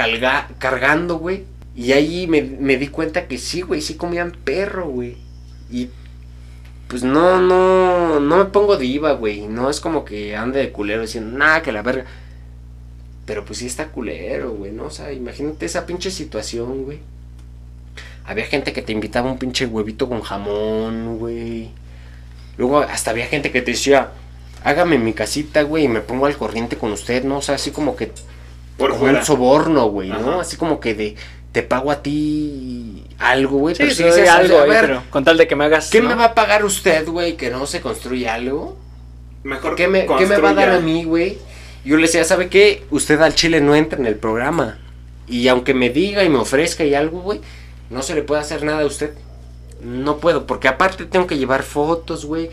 [0.59, 1.45] cargando, güey.
[1.74, 5.16] Y ahí me, me di cuenta que sí, güey, sí comían perro, güey.
[5.70, 5.88] Y
[6.93, 9.49] pues no, no, no me pongo diva, güey.
[9.49, 12.05] No es como que ande de culero diciendo, nada, que la verga.
[13.24, 14.84] Pero pues sí está culero, güey, ¿no?
[14.84, 16.99] O sea, imagínate esa pinche situación, güey.
[18.26, 21.70] Había gente que te invitaba un pinche huevito con jamón, güey.
[22.59, 24.11] Luego hasta había gente que te decía,
[24.62, 27.38] hágame mi casita, güey, y me pongo al corriente con usted, ¿no?
[27.38, 28.12] O sea, así como que
[28.76, 29.20] Por como fuera.
[29.20, 30.32] un soborno, güey, ¿no?
[30.32, 30.40] Ajá.
[30.43, 31.16] Así como que de
[31.53, 33.74] te pago a ti algo, güey.
[33.74, 35.64] Sí, pero sí, si dices, algo a ahí, ver, pero con tal de que me
[35.64, 35.90] hagas.
[35.90, 36.09] ¿qué ¿no?
[36.09, 38.78] me va a pagar usted, güey, que no se construye algo?
[39.44, 41.38] Mejor ¿Qué me, ¿Qué me va a dar a mí, güey?
[41.84, 42.84] Yo le decía, ¿sabe qué?
[42.90, 44.78] Usted al chile no entra en el programa.
[45.26, 47.40] Y aunque me diga y me ofrezca y algo, güey,
[47.90, 49.12] no se le puede hacer nada a usted.
[49.82, 52.50] No puedo, porque aparte tengo que llevar fotos, güey.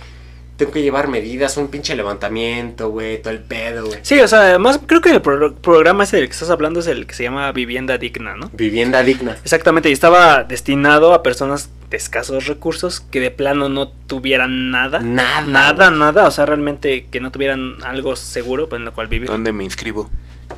[0.60, 4.00] Tengo que llevar medidas, un pinche levantamiento, güey, todo el pedo, güey.
[4.04, 6.88] Sí, o sea, además creo que el pro- programa ese del que estás hablando es
[6.88, 8.52] el que se llama Vivienda Digna, ¿no?
[8.54, 9.38] Vivienda digna.
[9.42, 15.00] Exactamente, y estaba destinado a personas de escasos recursos que de plano no tuvieran nada.
[15.00, 19.08] Nada, Nada, nada, o sea, realmente que no tuvieran algo seguro pues, en lo cual
[19.08, 19.30] vivir.
[19.30, 20.10] ¿Dónde me inscribo?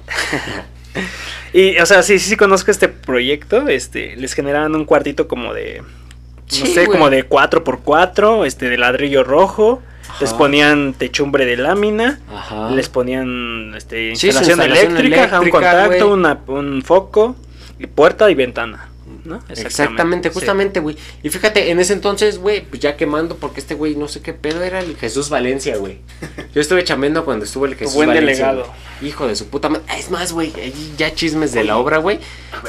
[1.53, 5.53] Y, o sea, sí, sí, sí conozco este proyecto, este, les generaban un cuartito como
[5.53, 5.87] de, no
[6.47, 9.81] Sí, sé, como de 4x4, este, de ladrillo rojo,
[10.19, 12.69] les ponían techumbre de lámina, Ajá.
[12.71, 17.35] les ponían, este, Sí, instalación, eléctrica, un contacto, una- un foco,
[17.79, 18.89] y puerta y ventana,
[19.25, 19.41] ¿no?
[19.49, 20.95] Exactamente, justamente, güey.
[21.23, 24.33] Y fíjate, en ese entonces, güey, pues ya quemando, porque este güey, no sé qué
[24.33, 25.97] pedo, era el Jesús Valencia, güey.
[26.53, 28.47] Yo estuve chambeando cuando estuvo el Jesús buen Valencia.
[28.47, 28.67] delegado.
[28.67, 29.09] güey.
[29.09, 29.83] Hijo de su puta madre.
[29.97, 30.53] Es más, güey,
[30.97, 32.19] ya chismes de la obra, güey.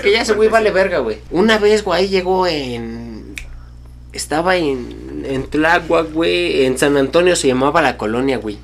[0.02, 1.18] Que ya ese güey vale verga, güey.
[1.30, 3.21] Una vez, güey, llegó en.
[4.12, 5.24] Estaba en.
[5.26, 6.64] En Tláhuac, güey.
[6.64, 8.58] En San Antonio se llamaba la colonia, güey.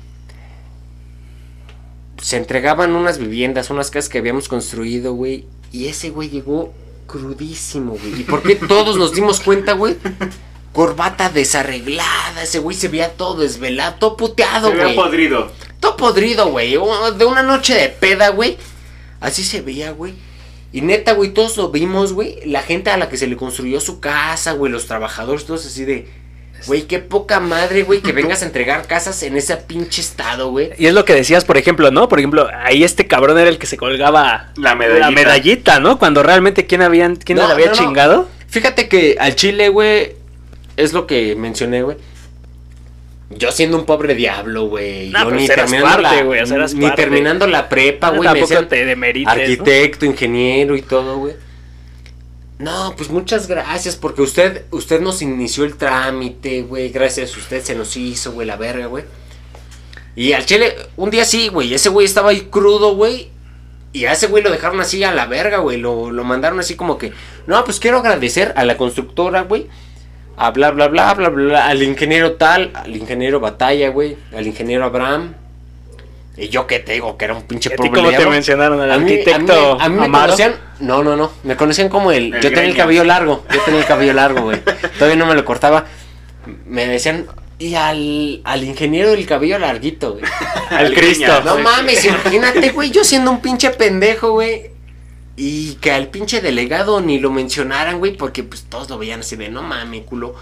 [2.21, 5.45] Se entregaban unas viviendas, unas casas que habíamos construido, güey.
[5.71, 6.73] Y ese güey llegó
[7.07, 8.21] crudísimo, güey.
[8.21, 9.95] ¿Y por qué todos nos dimos cuenta, güey?
[10.73, 14.95] Corbata desarreglada, ese güey se veía todo desvelado, todo puteado, güey.
[14.95, 15.51] podrido.
[15.79, 16.71] Todo podrido, güey.
[17.17, 18.57] De una noche de peda, güey.
[19.21, 20.13] Así se veía, güey.
[20.71, 22.39] Y neta, güey, todos lo vimos, güey.
[22.45, 24.71] La gente a la que se le construyó su casa, güey.
[24.71, 26.07] Los trabajadores, todos así de...
[26.67, 30.71] Güey, qué poca madre, güey, que vengas a entregar casas en ese pinche estado, güey.
[30.77, 32.09] Y es lo que decías, por ejemplo, ¿no?
[32.09, 35.05] Por ejemplo, ahí este cabrón era el que se colgaba La medallita.
[35.05, 35.97] la medallita, ¿no?
[35.97, 37.77] Cuando realmente quién habían, quién No, le había no, no.
[37.77, 38.29] chingado.
[38.49, 40.15] Fíjate que al Chile, güey,
[40.75, 41.95] es lo que mencioné, güey.
[43.29, 45.09] Yo siendo un pobre diablo, güey.
[45.09, 47.01] No, yo pero ni terminando parte, la, eras ni parte.
[47.01, 49.41] terminando la prepa, güey, me Tampoco decían te demerites, ¿no?
[49.41, 51.35] arquitecto, ingeniero y todo, güey.
[52.57, 56.89] No, pues muchas gracias porque usted usted nos inició el trámite, güey.
[56.89, 59.05] Gracias a usted se nos hizo, güey, la verga, güey.
[60.15, 63.29] Y al Chile, un día sí, güey, ese güey estaba ahí crudo, güey.
[63.93, 65.77] Y a ese güey lo dejaron así a la verga, güey.
[65.77, 67.13] Lo, lo mandaron así como que,
[67.47, 69.67] no, pues quiero agradecer a la constructora, güey.
[70.41, 74.15] A bla, bla, bla, bla, bla, al ingeniero tal, al ingeniero Batalla, güey.
[74.35, 75.33] Al ingeniero Abraham.
[76.37, 78.17] Y yo que te digo que era un pinche ¿A ti cómo problema.
[78.17, 78.79] te mencionaron?
[78.79, 80.55] ¿Al A mí- arquitecto a mí, a mí me conocían.
[80.79, 81.31] No, no, no.
[81.43, 82.33] Me conocían como el.
[82.33, 83.43] El yo tenía el cabello largo.
[83.53, 84.61] Yo tenía el cabello largo, güey.
[84.97, 85.85] Todavía no me lo cortaba.
[86.65, 87.25] Me decían.
[87.57, 90.23] Y al, al ingeniero del cabello larguito, güey.
[90.69, 91.41] Al Cristo.
[91.43, 92.89] No mames, imagínate, güey.
[92.91, 94.71] Yo siendo un pinche pendejo, güey.
[95.41, 98.17] Y que al pinche delegado ni lo mencionaran, güey.
[98.17, 100.35] Porque pues todos lo veían así de no mames, culo.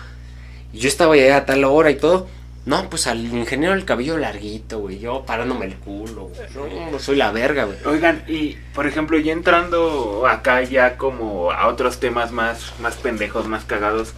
[0.73, 2.27] Y yo estaba ya a tal hora y todo.
[2.65, 4.99] No, pues al ingeniero del cabello larguito, güey.
[4.99, 6.91] Yo parándome el culo, güey.
[6.91, 7.77] No, soy la verga, güey.
[7.85, 13.47] Oigan, y por ejemplo, ya entrando acá ya como a otros temas más, más pendejos,
[13.47, 14.13] más cagados,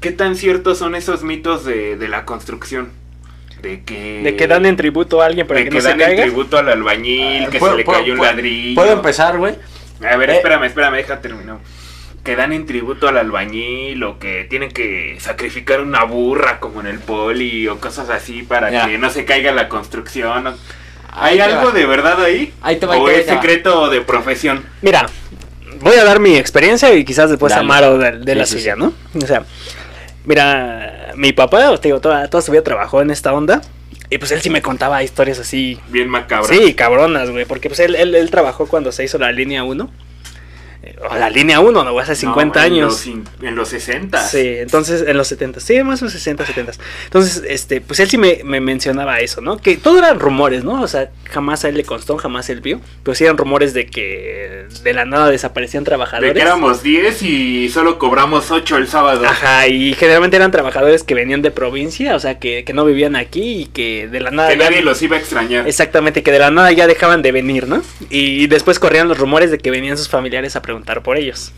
[0.00, 2.90] ¿qué tan ciertos son esos mitos de, de la construcción?
[3.62, 4.22] De que...
[4.24, 6.06] De que dan en tributo a alguien para de que, que no se dan en
[6.06, 6.22] caiga.
[6.24, 8.74] tributo al albañil, que ¿Puedo- se le cayó un ladrillo.
[8.74, 9.54] ¿Puedo empezar, güey?
[10.04, 10.36] A ver, Eh.
[10.36, 11.56] espérame, espérame, deja terminar.
[12.24, 16.86] Que dan en tributo al albañil o que tienen que sacrificar una burra como en
[16.86, 18.86] el poli o cosas así para Ya.
[18.86, 20.54] que no se caiga la construcción.
[21.14, 21.72] ¿Hay algo va.
[21.72, 22.54] de verdad ahí?
[22.62, 24.64] Ahí te va, ¿O te va, es te secreto de profesión?
[24.82, 25.06] Mira,
[25.80, 27.64] voy a dar mi experiencia y quizás después Dale.
[27.64, 28.68] Amaro de, de Sí, la sí, sí.
[28.76, 28.92] ¿no?
[29.22, 29.44] O sea,
[30.24, 33.60] mira, mi papá, te digo, toda, toda su vida trabajó en esta onda.
[34.12, 35.80] Y pues él sí me contaba historias así.
[35.88, 36.46] Bien macabro.
[36.46, 37.46] Sí, cabronas, güey.
[37.46, 39.90] Porque pues él, él, él trabajó cuando se hizo la línea 1.
[41.10, 43.06] O la línea 1, no, hace 50 No, años.
[43.06, 44.26] En los, cin- en los 60.
[44.26, 46.72] Sí, entonces en los 70, sí, más o menos 60, 70.
[47.04, 49.56] Entonces, este, pues él sí me, me mencionaba eso, ¿no?
[49.58, 50.80] Que todo eran rumores, ¿no?
[50.82, 53.86] O sea, jamás a él le constó, jamás él vio, pero sí eran rumores de
[53.86, 56.32] que de la nada desaparecían De trabajadores.
[56.32, 59.24] que éramos 10 y solo cobramos 8 el sábado.
[59.26, 63.14] Ajá, y generalmente eran trabajadores que venían de provincia, o sea, que, que no vivían
[63.16, 64.48] aquí y que de la nada...
[64.48, 65.66] Que nadie los iba a extrañar.
[65.68, 67.82] Exactamente, que de la nada ya dejaban de venir, ¿no?
[68.10, 71.52] Y después corrían los rumores de que venían sus familiares a preguntar por ellos.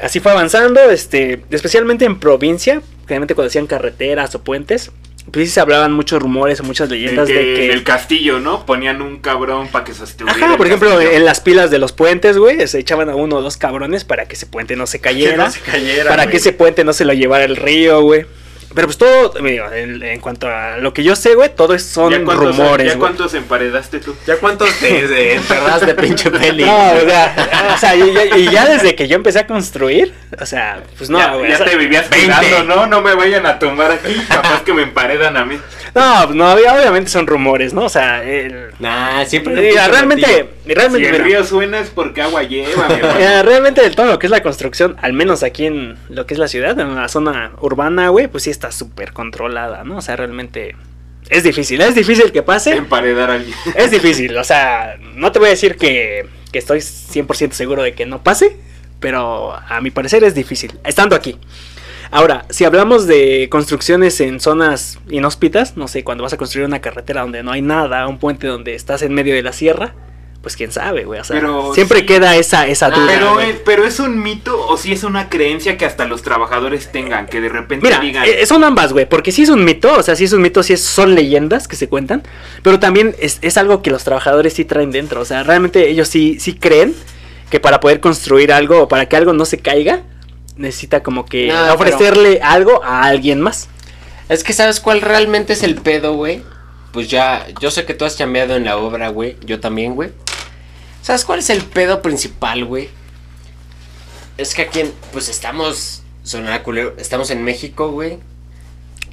[0.00, 4.90] Así fue avanzando, este, especialmente en provincia, generalmente cuando hacían carreteras o puentes,
[5.30, 7.64] pues sí se hablaban muchos rumores o muchas De leyendas que, de que...
[7.66, 8.66] en el castillo, ¿no?
[8.66, 10.46] Ponían un cabrón para que sostuviera.
[10.46, 11.12] Ajá, por ejemplo, castillo.
[11.12, 14.26] en las pilas de los puentes, güey, se echaban a uno o dos cabrones para
[14.26, 15.44] que ese puente no se Que cayera.
[15.46, 16.30] no se cayera, para güey.
[16.32, 18.26] que ese puente no se lo llevara el río, güey.
[18.74, 21.84] Pero pues todo, digo, en, en cuanto a lo que yo sé, güey, todo es-
[21.86, 24.16] son ¿Ya cuántos, rumores, ¿Ya cuántos emparedaste tú?
[24.26, 26.64] ¿Ya cuántos te te enterras de pinche peli?
[26.64, 28.02] No, o sea, o sea, y,
[28.34, 31.48] y- y ya desde que yo empecé a construir, o sea, pues no, ya güey,
[31.50, 32.26] ya o sea, te vivías 20.
[32.36, 32.86] cuidando, ¿no?
[32.86, 34.14] No me vayan a tumbar aquí.
[34.28, 35.58] Capaz que me emparedan a mí.
[35.94, 37.84] No, no, obviamente son rumores, ¿no?
[37.84, 39.54] O sea, el- Nah, siempre.
[39.54, 43.80] Mira, realmente, Si realmente, el mira, río suena es porque agua lleva, mi mira, realmente
[43.80, 46.48] del todo lo que es la construcción, al menos aquí en lo que es la
[46.48, 49.98] ciudad, en la zona urbana, güey, pues sí está súper controlada, ¿no?
[49.98, 50.74] O sea, realmente
[51.30, 52.74] es difícil, es difícil que pase.
[52.74, 53.54] Emparedar a alguien.
[53.76, 57.94] Es difícil, o sea, no te voy a decir que, que estoy 100% seguro de
[57.94, 58.56] que no pase,
[58.98, 61.38] pero a mi parecer es difícil, estando aquí.
[62.14, 66.80] Ahora, si hablamos de construcciones en zonas inhóspitas, no sé, cuando vas a construir una
[66.80, 69.94] carretera donde no hay nada, un puente donde estás en medio de la sierra,
[70.40, 72.06] pues quién sabe, güey, o sea, Pero siempre sí.
[72.06, 73.06] queda esa, esa duda.
[73.08, 76.92] Pero, es, pero es un mito o si es una creencia que hasta los trabajadores
[76.92, 78.24] tengan, que de repente Mira, digan...
[78.26, 80.62] eh, son ambas, güey, porque sí es un mito, o sea, sí es un mito,
[80.62, 82.22] sí es- son leyendas que se cuentan,
[82.62, 86.06] pero también es, es algo que los trabajadores sí traen dentro, o sea, realmente ellos
[86.08, 86.94] sí, sí creen
[87.50, 90.02] que para poder construir algo o para que algo no se caiga,
[90.56, 93.68] necesita como que pero- ofrecerle algo a alguien más.
[94.28, 96.42] Es que sabes cuál realmente es el pedo, güey.
[96.92, 99.36] Pues ya, yo sé que tú has chambeado en la obra, güey.
[99.44, 100.12] Yo también, güey.
[101.02, 102.88] ¿Sabes cuál es el pedo principal, güey?
[104.38, 108.18] Es que aquí, en- pues estamos, sonará culero, estamos en México, güey.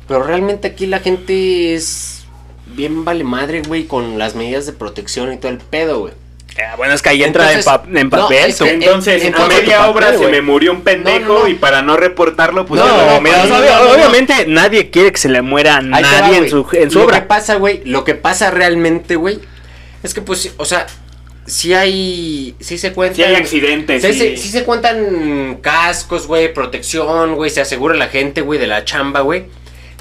[0.07, 2.23] Pero realmente aquí la gente es
[2.67, 6.13] bien vale madre, güey, con las medidas de protección y todo el pedo, güey.
[6.57, 8.49] Eh, bueno, es que ahí entra Entonces, en, pa- en no, papel.
[8.49, 11.39] es que- Entonces, en- en media obra papel, se me murió un pendejo No, no,
[11.43, 11.47] no.
[11.47, 12.81] y para no reportarlo, pues...
[12.81, 13.91] No, no, lo- no, Pues, no, obvia- no, no.
[13.93, 16.91] obviamente nadie quiere que se le muera a Ahí te va, nadie en su, en
[16.91, 17.27] su lo que obra.
[17.27, 19.39] pasa, güey, lo que pasa realmente, güey,
[20.03, 20.87] es que pues, o sea,
[21.47, 23.15] si hay, sí se cuentan.
[23.15, 24.13] Si hay accidentes, sí.
[24.13, 28.83] se- sí se cuentan cascos, güey, protección, güey, se asegura la gente, güey, de la
[28.83, 29.45] chamba, güey.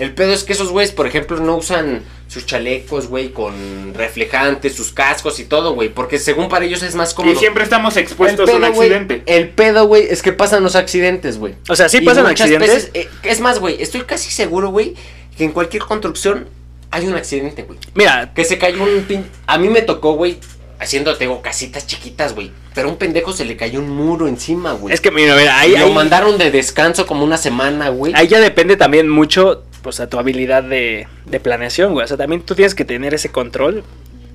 [0.00, 4.74] El pedo es que esos güeyes, por ejemplo, no usan sus chalecos, güey, con reflejantes,
[4.74, 7.34] sus cascos y todo, güey, porque según para ellos es más cómodo.
[7.34, 9.22] Y siempre estamos el expuestos a un pedo, güey, accidente.
[9.26, 11.54] el pedo, güey, es que pasan los accidentes, güey.
[11.68, 12.74] O sea, sí Y pasan muchas accidentes.
[12.74, 14.94] veces, eh, es más, güey, estoy casi seguro, güey,
[15.36, 16.46] que en cualquier construcción
[16.90, 17.78] hay un accidente, güey.
[17.94, 19.24] Mira, Que se cayó un pin...
[19.46, 20.38] A mí me tocó, güey,
[20.78, 22.50] haciendo, tengo casitas chiquitas, güey.
[22.74, 24.94] Pero a un pendejo se le cayó un muro encima, güey.
[24.94, 28.12] es que, mira, mira, ahí, Y lo ahí- mandaron de descanso como una semana, güey.
[28.14, 32.04] ahí ya depende también mucho, pues, a tu habilidad de, de planeación, güey.
[32.04, 33.82] O sea, también tú tienes que tener ese control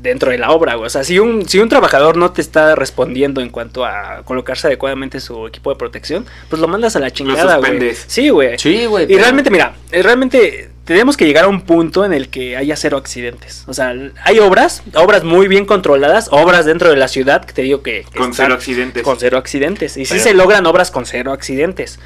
[0.02, 0.86] dentro de la obra, güey.
[0.86, 4.68] O sea, si un, si un trabajador no te está respondiendo en cuanto a colocarse
[4.68, 7.96] adecuadamente su equipo de protección, pues lo mandas a la chingada, güey.
[8.08, 8.60] Sí, güey.
[8.60, 9.06] Sí, güey.
[9.06, 12.56] Y pero- realmente, mira, eh, realmente tenemos que llegar a un punto en el que
[12.56, 13.64] haya cero accidentes.
[13.66, 17.64] O sea, hay obras, obras muy bien controladas, obras dentro de la ciudad, que te
[17.64, 18.06] digo que...
[18.14, 19.02] que Con cero accidentes.
[19.02, 19.98] Con cero accidentes.
[19.98, 21.98] Y sí Pero- se logran obras con cero accidentes.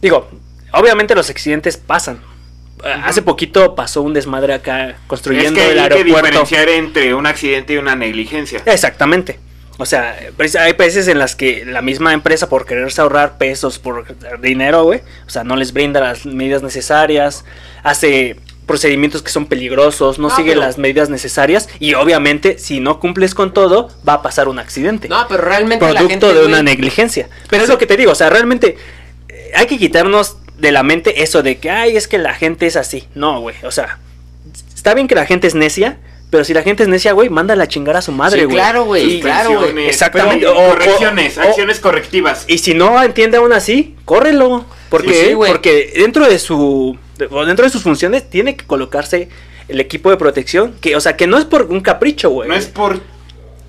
[0.00, 0.28] Digo,
[0.72, 2.20] obviamente los accidentes pasan.
[3.04, 6.26] Hace poquito pasó un desmadre acá Es construyendo que el hay que aeropuerto.
[6.28, 8.60] diferenciar entre un accidente y una negligencia.
[8.66, 9.38] Exactamente.
[9.80, 13.78] O sea, pues, hay veces en las que la misma empresa, por quererse ahorrar pesos,
[13.78, 14.04] por
[14.40, 17.44] dinero, güey, o sea, no les brinda las medidas necesarias,
[17.84, 22.80] hace procedimientos que son peligrosos, no No, sigue pero- las medidas necesarias y obviamente si
[22.80, 25.08] no cumples con todo va a pasar un accidente.
[25.08, 27.28] No, pero realmente la producto gente, de una negligencia.
[27.48, 28.76] Pero es lo que te digo, o sea, realmente
[29.28, 32.66] eh, hay que quitarnos de la mente eso de que, ay, es que la gente
[32.66, 33.04] es así.
[33.14, 33.98] No, güey, o sea,
[34.74, 35.98] está bien que la gente es necia,
[36.30, 38.56] pero si la gente es necia, güey, mándala a chingar a su madre, Sí, güey.
[38.56, 39.86] claro, güey, claro, güey.
[39.88, 42.44] Exactamente, pero o- correcciones, o- acciones correctivas.
[42.48, 44.64] Y si no entiende aún así, córrelo.
[44.90, 45.50] Porque, Sí, sí, güey.
[45.52, 49.28] porque dentro de su dentro de sus funciones tiene que colocarse
[49.68, 52.48] el equipo de protección, que o sea, que no es por un capricho, güey.
[52.48, 53.00] No es por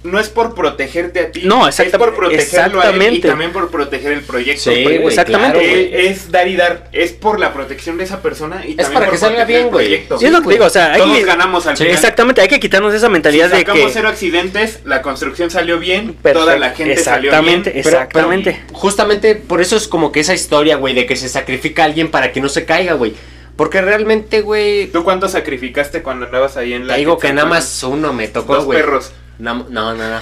[0.04, 1.42] no es por protegerte a ti.
[1.44, 3.28] No, Es exacta- por protegerlo a él y exactamente.
[3.28, 4.72] también por proteger el proyecto.
[4.72, 6.08] Sí, güey, exactamente, claro, es, güey.
[6.08, 6.90] es dar y dar.
[6.94, 9.70] Es por la protección de esa persona y Es también para por que salga bien,
[9.70, 9.86] güey.
[9.88, 10.18] proyecto.
[10.18, 11.96] Sí, es lo que digo, o sea, hay Todos que- ganamos al Sí, final.
[11.98, 15.80] exactamente, hay que quitarnos esa Si mentalidad de sacamos que cero accidentes, la construcción salió
[15.80, 17.84] bien, Perfecto, toda la gente salió exactamente, bien.
[17.84, 18.62] Pero- exactamente.
[18.72, 22.10] Justamente por eso es como que esa historia, güey, de que se sacrifica a alguien
[22.10, 23.14] para que no se caiga, güey.
[23.60, 27.46] Porque realmente, güey, ¿Tú cuánto sacrificaste cuando andabas ahí en la te digo que nada
[27.46, 28.80] más uno me tocó, Dos güey.
[28.80, 29.12] perros.
[29.38, 30.20] Na- No, no, no.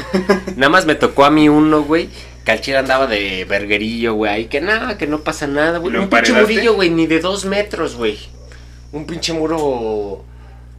[0.55, 2.09] nada más me tocó a mí uno, güey.
[2.43, 4.31] Que al chile andaba de verguerillo, güey.
[4.31, 5.93] ahí Que nada, que no pasa nada, güey.
[5.93, 8.17] ¿Lo Un pinche murillo, güey, ni de dos metros, güey.
[8.91, 10.25] Un pinche muro.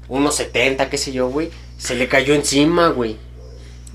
[0.09, 1.51] Unos 70, qué sé yo, güey.
[1.79, 3.19] Se le cayó encima, güey.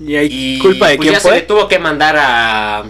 [0.00, 2.84] Y hay Y culpa de pues quién ya se le tuvo que mandar a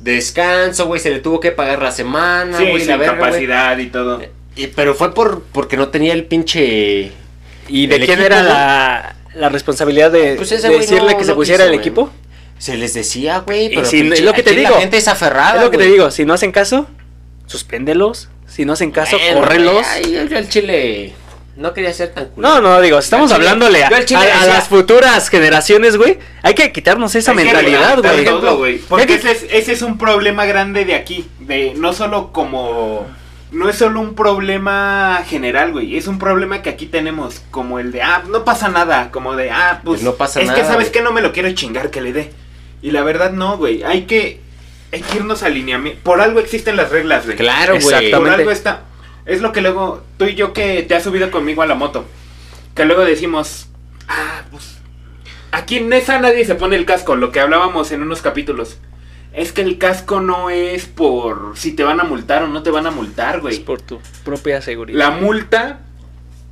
[0.00, 3.76] descanso, güey, se le tuvo que pagar la semana, Sí, güey, sin la verga, capacidad
[3.78, 4.22] y todo.
[4.58, 7.12] Y- Pero fue por porque no tenía el pinche
[7.68, 8.48] ¿Y de quién equipo, era güey.
[8.52, 11.80] la, la responsabilidad de, Pues de decirle no- que se pusiera quiso, el güey.
[11.80, 12.10] equipo?
[12.58, 14.70] Se les decía, güey, pero si- pinche- es lo que te digo.
[14.70, 16.88] La gente es aferrada, es lo que te digo, si no hacen caso,
[17.46, 18.28] suspéndelos.
[18.46, 19.86] Si no hacen caso, Bueno, córrelos.
[20.10, 21.12] yo, yo al chile
[21.56, 22.54] no quería ser tan culero.
[22.54, 23.90] No, no, digo, estamos chile- hablándole a,
[24.46, 26.18] las futuras generaciones, güey.
[26.42, 28.24] Hay que quitarnos esa mentalidad, güey.
[28.24, 28.78] todo, güey.
[28.78, 31.28] Porque que- ese es, ese es un problema grande de aquí.
[31.40, 33.06] De no solo como
[33.50, 35.96] no es solo un problema general, güey.
[35.96, 39.10] Es un problema que aquí tenemos, como el de, ah, no pasa nada.
[39.10, 40.02] Como de, ah, pues.
[40.02, 40.92] No pasa es que, nada, ¿sabes güey.
[40.92, 42.32] que No me lo quiero chingar que le dé.
[42.82, 43.82] Y la verdad, no, güey.
[43.82, 44.40] Hay que,
[44.92, 46.00] hay que irnos a lineamiento.
[46.02, 47.36] Por algo existen las reglas, güey.
[47.36, 48.10] Claro, güey.
[48.10, 48.82] Por algo está.
[49.24, 52.04] Es lo que luego, tú y yo que te has subido conmigo a la moto.
[52.74, 53.68] Que luego decimos,
[54.08, 54.78] ah, pues.
[55.50, 58.76] Aquí en esa nadie se pone el casco, lo que hablábamos en unos capítulos.
[59.38, 62.70] Es que el casco no es por si te van a multar o no te
[62.70, 63.58] van a multar, Es güey.
[63.60, 64.98] por tu propia seguridad.
[64.98, 65.80] La multa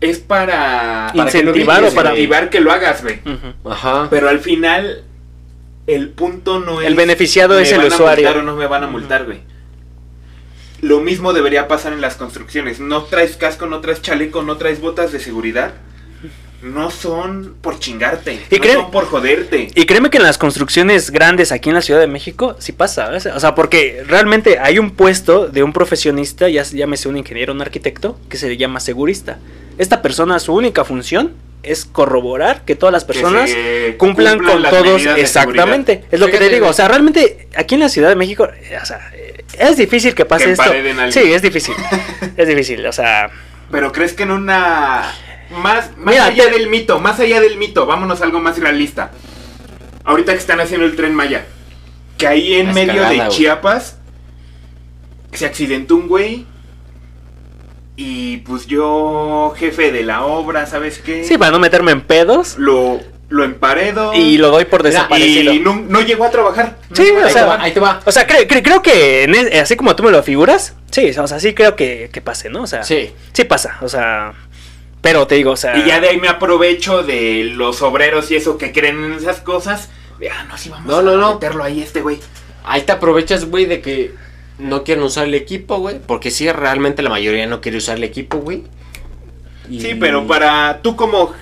[0.01, 3.21] es para, que incentivar evites, o para incentivar que lo hagas, güey.
[3.65, 4.07] Ajá.
[4.09, 5.03] Pero al final,
[5.89, 6.87] el punto no es.
[6.87, 8.25] El beneficiado es el van a usuario.
[8.29, 9.41] multar o no me van a multar, güey.
[10.81, 12.79] Lo mismo debería pasar en las construcciones.
[12.79, 15.75] No traes casco, no traes chaleco, no traes botas de seguridad.
[16.73, 18.41] No son por chingarte.
[18.51, 19.69] Y no son por joderte.
[19.75, 23.09] Y créeme que en las construcciones grandes aquí en la Ciudad de México sí pasa,
[23.09, 23.27] ¿ves?
[23.27, 27.63] O sea, porque realmente hay un puesto de un profesionista, ya llámese un ingeniero, un
[27.63, 29.39] arquitecto, que se le llama segurista.
[29.79, 33.51] Esta persona, su única función es corroborar que todas las personas
[33.99, 36.05] cumplan, con todos exactamente.
[36.11, 38.79] Es lo que te digo, o sea, realmente aquí en la Ciudad de México, eh,
[38.81, 40.73] o sea, eh, es difícil que pase Que esto.
[41.11, 41.75] Sí, es difícil.
[42.37, 43.31] es difícil, o sea.
[43.71, 45.13] Pero crees que en una.
[45.51, 48.59] Más, más Mira, allá te- del mito, más allá del mito, vámonos a algo más
[48.59, 49.11] realista.
[50.05, 51.47] Ahorita que están haciendo el tren Maya,
[52.19, 53.29] que ahí en medio escalada, de.
[53.31, 53.99] Chiapas
[55.33, 56.47] se accidentó un güey.
[57.99, 61.25] Y pues yo, jefe de la obra, ¿sabes qué?
[61.25, 64.13] sí, para no meterme en pedos Lo, lo emparedo.
[64.13, 65.55] y lo doy por desaparecido.
[65.55, 66.77] y no, no llegó a trabajar.
[66.93, 68.01] Sí, o ahí, sea, te va, ahí te va.
[68.05, 71.27] O sea, cre- cre- creo que en así como tú me lo figuras, sí, o
[71.27, 72.63] sea, sí creo que, que pase, ¿no?
[72.63, 73.13] O sea, sí.
[73.33, 73.45] Sí.
[73.45, 74.35] pasa, o sea,
[75.07, 78.37] pero te digo, o sea, Y ya de ahí me aprovecho de los obreros y
[78.37, 79.89] eso que creen en esas cosas.
[80.19, 81.35] De, ah, no, sí, vamos No, a no, no.
[81.35, 82.19] meterlo ahí este güey.
[82.65, 84.13] Ahí te aprovechas, güey, de que
[84.59, 86.01] no quieren usar el equipo, güey.
[86.05, 88.65] Porque sí, realmente la mayoría no quiere usar el equipo, güey.
[89.71, 91.33] Y- Sí, pero para tú como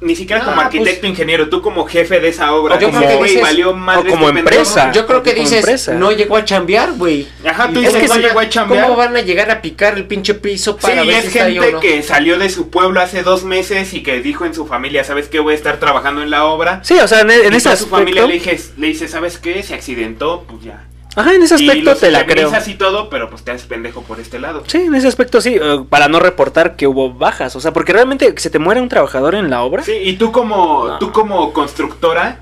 [0.00, 2.98] ni siquiera No, como arquitecto pues- ingeniero, tú como jefe de esa obra, Yo como,
[2.98, 4.58] creo que güey, dices- valió madre o como este pendejo.
[4.62, 4.92] empresa.
[4.92, 5.94] Yo creo que dices, empresa.
[5.94, 7.26] no llegó a chambear, güey.
[7.46, 8.84] Ajá, tú Es dices, que no llegó a chambear.
[8.84, 11.28] ¿Cómo van a llegar a picar el pinche piso Sí, para y ver es si
[11.28, 11.80] está ahí o gente no?
[11.80, 15.28] que salió de su pueblo hace dos meses y que dijo en su familia, ¿sabes
[15.28, 15.40] qué?
[15.40, 16.80] Voy a estar trabajando en la obra.
[16.84, 19.38] sí, o sea, en, en y ese a su familia le, dije, le dice, ¿sabes
[19.38, 19.62] qué?
[19.62, 20.84] Se accidentó, pues ya.
[21.16, 22.52] Ajá, en ese y aspecto los te la creo.
[22.66, 24.62] y todo, pero pues te haces pendejo por este lado.
[24.68, 27.92] Sí, en ese aspecto sí, eh, para no reportar que hubo bajas, o sea, porque
[27.92, 29.82] realmente que se te muere un trabajador en la obra.
[29.82, 30.98] Sí, y tú como, No.
[30.98, 32.38] tú como constructora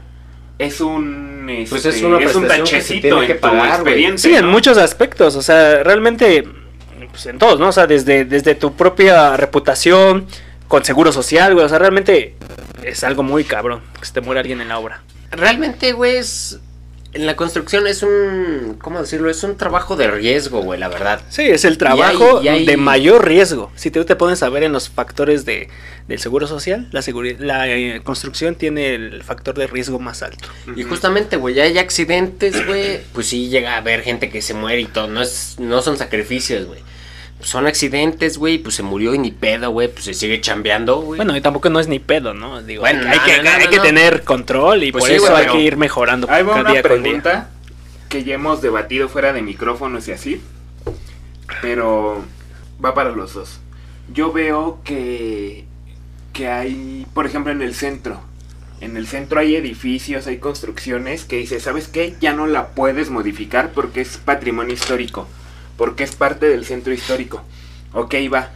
[0.58, 3.74] es un, Pues este, es una un que se tachecito tiene que en pagar, tu
[3.88, 4.18] expediente.
[4.18, 6.44] Sí, en muchos aspectos, o sea, realmente,
[7.10, 7.68] pues en todos, ¿no?
[7.68, 10.26] O sea, desde, desde tu propia reputación,
[10.68, 12.36] con seguro social, güey, o sea, realmente
[12.82, 15.02] es algo muy cabrón que se te muera alguien en la obra.
[15.30, 16.60] Realmente, güey, es...
[17.14, 18.76] En la construcción es un...
[18.82, 19.30] ¿Cómo decirlo?
[19.30, 21.22] Es un trabajo de riesgo, güey, la verdad.
[21.28, 23.70] Sí, es el trabajo y hay- de mayor riesgo.
[23.76, 25.68] Si tú te pones a ver en los factores de,
[26.08, 30.48] del seguro social, la, seguri- la eh, construcción tiene el factor de riesgo más alto.
[30.74, 33.00] Y justamente, güey, ya hay accidentes, güey.
[33.12, 35.06] Pues sí llega a haber gente que se muere y todo.
[35.06, 36.80] No, es, no son sacrificios, güey.
[37.44, 38.58] Son accidentes, güey.
[38.58, 39.88] Pues se murió y ni pedo, güey.
[39.88, 41.16] Pues se sigue chambeando, güey.
[41.18, 42.62] Bueno, y tampoco no es ni pedo, ¿no?
[42.62, 43.82] Digo, Bueno, hay, no, que, no, no, hay no, que no.
[43.82, 47.02] tener control y Pues por sí, eso hay que ir mejorando cada una día con
[47.02, 47.12] día.
[47.12, 47.50] pregunta
[48.08, 50.40] que ya hemos debatido fuera de micrófonos y así,
[51.60, 52.24] pero
[52.84, 53.60] va para los dos.
[54.12, 55.64] Yo veo que,
[56.32, 58.20] que hay, por ejemplo, en el centro,
[58.80, 62.14] en el centro hay edificios, hay construcciones que dice, ¿sabes qué?
[62.20, 65.26] Ya no la puedes modificar porque es patrimonio histórico,
[65.76, 67.42] porque es parte del centro histórico.
[67.92, 68.50] Ok, va.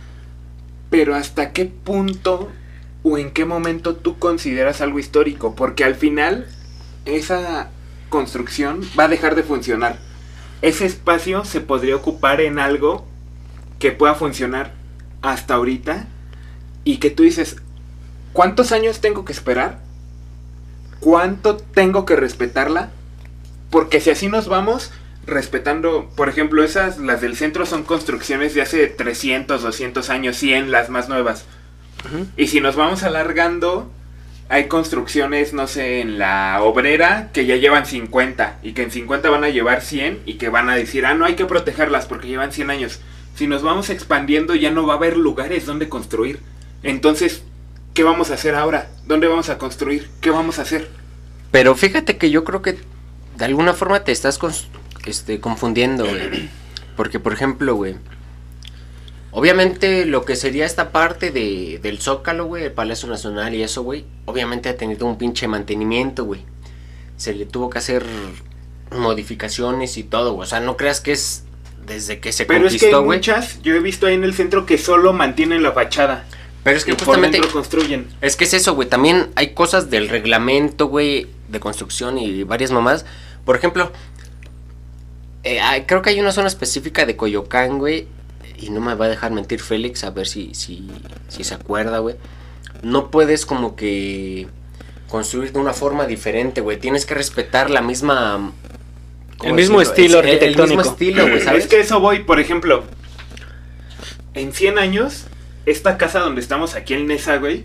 [0.91, 2.51] Pero ¿hasta qué punto
[3.03, 5.55] o en qué momento tú consideras algo histórico?
[5.55, 6.47] Porque al final
[7.05, 7.71] esa
[8.09, 9.99] construcción va a dejar de funcionar.
[10.63, 13.07] Ese espacio se podría ocupar en algo
[13.79, 14.73] que pueda funcionar
[15.23, 16.07] hasta ahorita
[16.85, 17.57] y que tú dices,
[18.33, 19.81] ¿cuántos años tengo que esperar?
[21.01, 22.91] ¿Cuánto tengo que respetarla?
[23.71, 24.91] Porque si así nos vamos
[25.29, 30.71] respetando, por ejemplo, esas, las del centro son construcciones de hace 300, 200 años, 100,
[30.71, 31.45] las más nuevas.
[32.37, 33.91] Y si nos vamos alargando,
[34.49, 39.29] hay construcciones, no sé, en la obrera que ya llevan 50 y que en 50
[39.29, 42.29] van a llevar 100 y que van a decir, ah, no hay que protegerlas porque
[42.29, 43.01] llevan 100 años.
[43.35, 46.41] Si nos vamos expandiendo ya no va a haber lugares donde construir.
[46.83, 47.43] Entonces,
[47.93, 48.89] ¿qué vamos a hacer ahora?
[49.07, 50.09] ¿Dónde vamos a construir?
[50.21, 50.89] ¿Qué vamos a hacer?
[51.51, 52.79] Pero fíjate que yo creo que
[53.37, 54.39] de alguna forma te estás
[55.07, 56.49] este, confundiendo, güey.
[56.97, 57.97] Porque, por ejemplo, güey.
[59.31, 63.83] Obviamente lo que sería esta parte de, del Zócalo, güey, el Palacio Nacional y eso,
[63.83, 64.05] güey.
[64.25, 66.41] Obviamente ha tenido un pinche mantenimiento, güey.
[67.17, 68.05] Se le tuvo que hacer
[68.91, 70.47] modificaciones y todo, güey.
[70.47, 71.45] O sea, no creas que es
[71.87, 74.35] desde que se Pero es que hay conquistó, muchas, yo he visto ahí en el
[74.35, 76.25] centro que solo mantienen la fachada.
[76.65, 78.09] Pero es que y justamente construyen.
[78.21, 78.89] Es que es eso, güey.
[78.89, 83.05] También hay cosas del reglamento, güey, de construcción y varias mamás.
[83.45, 83.91] Por ejemplo,
[85.57, 88.07] eh, hay- creo que hay una zona específica de Coyoacán, güey.
[88.61, 90.89] Y no me va a dejar mentir Félix, a ver si, si,
[91.29, 92.17] si se acuerda, güey.
[92.83, 94.49] No puedes como que
[95.09, 96.79] construir de una forma diferente, güey.
[96.79, 98.53] Tienes que respetar la misma...
[99.39, 100.19] ¿cómo El mismo decirlo?
[100.19, 101.65] estilo El- el- mismo estilo, güey, ¿sabes?
[101.65, 102.83] Es que eso voy, por ejemplo,
[104.35, 105.25] en 100 años,
[105.67, 107.65] esta casa donde estamos aquí en Nesa, güey,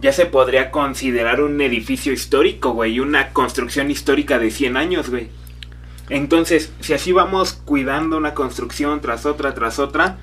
[0.00, 5.28] ya se podría considerar un edificio histórico, güey, una construcción histórica de 100 años, güey.
[6.08, 10.18] Entonces, si así vamos cuidando una construcción tras otra, tras otra,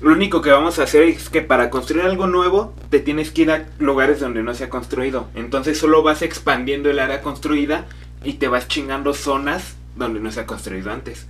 [0.00, 3.42] lo único que vamos a hacer es que para construir algo nuevo, te tienes que
[3.42, 5.28] ir a lugares donde no se ha construido.
[5.34, 7.86] Entonces solo vas expandiendo el área construida
[8.24, 11.26] y te vas chingando zonas donde no se ha construido antes.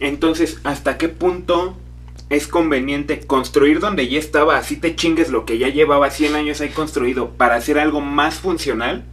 [0.00, 1.76] Entonces, ¿hasta qué punto
[2.28, 6.60] es conveniente construir donde ya estaba, así te chingues lo que ya llevaba 100 años
[6.60, 9.04] ahí construido, para hacer algo más funcional?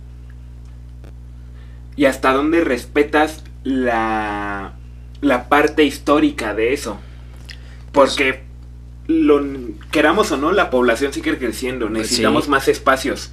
[2.01, 4.73] ¿Y hasta dónde respetas la,
[5.21, 6.99] la parte histórica de eso?
[7.91, 8.41] Porque,
[9.05, 9.45] lo,
[9.91, 12.49] queramos o no, la población sigue creciendo, Pues necesitamos sí.
[12.49, 13.29] más espacios.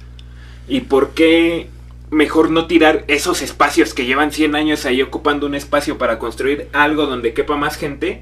[0.67, 1.67] ¿Y por qué
[2.11, 6.67] mejor no tirar esos espacios que llevan 100 años ahí ocupando un espacio para construir
[6.71, 8.21] algo donde quepa más gente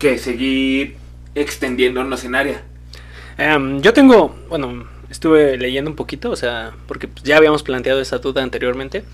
[0.00, 0.96] que seguir
[1.36, 2.62] extendiéndonos en área?
[3.38, 8.18] Em, yo tengo, bueno, estuve leyendo un poquito, o sea, porque ya habíamos planteado esa
[8.18, 9.04] duda anteriormente.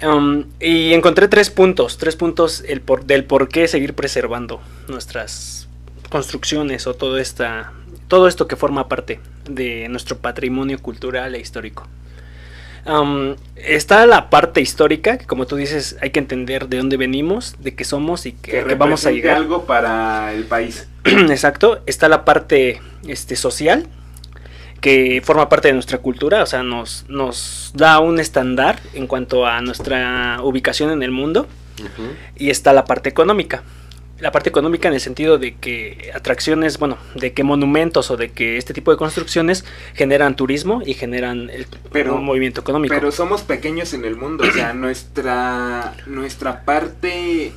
[0.00, 5.68] Em, y encontré tres puntos, tres puntos el por- del por qué seguir preservando nuestras
[6.08, 7.72] construcciones o todo, esta,
[8.08, 11.86] todo esto que forma parte de nuestro patrimonio cultural e histórico.
[12.86, 17.56] Em, está la parte histórica, que como tú dices, hay que entender de dónde venimos,
[17.58, 19.36] de qué somos y que, que vamos a llegar.
[19.36, 20.88] algo para el país.
[21.04, 23.86] Exacto, está la parte este, social,
[24.80, 29.46] que forma parte de nuestra cultura, o sea, nos, nos da un estándar en cuanto
[29.46, 31.46] a nuestra ubicación en el mundo,
[32.36, 33.62] y está la parte económica.
[34.18, 38.32] La parte económica en el sentido de que atracciones, bueno, de que monumentos o de
[38.32, 39.64] que este tipo de construcciones
[39.94, 42.94] generan turismo y generan el, Pero- un movimiento económico.
[42.94, 47.52] Pero somos pequeños en el mundo, o sea, nuestra, nuestra parte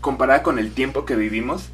[0.00, 1.68] comparada con el tiempo que vivimos.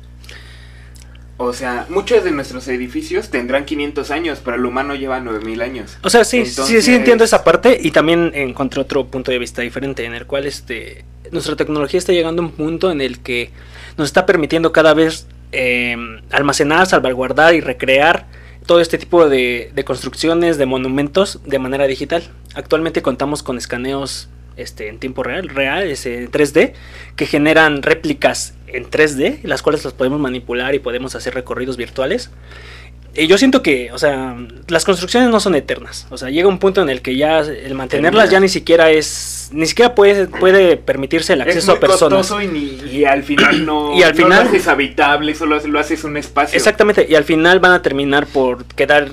[1.37, 5.99] O sea, muchos de nuestros edificios tendrán 500 años, pero el humano lleva 9000 años.
[6.03, 9.63] O sea, sí, sí, sí entiendo esa parte y también encontré otro punto de vista
[9.63, 13.51] diferente en el cual este nuestra tecnología está llegando a un punto en el que
[13.97, 15.97] nos está permitiendo cada vez eh,
[16.31, 18.27] almacenar, salvaguardar y recrear
[18.67, 22.23] todo este tipo de, de construcciones, de monumentos de manera digital.
[22.55, 26.73] Actualmente contamos con escaneos este, en tiempo real, real, ese 3D,
[27.17, 32.31] que generan réplicas en 3D, las cuales las podemos manipular y podemos hacer recorridos virtuales.
[33.17, 34.37] Y yo siento que, o sea,
[34.67, 36.09] las construcciones no son eternas.
[36.11, 39.51] O sea, llega un punto en el que ya el mantenerlas ya ni siquiera es,
[39.53, 42.17] ni siquiera puede, puede permitirse el Es acceso muy a personas.
[42.19, 45.61] costoso y, ni- y al final no, Y al no final- lo haces habitable, solo
[45.65, 46.57] lo haces un espacio.
[46.57, 49.11] Exactamente, y al final van a terminar por quedar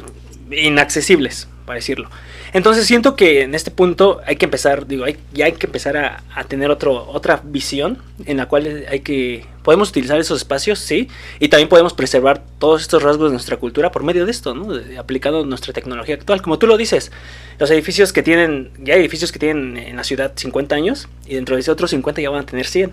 [0.50, 2.10] inaccesibles, para decirlo.
[2.54, 5.96] Entonces siento que en este punto hay que empezar, digo, hay, ya hay que empezar
[5.96, 11.08] a, tener otro, otra visión en la cual hay que, podemos utilizar esos espacios, sí,
[11.40, 14.68] y también podemos preservar todos estos rasgos de nuestra cultura por medio de esto, ¿no?
[15.00, 16.42] Aplicando nuestra tecnología actual.
[16.42, 17.12] Como tú lo dices,
[17.58, 21.36] los edificios que tienen, ya hay edificios que tienen en la ciudad 50 años y
[21.36, 22.92] dentro de ese otros 50 ya van a tener 100.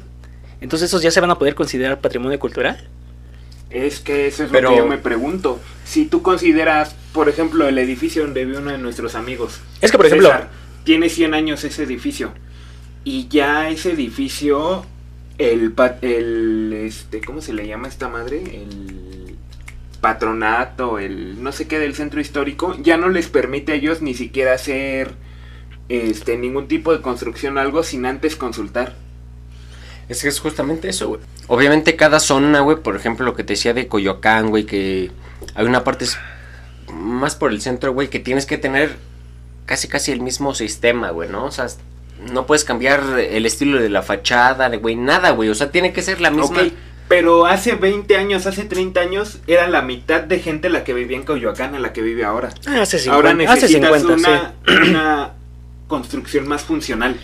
[0.60, 2.88] Entonces esos ya se van a poder considerar patrimonio cultural.
[3.70, 5.60] Es que eso es Pero- lo que yo me pregunto.
[5.84, 9.60] Si tú consideras, por ejemplo, el edificio donde vive uno de nuestros amigos.
[9.80, 10.50] Es que, por ejemplo, César,
[10.84, 12.32] tiene 100 años ese edificio.
[13.04, 14.84] Y ya ese edificio,
[15.38, 18.38] el, el este, ¿cómo se le llama a esta madre?
[18.42, 19.36] El
[20.00, 24.14] patronato, el no sé qué del centro histórico, ya no les permite a ellos ni
[24.14, 25.12] siquiera hacer
[25.88, 28.94] este ningún tipo de construcción o algo sin antes consultar.
[30.08, 31.20] Es que es justamente eso, güey.
[31.48, 35.10] Obviamente cada zona, güey, por ejemplo, lo que te decía de Coyoacán, güey, que
[35.54, 36.06] hay una parte
[36.92, 38.96] más por el centro, güey, que tienes que tener
[39.66, 41.44] casi casi el mismo sistema, güey, ¿no?
[41.44, 41.66] O sea,
[42.32, 45.50] no puedes cambiar el estilo de la fachada, güey, nada, güey.
[45.50, 46.62] O sea, tiene que ser la misma.
[47.08, 51.16] Pero hace 20 años, hace 30 años, era la mitad de gente la que vivía
[51.16, 52.48] en Coyoacán a la que vive ahora.
[52.80, 54.54] Hace 50, ahora hace necesitas 50, una,
[54.90, 55.32] una
[55.86, 57.16] construcción más funcional.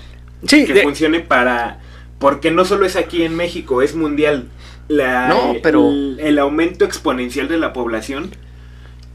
[0.43, 0.61] sí.
[0.61, 1.80] Sí, que de- funcione para...
[2.19, 4.49] Porque no solo es aquí en México, es mundial.
[4.89, 8.31] La, No, pero- El, el aumento exponencial de la población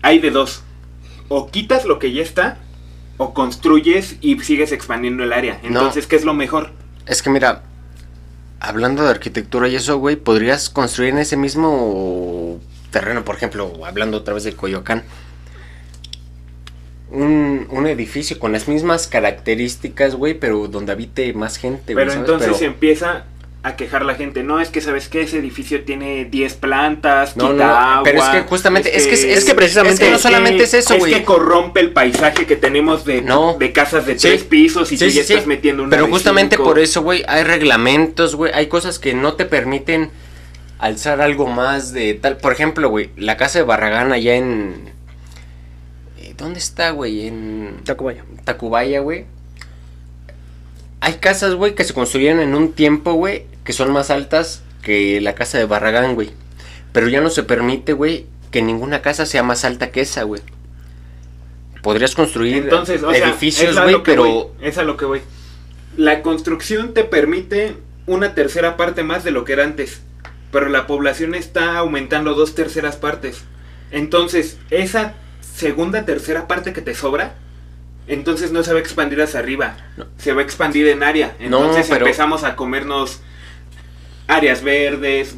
[0.01, 0.63] hay de dos.
[1.27, 2.57] O quitas lo que ya está,
[3.17, 5.59] o construyes y sigues expandiendo el área.
[5.61, 5.67] No.
[5.67, 6.71] Entonces, ¿qué es lo mejor?
[7.05, 7.63] Es que mira,
[8.59, 12.59] hablando de arquitectura y eso, güey, podrías construir en ese mismo
[12.91, 15.03] terreno, por ejemplo, hablando otra vez de Coyoacán,
[17.11, 22.05] un, un edificio con las mismas características, güey, pero donde habite más gente, güey.
[22.05, 22.29] Pero ¿sabes?
[22.29, 23.25] entonces Pero- empieza
[23.61, 24.41] a quejar la gente.
[24.41, 28.01] No, es que sabes que ese edificio tiene 10 plantas, No, quita no, agua.
[28.05, 30.97] pero es que justamente- es que- es que precisamente- es que no solamente es eso,
[30.97, 31.11] güey.
[31.11, 33.57] Es que corrompe el paisaje que tenemos de, No.
[33.59, 34.29] de casas de Sí.
[34.29, 36.69] tres pisos y Sí, tú sí, ya estás metiendo una Pero justamente cinco.
[36.69, 40.09] por eso, güey, hay reglamentos, güey, hay cosas que no te permiten
[40.77, 42.37] alzar algo más de tal.
[42.37, 44.97] Por ejemplo, güey, la casa de Barragán allá en...
[46.39, 47.27] ¿Dónde está, güey?
[47.27, 48.23] En Tacubaya.
[48.45, 49.25] Tacubaya, güey.
[51.01, 55.19] Hay casas, güey, que se construyeron en un tiempo, güey, que son más altas que
[55.21, 56.31] la casa de Barragán, güey.
[56.93, 60.41] Pero ya no se permite, güey, que ninguna casa sea más alta que esa, güey.
[61.83, 64.23] Podrías construir Entonces, o edificios, güey, pero...
[64.23, 65.21] voy, es a lo que voy.
[65.97, 67.75] La construcción te permite
[68.05, 70.01] una tercera parte más de lo que era antes,
[70.51, 73.43] pero la población está aumentando dos terceras partes.
[73.91, 75.15] Entonces, esa
[75.59, 77.35] segunda tercera parte que te sobra,
[78.07, 80.05] entonces no se va a expandir hacia arriba, No.
[80.17, 81.35] se va a expandir en área.
[81.39, 83.19] No, Entonces pero- empezamos a comernos
[84.27, 85.35] áreas verdes,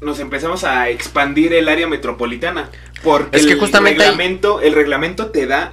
[0.00, 2.70] nos empezamos a expandir el área metropolitana.
[3.02, 5.72] Porque Es que el hay- reglamento, el reglamento te da.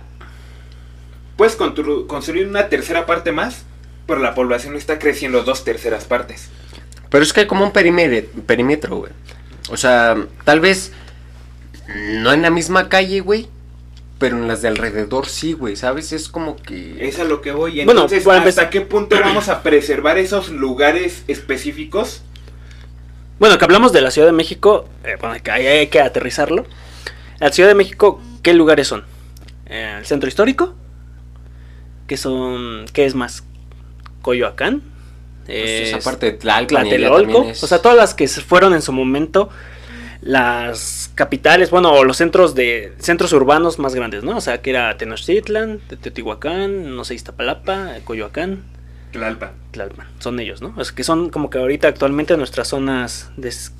[1.38, 3.63] Puedes constru- construir una tercera parte más,
[4.05, 6.49] pero la población está creciendo dos terceras partes.
[7.09, 9.11] Pero es que hay como un perímetro, perímetro, güey.
[9.69, 10.91] O sea, tal vez
[12.22, 13.47] no en la misma calle, güey.
[14.22, 16.13] Pero en las de alrededor sí, güey, ¿sabes?
[16.13, 17.05] Es como que...
[17.05, 17.84] Es a lo que voy.
[17.84, 22.22] Bueno, Entonces, para ¿hasta qué punto vamos a preservar esos lugares específicos?
[23.39, 26.65] Bueno, que hablamos de la Ciudad de México, eh, bueno, que ahí hay que aterrizarlo.
[27.39, 29.03] La Ciudad de México, ¿qué lugares son?
[29.65, 30.76] Eh, el centro histórico,
[32.07, 33.43] que son, ¿qué es más?
[34.22, 34.84] Coyoacán,
[35.47, 38.84] pues, es esa parte de Tlalpan Tlatelolco, es- o sea, todas las que fueron en
[38.84, 39.49] su momento
[40.22, 44.38] las capitales, bueno, o los centros de centros urbanos más grandes, ¿no?
[44.38, 48.64] O sea, que era Tenochtitlan, Teotihuacán, no sé, Iztapalapa, Coyoacán,
[49.12, 49.51] Tlalpan.
[49.72, 50.74] Tlalpan, son ellos, ¿no?
[50.78, 53.30] O sea, que son como que ahorita actualmente nuestras zonas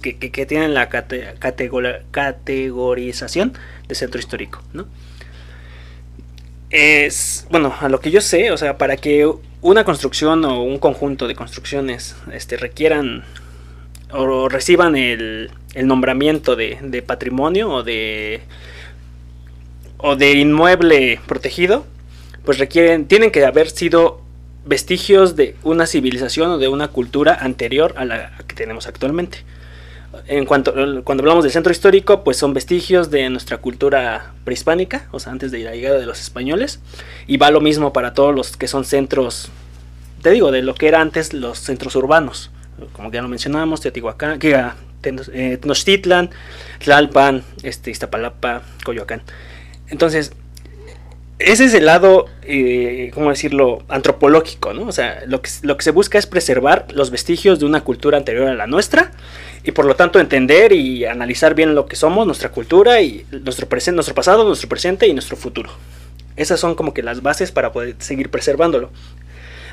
[0.02, 3.54] que, que- que tienen la cate- categora- categorización
[3.88, 4.88] de centro histórico, ¿no?
[6.70, 9.30] Es, bueno, a lo que yo sé, o sea, para que
[9.62, 13.24] una construcción o un conjunto de construcciones este, requieran
[14.12, 18.42] o reciban el, el nombramiento de, de patrimonio o de
[20.02, 21.86] o de inmueble protegido,
[22.44, 24.22] pues requieren, tienen que haber sido
[24.66, 29.40] vestigios de una civilización o de una cultura anterior a la que tenemos actualmente.
[30.28, 35.20] En cuanto cuando hablamos del centro histórico, pues son vestigios de nuestra cultura prehispánica, o
[35.20, 36.82] sea, antes de la llegada de los españoles,
[37.28, 39.50] y va lo mismo para todos los que son centros,
[40.22, 42.52] te digo, de lo que era antes los centros urbanos,
[42.92, 44.60] como ya lo mencionábamos, Teotihuacán, que
[45.02, 46.30] Tenochtitlan,
[46.80, 49.22] Tlalpan, este, Iztapalapa, Coyoacán.
[49.90, 50.34] Entonces,
[51.40, 54.84] ese es el lado, eh, ¿cómo decirlo?, antropológico, ¿no?
[54.84, 58.18] O sea, lo que, lo que se busca es preservar los vestigios de una cultura
[58.18, 59.12] anterior a la nuestra
[59.64, 63.68] y por lo tanto entender y analizar bien lo que somos, nuestra cultura y nuestro,
[63.68, 65.72] presente, nuestro pasado, nuestro presente y nuestro futuro.
[66.36, 68.92] Esas son como que las bases para poder seguir preservándolo.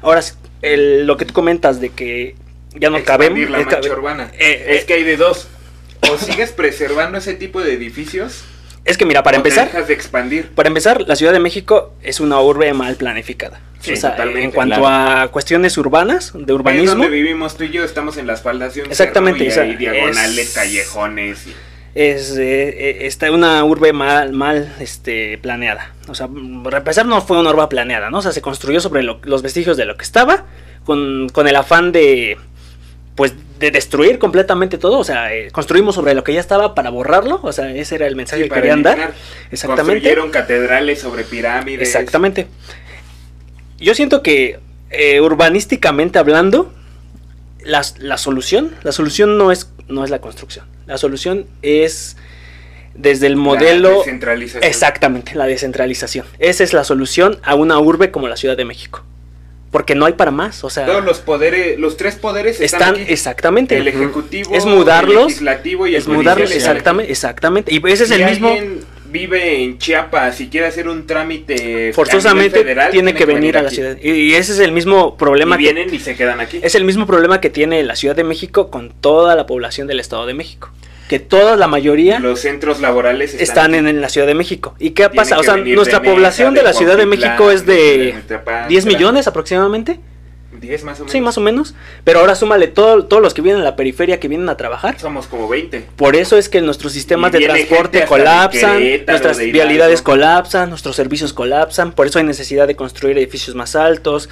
[0.02, 0.22] Ahora,
[0.62, 2.34] lo que tú comentas de que
[2.78, 3.48] ya no cabemos...
[3.50, 4.30] La mancha urbana.
[4.38, 5.48] eh, es eh, que hay de dos.
[6.10, 8.44] O sigues preservando ese tipo de edificios.
[8.84, 9.66] es que mira, para o te empezar...
[9.68, 10.48] dejas de expandir.
[10.50, 13.60] Para empezar, la Ciudad de México es una urbe mal planificada.
[13.80, 15.22] Sí, o sea, totalmente, en cuanto claro.
[15.22, 18.74] a cuestiones urbanas, de Es urbanismo, donde vivimos tú y yo, estamos en las faldas
[18.74, 21.46] de un Exactamente, cerro y o sea, hay diagonales, es- callejones.
[21.46, 21.54] y-
[21.94, 25.94] es eh, está una urbe mal, mal este, planeada.
[26.08, 26.28] O sea,
[26.64, 28.18] para empezar, no fue una urbe planeada, ¿no?
[28.18, 30.44] O sea, se construyó sobre lo- los vestigios de lo que estaba,
[30.84, 32.36] con, con el afán de,
[33.18, 35.00] pues, de destruir completamente todo.
[35.00, 37.40] O sea, eh, construimos sobre lo que ya estaba para borrarlo.
[37.42, 39.12] O sea, ese era el mensaje Sí, que querían dar.
[39.50, 39.94] Exactamente.
[39.94, 41.86] Construyeron catedrales sobre pirámides.
[41.86, 42.46] Exactamente.
[43.78, 44.60] Yo siento que
[44.90, 46.72] eh, urbanísticamente hablando,
[47.64, 50.64] la, la solución, la solución no es, no es la construcción.
[50.86, 52.16] La solución es
[52.94, 53.98] desde el La modelo...
[53.98, 54.62] descentralización.
[54.62, 56.24] Exactamente, la descentralización.
[56.38, 59.02] Esa es la solución a una urbe como la Ciudad de México.
[59.70, 60.86] Porque no hay para más, o sea...
[60.86, 63.76] Todos los poderes, los tres poderes están, están exactamente.
[63.76, 67.74] El ejecutivo, Es mudarlos, el legislativo y el es mudarlos, exactamente, exactamente.
[67.74, 68.22] Y ese es aquí.
[68.22, 68.48] el Si mismo...
[68.48, 73.62] alguien vive en Chiapas y quiere hacer un trámite Forzosamente federal, tiene que venir a
[73.62, 73.96] la ciudad.
[74.02, 76.60] Y, y ese es el mismo problema Y que vienen y se quedan aquí.
[76.62, 80.00] Es el mismo problema que tiene la Ciudad de México con toda la población del
[80.00, 80.70] Estado de México.
[81.08, 84.74] Que toda la mayoría Los centros laborales están, en, en la Ciudad de México.
[84.78, 85.40] ¿Y qué ha pasado?
[85.40, 88.84] O sea, nuestra de población de, de la Ciudad de México es de Metapán, 10
[88.84, 88.98] etcétera.
[88.98, 90.00] millones aproximadamente.
[90.60, 91.12] 10 más o menos.
[91.12, 91.74] Sí, más o menos.
[92.04, 94.98] Pero ahora súmale todo, todos los que vienen a la periferia que vienen a trabajar.
[94.98, 95.86] Somos como 20.
[95.96, 100.96] Por eso es que nuestros sistemas de transporte de colapsan, nuestras de vialidades colapsan, nuestros
[100.96, 101.92] servicios colapsan.
[101.92, 104.28] Por eso hay necesidad de construir edificios más altos,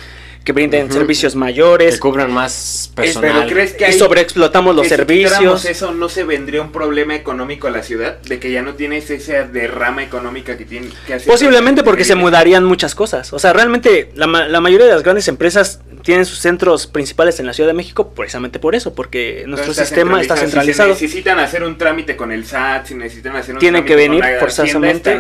[0.47, 1.99] que brinden servicios Que mayores.
[1.99, 3.49] cubran más Pero personal.
[3.49, 5.65] ¿crees que Y sobreexplotamos los que si servicios.
[5.65, 8.19] eso no se vendría un problema económico a la ciudad?
[8.23, 11.27] De que ya no tienes esa derrama económica que tiene que hacer.
[11.31, 13.33] Posiblemente porque se muda mudarían muchas cosas.
[13.33, 17.41] O sea, realmente la, ma- la mayoría de las grandes empresas tienen sus centros principales
[17.41, 20.95] en la Ciudad de México precisamente por eso, porque nuestro sistema está centralizado.
[20.95, 24.09] Si necesitan hacer un trámite con el SAT, si necesitan hacer un Tienen que trámite
[24.09, 25.11] con venir la forzosamente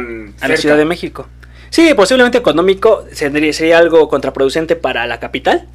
[0.40, 0.57] a la.
[0.57, 1.28] Ciudad de México.
[1.70, 5.66] Sí, posiblemente económico sería, sería algo contraproducente para la capital,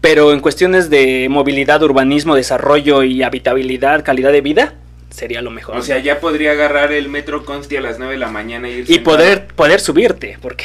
[0.00, 4.74] pero en cuestiones de movilidad, urbanismo, desarrollo y habitabilidad, calidad de vida,
[5.14, 5.76] sería lo mejor.
[5.76, 8.72] O sea, ya podría agarrar el metro Consti a las 9 de la mañana y
[8.72, 10.64] ir y poder, poder subirte, porque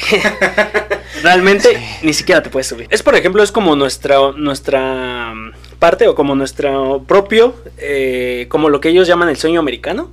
[1.23, 2.87] realmente ni siquiera te puedes subir.
[2.89, 8.69] Es, por ejemplo, es como nuestra, nuestra mm, parte o como nuestro propio, eh, como
[8.69, 10.11] lo que ellos llaman el sueño americano.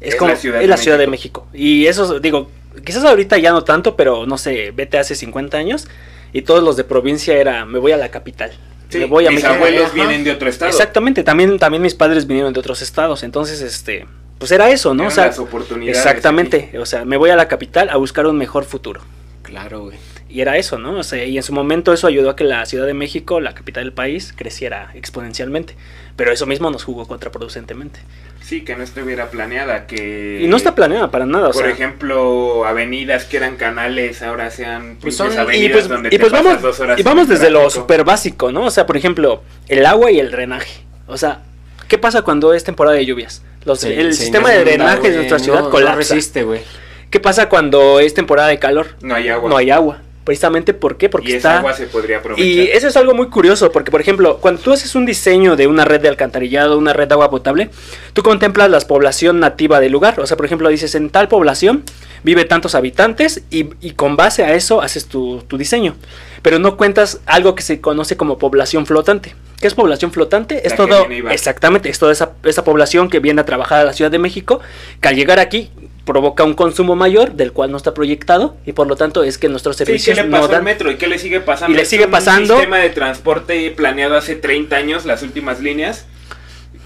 [0.00, 1.46] Es, Es como la Ciudad es de la Ciudad de México.
[1.52, 1.64] México.
[1.64, 2.50] Y eso, digo,
[2.84, 5.88] quizás ahorita ya no tanto, pero no sé, vete hace 50 años
[6.32, 8.52] y todos los de provincia era, me voy a la capital.
[8.88, 9.54] Sí, me voy a mis México.
[9.54, 9.94] abuelos Ajá.
[9.94, 10.70] vienen de otro estado.
[10.70, 14.06] Exactamente, también, también mis padres vinieron de otros estados, entonces, este,
[14.38, 15.04] pues era eso, ¿no?
[15.04, 18.26] Eran O sea, las oportunidades exactamente, o sea, me voy a la capital a buscar
[18.26, 19.00] un mejor futuro.
[19.42, 19.98] Claro, güey.
[20.28, 20.92] Y era eso, ¿no?
[20.98, 23.52] O sea, y en su momento eso ayudó a que la Ciudad de México, la
[23.52, 25.74] capital del país, creciera exponencialmente.
[26.14, 27.98] Pero eso mismo nos jugó contraproducentemente.
[28.42, 30.40] Sí, que no estuviera planeada, que...
[30.42, 31.70] Y no está planeada para nada, o Por sea.
[31.72, 36.18] ejemplo, avenidas que eran canales, ahora sean Pues son- avenidas y pues, donde y te
[36.18, 38.64] pues pasas vamos, dos horas y vamos desde lo súper básico, ¿no?
[38.64, 40.82] O sea, por ejemplo, el agua y el drenaje.
[41.06, 41.42] O sea,
[41.86, 43.42] ¿qué pasa cuando es temporada de lluvias?
[43.64, 45.96] Los, el sistema de drenaje de nuestra no- ciudad no colapsa.
[46.14, 46.62] resiste, güey.
[47.10, 48.96] ¿Qué pasa cuando es temporada de calor?
[49.02, 49.50] No hay agua.
[49.50, 49.98] No hay agua.
[50.30, 51.08] Precisamente ¿por qué?
[51.08, 51.48] Porque y está...
[51.48, 52.46] esa agua se podría aprovechar.
[52.46, 55.66] Y eso es algo muy curioso, porque por ejemplo, cuando tú haces un diseño de
[55.66, 57.70] una red de alcantarillado, una red de agua potable,
[58.12, 60.20] tú contemplas la población nativa del lugar.
[60.20, 61.82] O sea, por ejemplo, dices, en tal población
[62.22, 65.96] vive tantos habitantes y, y con base a eso haces tu, tu diseño.
[66.42, 69.34] Pero no cuentas algo que se conoce como población flotante.
[69.60, 70.64] ¿Qué es población flotante?
[70.64, 73.92] Es La todo, exactamente, es toda esa, esa población que viene a trabajar a la
[73.94, 74.60] Ciudad de México,
[75.00, 75.72] que al llegar aquí
[76.04, 79.48] provoca un consumo mayor del cual no está proyectado y por lo tanto es que
[79.48, 80.90] nuestros Sí, ¿qué servicios le no pasó al dan metro?
[80.90, 81.72] ¿Y qué le sigue pasando?
[81.72, 82.54] Y le Es sigue un pasando.
[82.54, 86.06] sistema de transporte planeado hace 30 años, las últimas líneas,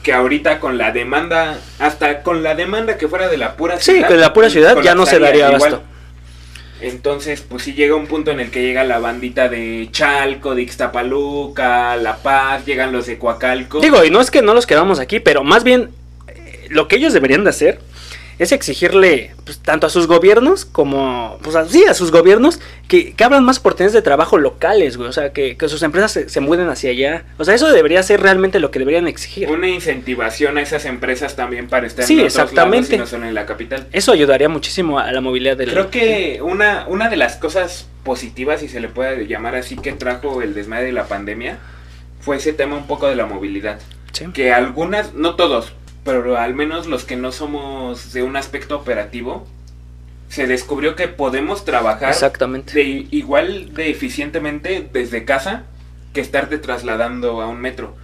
[0.03, 4.03] que ahorita con la demanda, hasta con la demanda que fuera de la pura Sí,
[4.07, 5.83] que de la pura ciudad ya no se daría abasto.
[6.81, 10.63] Entonces, pues sí llega un punto en el que llega la bandita de Chalco, de
[10.63, 13.81] Ixtapaluca, La Paz, llegan los de Coacalco.
[13.81, 15.91] Digo, y no es que no los quedamos aquí, pero más bien
[16.29, 17.81] eh, lo que ellos deberían de hacer
[18.39, 23.25] es exigirle pues, tanto a sus gobiernos como, pues así, a sus gobiernos, que, que
[23.25, 25.09] abran más oportunidades de trabajo locales, güey.
[25.09, 27.25] O sea, que, que sus empresas se, se muden hacia allá.
[27.39, 29.51] O sea, eso debería ser realmente lo que deberían exigir.
[29.51, 32.77] una incentivación a esas empresas también para estar Sí, en otros exactamente.
[32.77, 33.87] lados y no solo en la capital.
[33.93, 35.71] Eso ayudaría muchísimo a la movilidad del...
[35.71, 39.93] Creo que una, una de las cosas positivas, si se le puede llamar así, que
[39.93, 41.59] trajo el desmadre de la pandemia,
[42.21, 43.79] fue ese tema un poco de la movilidad.
[44.13, 44.27] Sí.
[44.33, 45.73] Que algunas, no todos,
[46.05, 49.47] pero al menos los que no somos de un aspecto operativo,
[50.29, 52.75] se descubrió que podemos trabajar Exactamente.
[52.75, 55.65] de igual de eficientemente desde casa
[56.13, 57.97] que estarte trasladando a un metro.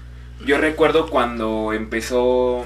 [0.45, 2.65] Yo recuerdo cuando empezó,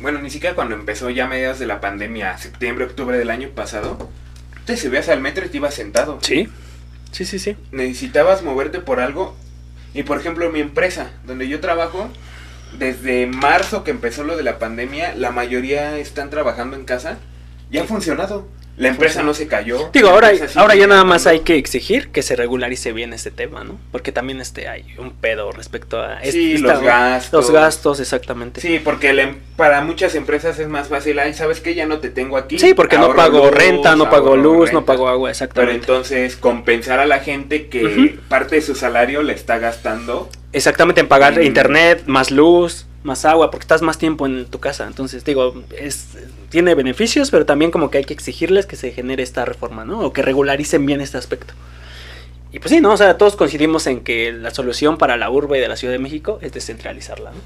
[0.00, 3.50] bueno, ni siquiera cuando empezó ya a mediados de la pandemia, septiembre, octubre del año
[3.50, 4.10] pasado,
[4.64, 6.18] te subías al metro y te ibas sentado.
[6.22, 6.48] Sí,
[7.10, 7.56] sí, sí, sí.
[7.72, 9.36] Necesitabas moverte por algo.
[9.92, 12.08] Y por ejemplo, mi empresa, donde yo trabajo,
[12.78, 17.18] desde marzo que empezó lo de la pandemia, la mayoría están trabajando en casa.
[17.70, 18.46] Ya ha funcionado.
[18.78, 19.90] La empresa no se cayó.
[19.92, 23.64] Digo, ahora, ahora ya nada más hay que exigir que se regularice bien este tema,
[23.64, 23.78] ¿no?
[23.92, 27.44] Porque también este hay un pedo respecto a Sí, esta- los gastos.
[27.44, 28.62] Los gastos, exactamente.
[28.62, 31.18] Sí, porque em- para muchas empresas es más fácil.
[31.18, 31.74] Ay, ¿sabes qué?
[31.74, 32.58] Ya no te tengo aquí.
[32.58, 35.76] Sí, porque no pago luz, renta, no pago luz, no pago agua, Pero exactamente.
[35.76, 40.30] entonces compensar a la gente que parte de su salario le está gastando.
[40.52, 41.42] Exactamente, en pagar Mm.
[41.42, 44.86] internet, más luz, más agua, porque estás más tiempo en tu casa.
[44.86, 46.08] Entonces, digo, es
[46.50, 50.00] tiene beneficios, pero también como que hay que exigirles que se genere esta reforma, ¿no?
[50.00, 51.54] O que regularicen bien este aspecto.
[52.52, 52.92] Y pues sí, ¿no?
[52.92, 55.98] O sea, todos coincidimos en que la solución para la urbe de la Ciudad de
[55.98, 57.38] México es descentralizarla, ¿no?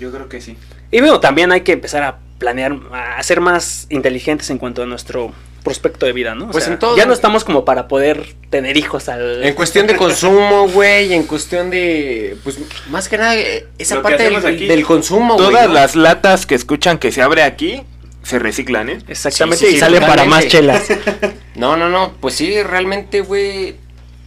[0.00, 0.56] Yo creo que sí.
[0.90, 4.86] Y bueno, también hay que empezar a planear, a ser más inteligentes en cuanto a
[4.86, 5.32] nuestro
[5.62, 6.44] prospecto de vida, ¿no?
[6.46, 9.42] O Pues sea, en todo- ya no estamos como para poder tener hijos al...
[9.42, 12.58] En cuestión de consumo, güey, en cuestión de, pues,
[12.88, 15.48] más que nada, eh, esa Lo parte del, aquí, del consumo, güey.
[15.48, 15.74] Todas ¿no?
[15.74, 17.82] las latas que escuchan que se abre aquí
[18.22, 18.98] se reciclan, ¿eh?
[19.08, 20.84] Exactamente, Sí, sí, y sale para más chelas.
[21.56, 23.74] No, no, no, pues sí, realmente, güey,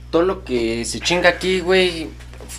[0.09, 2.07] todo lo que se chinga aquí, güey,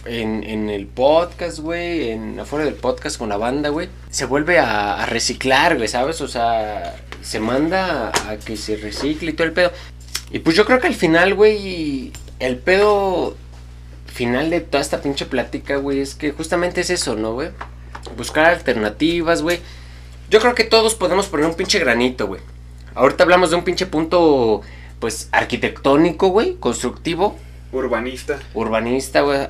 [0.04, 4.58] en, en el podcast, güey, en afuera del podcast con la banda, güey, se vuelve
[4.58, 6.20] a, a reciclar, güey, ¿sabes?
[6.20, 9.72] O sea, se manda a que se recicle y todo el pedo.
[10.30, 13.36] Y pues yo creo que al final, güey, el pedo
[14.06, 17.50] final de toda esta pinche plática, güey, es que justamente es eso, ¿no, güey?
[18.16, 19.60] Buscar alternativas, güey.
[20.30, 22.40] Yo creo que todos podemos poner un pinche granito, güey.
[22.94, 24.62] Ahorita hablamos de un pinche punto,
[24.98, 27.36] pues, arquitectónico, güey, constructivo,
[27.72, 28.38] Urbanista.
[28.54, 29.46] urbanista, güey.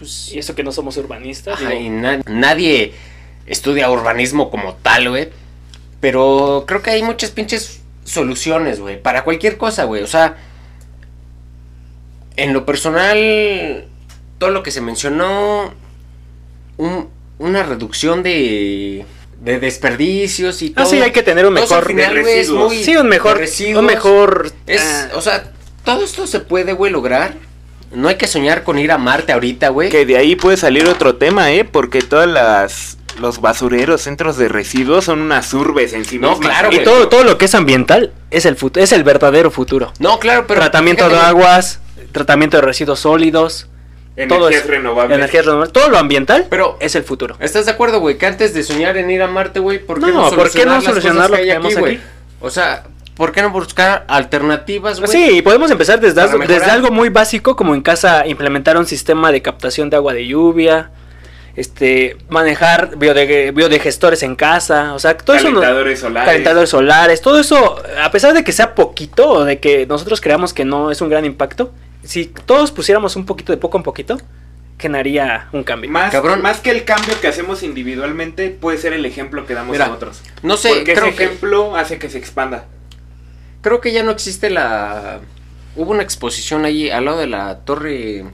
[0.00, 1.54] Pues, Y eso que no somos urbanistas.
[1.60, 2.94] Ajá, digo, y na- nadie
[3.46, 5.28] estudia urbanismo como tal, güey.
[6.00, 9.00] Pero creo que hay muchas pinches soluciones, güey.
[9.00, 10.02] Para cualquier cosa, güey.
[10.02, 10.36] O sea,
[12.36, 13.84] en lo personal,
[14.38, 15.74] todo lo que se mencionó,
[16.78, 17.08] un-
[17.38, 19.04] una reducción de,
[19.42, 20.84] de desperdicios y todo.
[20.86, 21.86] Ah, sí, hay que tener un mejor.
[21.86, 22.72] final, de güey, es residuos.
[22.72, 23.34] muy- sí, un mejor.
[23.34, 23.80] de residuos.
[23.80, 24.52] Un mejor.
[24.66, 25.52] Es, ah, o sea,
[25.84, 27.34] todo esto se puede, güey, lograr.
[27.92, 29.88] No hay que soñar con ir a Marte ahorita, güey.
[29.90, 31.64] Que de ahí puede salir otro tema, ¿eh?
[31.64, 32.96] Porque todas las...
[33.20, 36.48] Los basureros, centros de residuos son unas urbes en sí No, mismas.
[36.48, 36.84] claro, y güey.
[36.84, 39.92] todo, todo lo que es ambiental es el, fut- es el verdadero futuro.
[39.98, 40.60] No, claro, pero.
[40.60, 41.80] tratamiento de aguas,
[42.12, 43.66] tratamiento de residuos sólidos,
[44.28, 45.18] todo Energías es- renovables.
[45.18, 47.36] energías renovables, todo lo ambiental Pero- es el futuro.
[47.40, 48.16] ¿Estás de acuerdo, güey?
[48.16, 50.64] Que antes de soñar en ir a Marte, güey, ¿por qué No, no, ¿por qué
[50.64, 51.94] no solucionar las solucionar cosas lo que hay que tenemos güey?
[51.96, 52.04] aquí?
[52.40, 52.84] O sea,
[53.20, 55.12] ¿por qué no buscar alternativas, güey?
[55.12, 58.86] Sí, y podemos empezar desde, algo- desde algo muy básico, como en casa implementar un
[58.86, 60.90] sistema de captación de agua de lluvia,
[61.54, 66.28] este, manejar biode- biodigestores en casa, o sea, todo eso Calentadores solares.
[66.30, 70.54] calentadores solares, todo eso, a pesar de que sea poquito o de que nosotros creamos
[70.54, 71.72] que no es un gran impacto,
[72.02, 74.18] si todos pusiéramos un poquito de poco en poquito,
[74.78, 75.90] generaría un cambio.
[75.90, 76.40] Más, Cabrón.
[76.40, 79.90] más que el cambio que hacemos individualmente, puede ser el ejemplo que damos Mira, a
[79.92, 80.22] otros.
[80.42, 82.64] No sé, Porque ese que, ejemplo hace que se expanda.
[83.62, 85.20] Creo que ya no existe la...
[85.76, 88.24] Hubo una exposición ahí al lado de la torre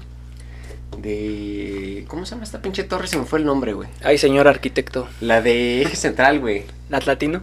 [0.99, 2.05] de...
[2.09, 3.07] ¿Cómo se llama esta pinche torre?
[3.09, 3.89] Se me fue el nombre, güey.
[4.03, 6.65] Ay, señor arquitecto, La de Eje Central, güey.
[6.89, 7.43] latino.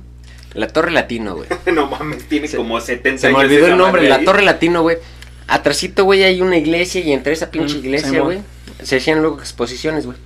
[0.53, 1.49] La Torre Latino, güey.
[1.73, 4.23] no mames, tiene Se- como 70 Se me años olvidó el nombre, la.
[4.23, 4.97] Torre Latino, güey.
[5.47, 8.39] Atrasito, güey, hay una iglesia y entre esa pinche Mm, iglesia, güey,
[8.84, 10.18] se hacían luego exposiciones, güey.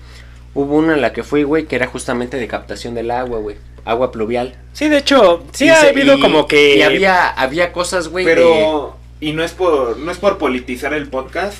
[0.53, 3.55] Hubo una en la que fui, güey, que era justamente de captación del agua, güey.
[3.87, 4.55] Agua pluvial.
[4.73, 6.75] Sí, de hecho, sí Y ha se- habido y- como que...
[6.77, 10.93] Y había, había cosas, güey, de- Pero, y no es por, no es por politizar
[10.93, 11.57] el podcast,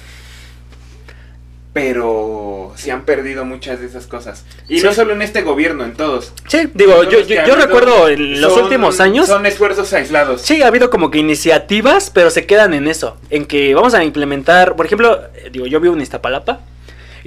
[1.73, 4.45] pero se han perdido muchas de esas cosas.
[4.67, 4.85] Y Sí.
[4.85, 6.33] no solo en este gobierno, en todos.
[6.47, 9.27] Sí, digo, Todos yo, yo, yo recuerdo en los son- últimos años...
[9.27, 10.41] Son esfuerzos aislados.
[10.41, 14.03] Sí, ha habido como que iniciativas, pero se quedan en eso, en que vamos a
[14.03, 16.61] implementar, por ejemplo, eh, digo, yo vivo en Iztapalapa,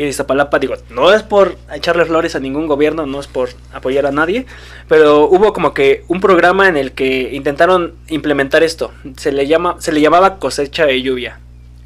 [0.00, 3.50] y en Iztapalapa, digo, no es por echarle flores a ningún gobierno, no es por
[3.70, 4.46] apoyar a nadie,
[4.88, 9.76] pero hubo como que un programa en el que intentaron implementar esto, se le, llama,
[9.78, 11.38] se le llamaba cosecha de lluvia,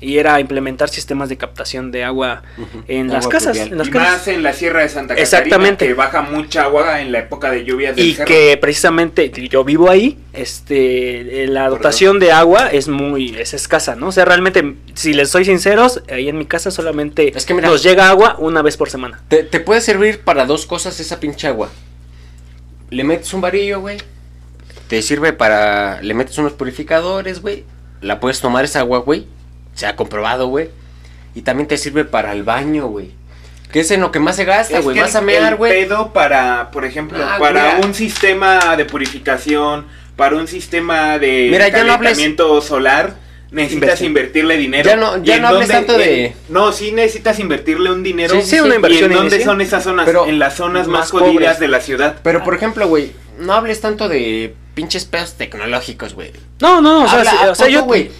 [0.04, 2.42] y era implementar sistemas de captación de agua
[2.88, 4.08] en agua las casas, en las y casas.
[4.12, 5.86] más en la Sierra de Santa Catarina, Exactamente.
[5.86, 8.26] que baja mucha agua en la época de lluvias del y cerro.
[8.26, 11.78] que precisamente yo vivo ahí, este, eh, la Perdón.
[11.78, 14.08] dotación de agua es muy, es escasa, ¿no?
[14.08, 17.68] O sea, realmente, si les soy sinceros, ahí en mi casa solamente Es que mira-
[17.68, 19.20] nos llega agua una vez por semana.
[19.28, 21.70] Te, te puede servir para dos cosas esa pinche agua.
[22.90, 23.98] Le metes un varillo, güey.
[24.88, 26.02] Te sirve para...
[26.02, 27.64] Le metes unos purificadores, güey.
[28.00, 29.26] La puedes tomar esa agua, güey.
[29.74, 30.70] Se ha comprobado, güey.
[31.34, 33.10] Y también te sirve para el baño, güey.
[33.72, 34.98] Que es en lo que más se gasta, güey.
[34.98, 35.72] Vas a el- mear, güey.
[35.72, 37.86] pedo para, por ejemplo, Ah, para mira.
[37.86, 39.86] un sistema de purificación,
[40.16, 43.16] para un sistema de Mira, ya no hables- calentamiento solar,
[43.50, 44.06] necesitas Inversión.
[44.08, 44.88] invertirle dinero.
[44.88, 48.04] Ya no- ¿Y ya no hables dónde- tanto de- en- no, sí necesitas invertirle un
[48.04, 48.34] dinero.
[48.36, 50.06] Sí, sí, una ¿Y inversión en dónde son esas zonas?
[50.06, 51.58] Pero en las zonas más, más jodidas pobres.
[51.58, 52.16] de la ciudad.
[52.22, 53.12] Pero, por ejemplo, güey.
[53.40, 56.30] No hables tanto de pinches pedos tecnológicos, güey.
[56.60, 58.10] No, no, no, o sea, Habla- o sea, yo, güey.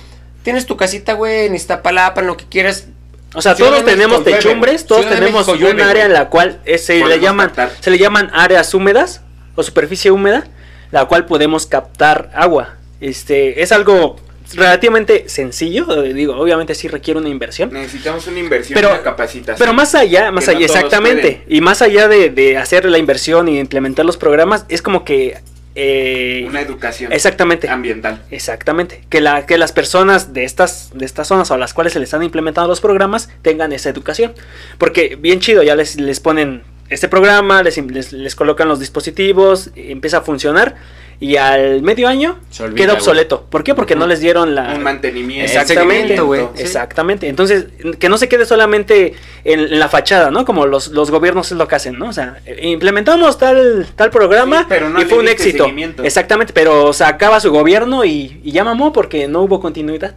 [0.44, 2.86] Tienes tu casita, güey, en Iztapalapa, en lo que quieras.
[3.34, 6.28] o sea, Ciudad todos tenemos llueve, techumbres, todos Ciudad tenemos llueve, un área en la
[6.28, 7.72] cual eh, se le llaman, captar.
[7.80, 9.22] se le llaman áreas húmedas
[9.56, 10.46] o superficie húmeda,
[10.92, 12.76] la cual podemos captar agua.
[13.00, 14.16] Este, es algo
[14.52, 17.70] relativamente sencillo, eh, digo, obviamente sí requiere una inversión.
[17.72, 19.56] Necesitamos una inversión, Pero- una capacitación.
[19.58, 21.42] Pero más allá, más no allá, exactamente.
[21.48, 25.38] Y más allá de, de hacer la inversión y implementar los programas, es como que...
[25.74, 27.68] eh, una educación exactamente.
[27.68, 28.22] ambiental.
[28.30, 29.02] Exactamente.
[29.08, 32.08] Que, la, que las personas de estas, de estas zonas a las cuales se les
[32.08, 34.34] están implementando los programas tengan esa educación.
[34.78, 39.70] Porque bien chido, ya les, les ponen este programa, les, les, les colocan los dispositivos,
[39.74, 40.76] empieza a funcionar
[41.20, 43.46] y al medio año olvida, queda obsoleto.
[43.48, 43.74] ¿Por qué?
[43.74, 44.74] Porque no les dieron la...
[44.74, 45.44] Un mantenimiento.
[45.44, 46.48] Exactamente, güey.
[46.54, 46.62] Sí.
[46.62, 47.28] Exactamente.
[47.28, 47.66] Entonces,
[47.98, 49.14] que no se quede solamente
[49.44, 50.44] en, en la fachada, ¿no?
[50.44, 52.08] Como los, los gobiernos es lo que hacen, ¿no?
[52.08, 55.66] O sea, implementamos tal, tal programa Sí, pero no y fue un éxito.
[56.02, 60.14] Exactamente, pero se acaba su gobierno y, y ya mamó porque no hubo continuidad.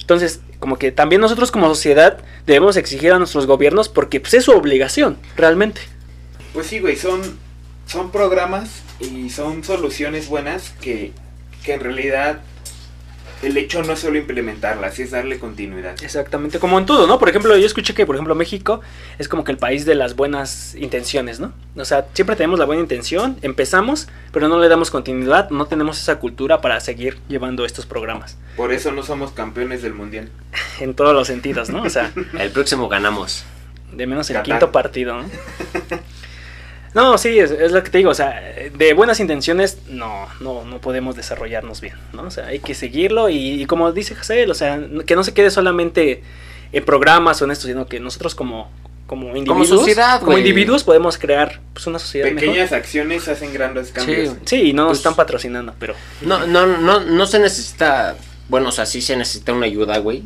[0.00, 4.44] Entonces, como que también nosotros como sociedad debemos exigir a nuestros gobiernos porque pues, es
[4.44, 5.82] su obligación, realmente.
[6.54, 7.20] Pues sí, güey, son,
[7.86, 11.12] son programas y son soluciones buenas que,
[11.64, 12.40] que en realidad
[13.42, 15.94] el hecho no es solo implementarlas, es darle continuidad.
[16.02, 17.20] Exactamente, como en todo, ¿no?
[17.20, 18.80] Por ejemplo, yo escuché que, por ejemplo, México
[19.18, 21.52] es como que el país de las buenas intenciones, ¿no?
[21.76, 26.00] O sea, siempre tenemos la buena intención, empezamos, pero no le damos continuidad, no tenemos
[26.00, 28.36] esa cultura para seguir llevando estos programas.
[28.56, 30.30] Por eso no somos campeones del mundial.
[30.80, 31.82] En todos los sentidos, ¿no?
[31.82, 33.44] O sea, El próximo ganamos.
[33.92, 35.28] de menos el quinto partido, ¿no?
[36.94, 38.40] No, sí, es, es lo que te digo, o sea,
[38.76, 42.22] de buenas intenciones no, no, no podemos desarrollarnos bien, ¿no?
[42.22, 45.34] O sea, hay que seguirlo y, y como dice José, o sea, que no se
[45.34, 46.22] quede solamente
[46.72, 48.70] en programas o en esto, sino que nosotros como,
[49.06, 52.78] como individuos, sociedad, como individuos podemos crear pues, una sociedad Pequeñas mejor.
[52.78, 54.30] acciones hacen grandes cambios.
[54.30, 54.36] Sí.
[54.44, 58.16] Sí, y no nos Pues- están patrocinando, pero No, no, no, no se necesita.
[58.48, 60.22] Bueno, o sea, sí se necesita una ayuda, güey.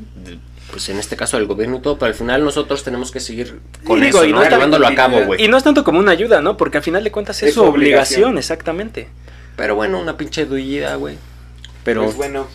[0.73, 3.61] Pues en este caso del gobierno y todo, pero al final nosotros tenemos que seguir
[3.85, 4.39] con Sí, digo, eso, y ¿no?
[4.39, 5.45] no está- Llevándolo a cabo, güey.
[5.45, 6.57] y no es tanto como una ayuda, ¿no?
[6.57, 8.39] Porque al final de cuentas es, Es su obligación, obligación.
[8.39, 9.09] exactamente.
[9.55, 11.19] Pero bueno, una pinche dullida, güey.
[11.85, 12.47] Pero Pues bueno,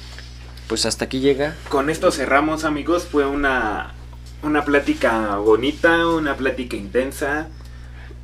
[0.67, 1.55] pues hasta aquí llega.
[1.69, 3.05] con esto cerramos, amigos.
[3.09, 3.93] Fue una,
[4.41, 7.47] una plática bonita, una plática intensa.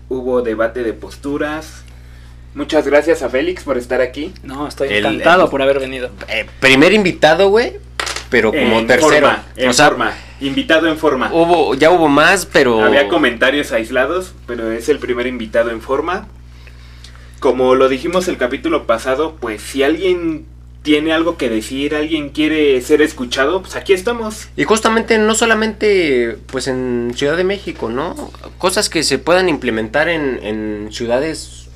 [0.09, 1.83] Hubo debate de posturas.
[2.55, 4.33] Muchas gracias a Félix por estar aquí.
[4.43, 6.09] No, estoy El- encantado el- por haber venido.
[6.27, 7.77] Eh, primer invitado, güey.
[8.33, 9.27] Pero como en tercero.
[9.27, 10.11] Forma, en o sea, forma.
[10.41, 11.29] Invitado en forma.
[11.31, 12.83] hubo, ya hubo más, pero.
[12.83, 16.27] Había comentarios aislados, pero es el primer invitado en forma.
[17.39, 20.47] Como lo dijimos el capítulo pasado, pues si alguien
[20.81, 24.47] tiene algo que decir, alguien quiere ser escuchado, pues aquí estamos.
[24.57, 28.31] Y justamente no solamente pues en Ciudad de México, ¿no?
[28.57, 31.67] Cosas que se puedan implementar en, en ciudades,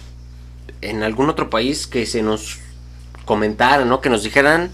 [0.82, 2.58] en algún otro país que se nos
[3.26, 4.02] comentaran, ¿no?
[4.02, 4.72] Que nos dijeran,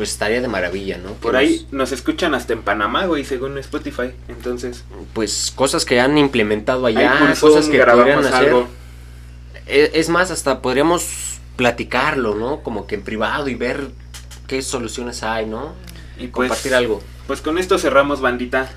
[0.00, 1.12] pues estaría de maravilla, ¿no?
[1.12, 4.12] Por ahí nos escuchan hasta en Panamá, güey, según Spotify.
[4.28, 4.82] Entonces,
[5.12, 8.48] pues cosas que han implementado allá, cosas que podrían grabamos hacer.
[8.48, 8.66] algo.
[9.66, 12.62] E- Es más, hasta podríamos platicarlo, ¿no?
[12.62, 13.88] Como que en privado y ver
[14.46, 15.74] qué soluciones hay, ¿no?
[16.18, 17.02] Y pues, Compartir algo.
[17.26, 18.70] pues con esto cerramos, bandita.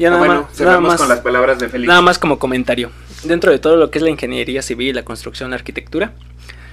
[0.00, 1.86] Ya Ah, nada, bueno, más, nada, cerramos más, con las palabras de Félix.
[1.86, 2.90] nada más como comentario.
[3.22, 6.12] Dentro de todo lo que es la ingeniería civil, la construcción, la arquitectura,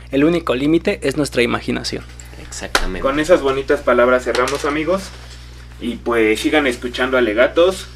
[0.10, 2.03] el único límite es nuestra imaginación.
[2.54, 3.02] Exactamente.
[3.02, 5.10] Con esas bonitas palabras cerramos amigos.
[5.82, 7.88] Y pues sigan escuchando alegatos.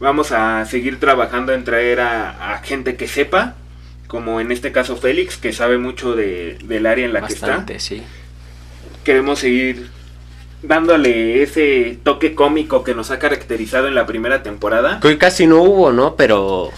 [0.00, 3.54] Vamos a seguir trabajando en traer a, a gente que sepa.
[4.08, 7.80] Como en este caso Félix, que sabe mucho de- del área en la Bastante, que
[7.80, 7.96] sí.
[7.96, 8.08] está.
[9.04, 9.90] Queremos seguir
[10.62, 15.00] dándole ese toque cómico que nos ha caracterizado en la primera temporada.
[15.00, 16.16] Que hoy casi no hubo, ¿no?
[16.16, 16.70] Pero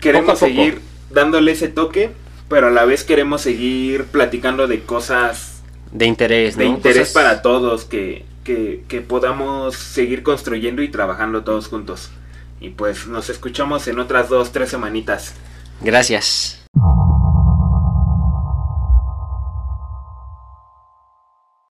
[0.00, 0.62] Queremos Poco a poco.
[0.62, 0.80] seguir
[1.10, 2.10] dándole ese toque,
[2.48, 5.55] pero a la vez queremos seguir platicando de cosas
[5.98, 6.62] de interés, ¿no?
[6.62, 12.10] de interés Cosas- para todos, que, que, que podamos seguir construyendo y trabajando todos juntos.
[12.60, 15.34] Y pues nos escuchamos en otras dos, tres semanitas.
[15.80, 16.55] Gracias.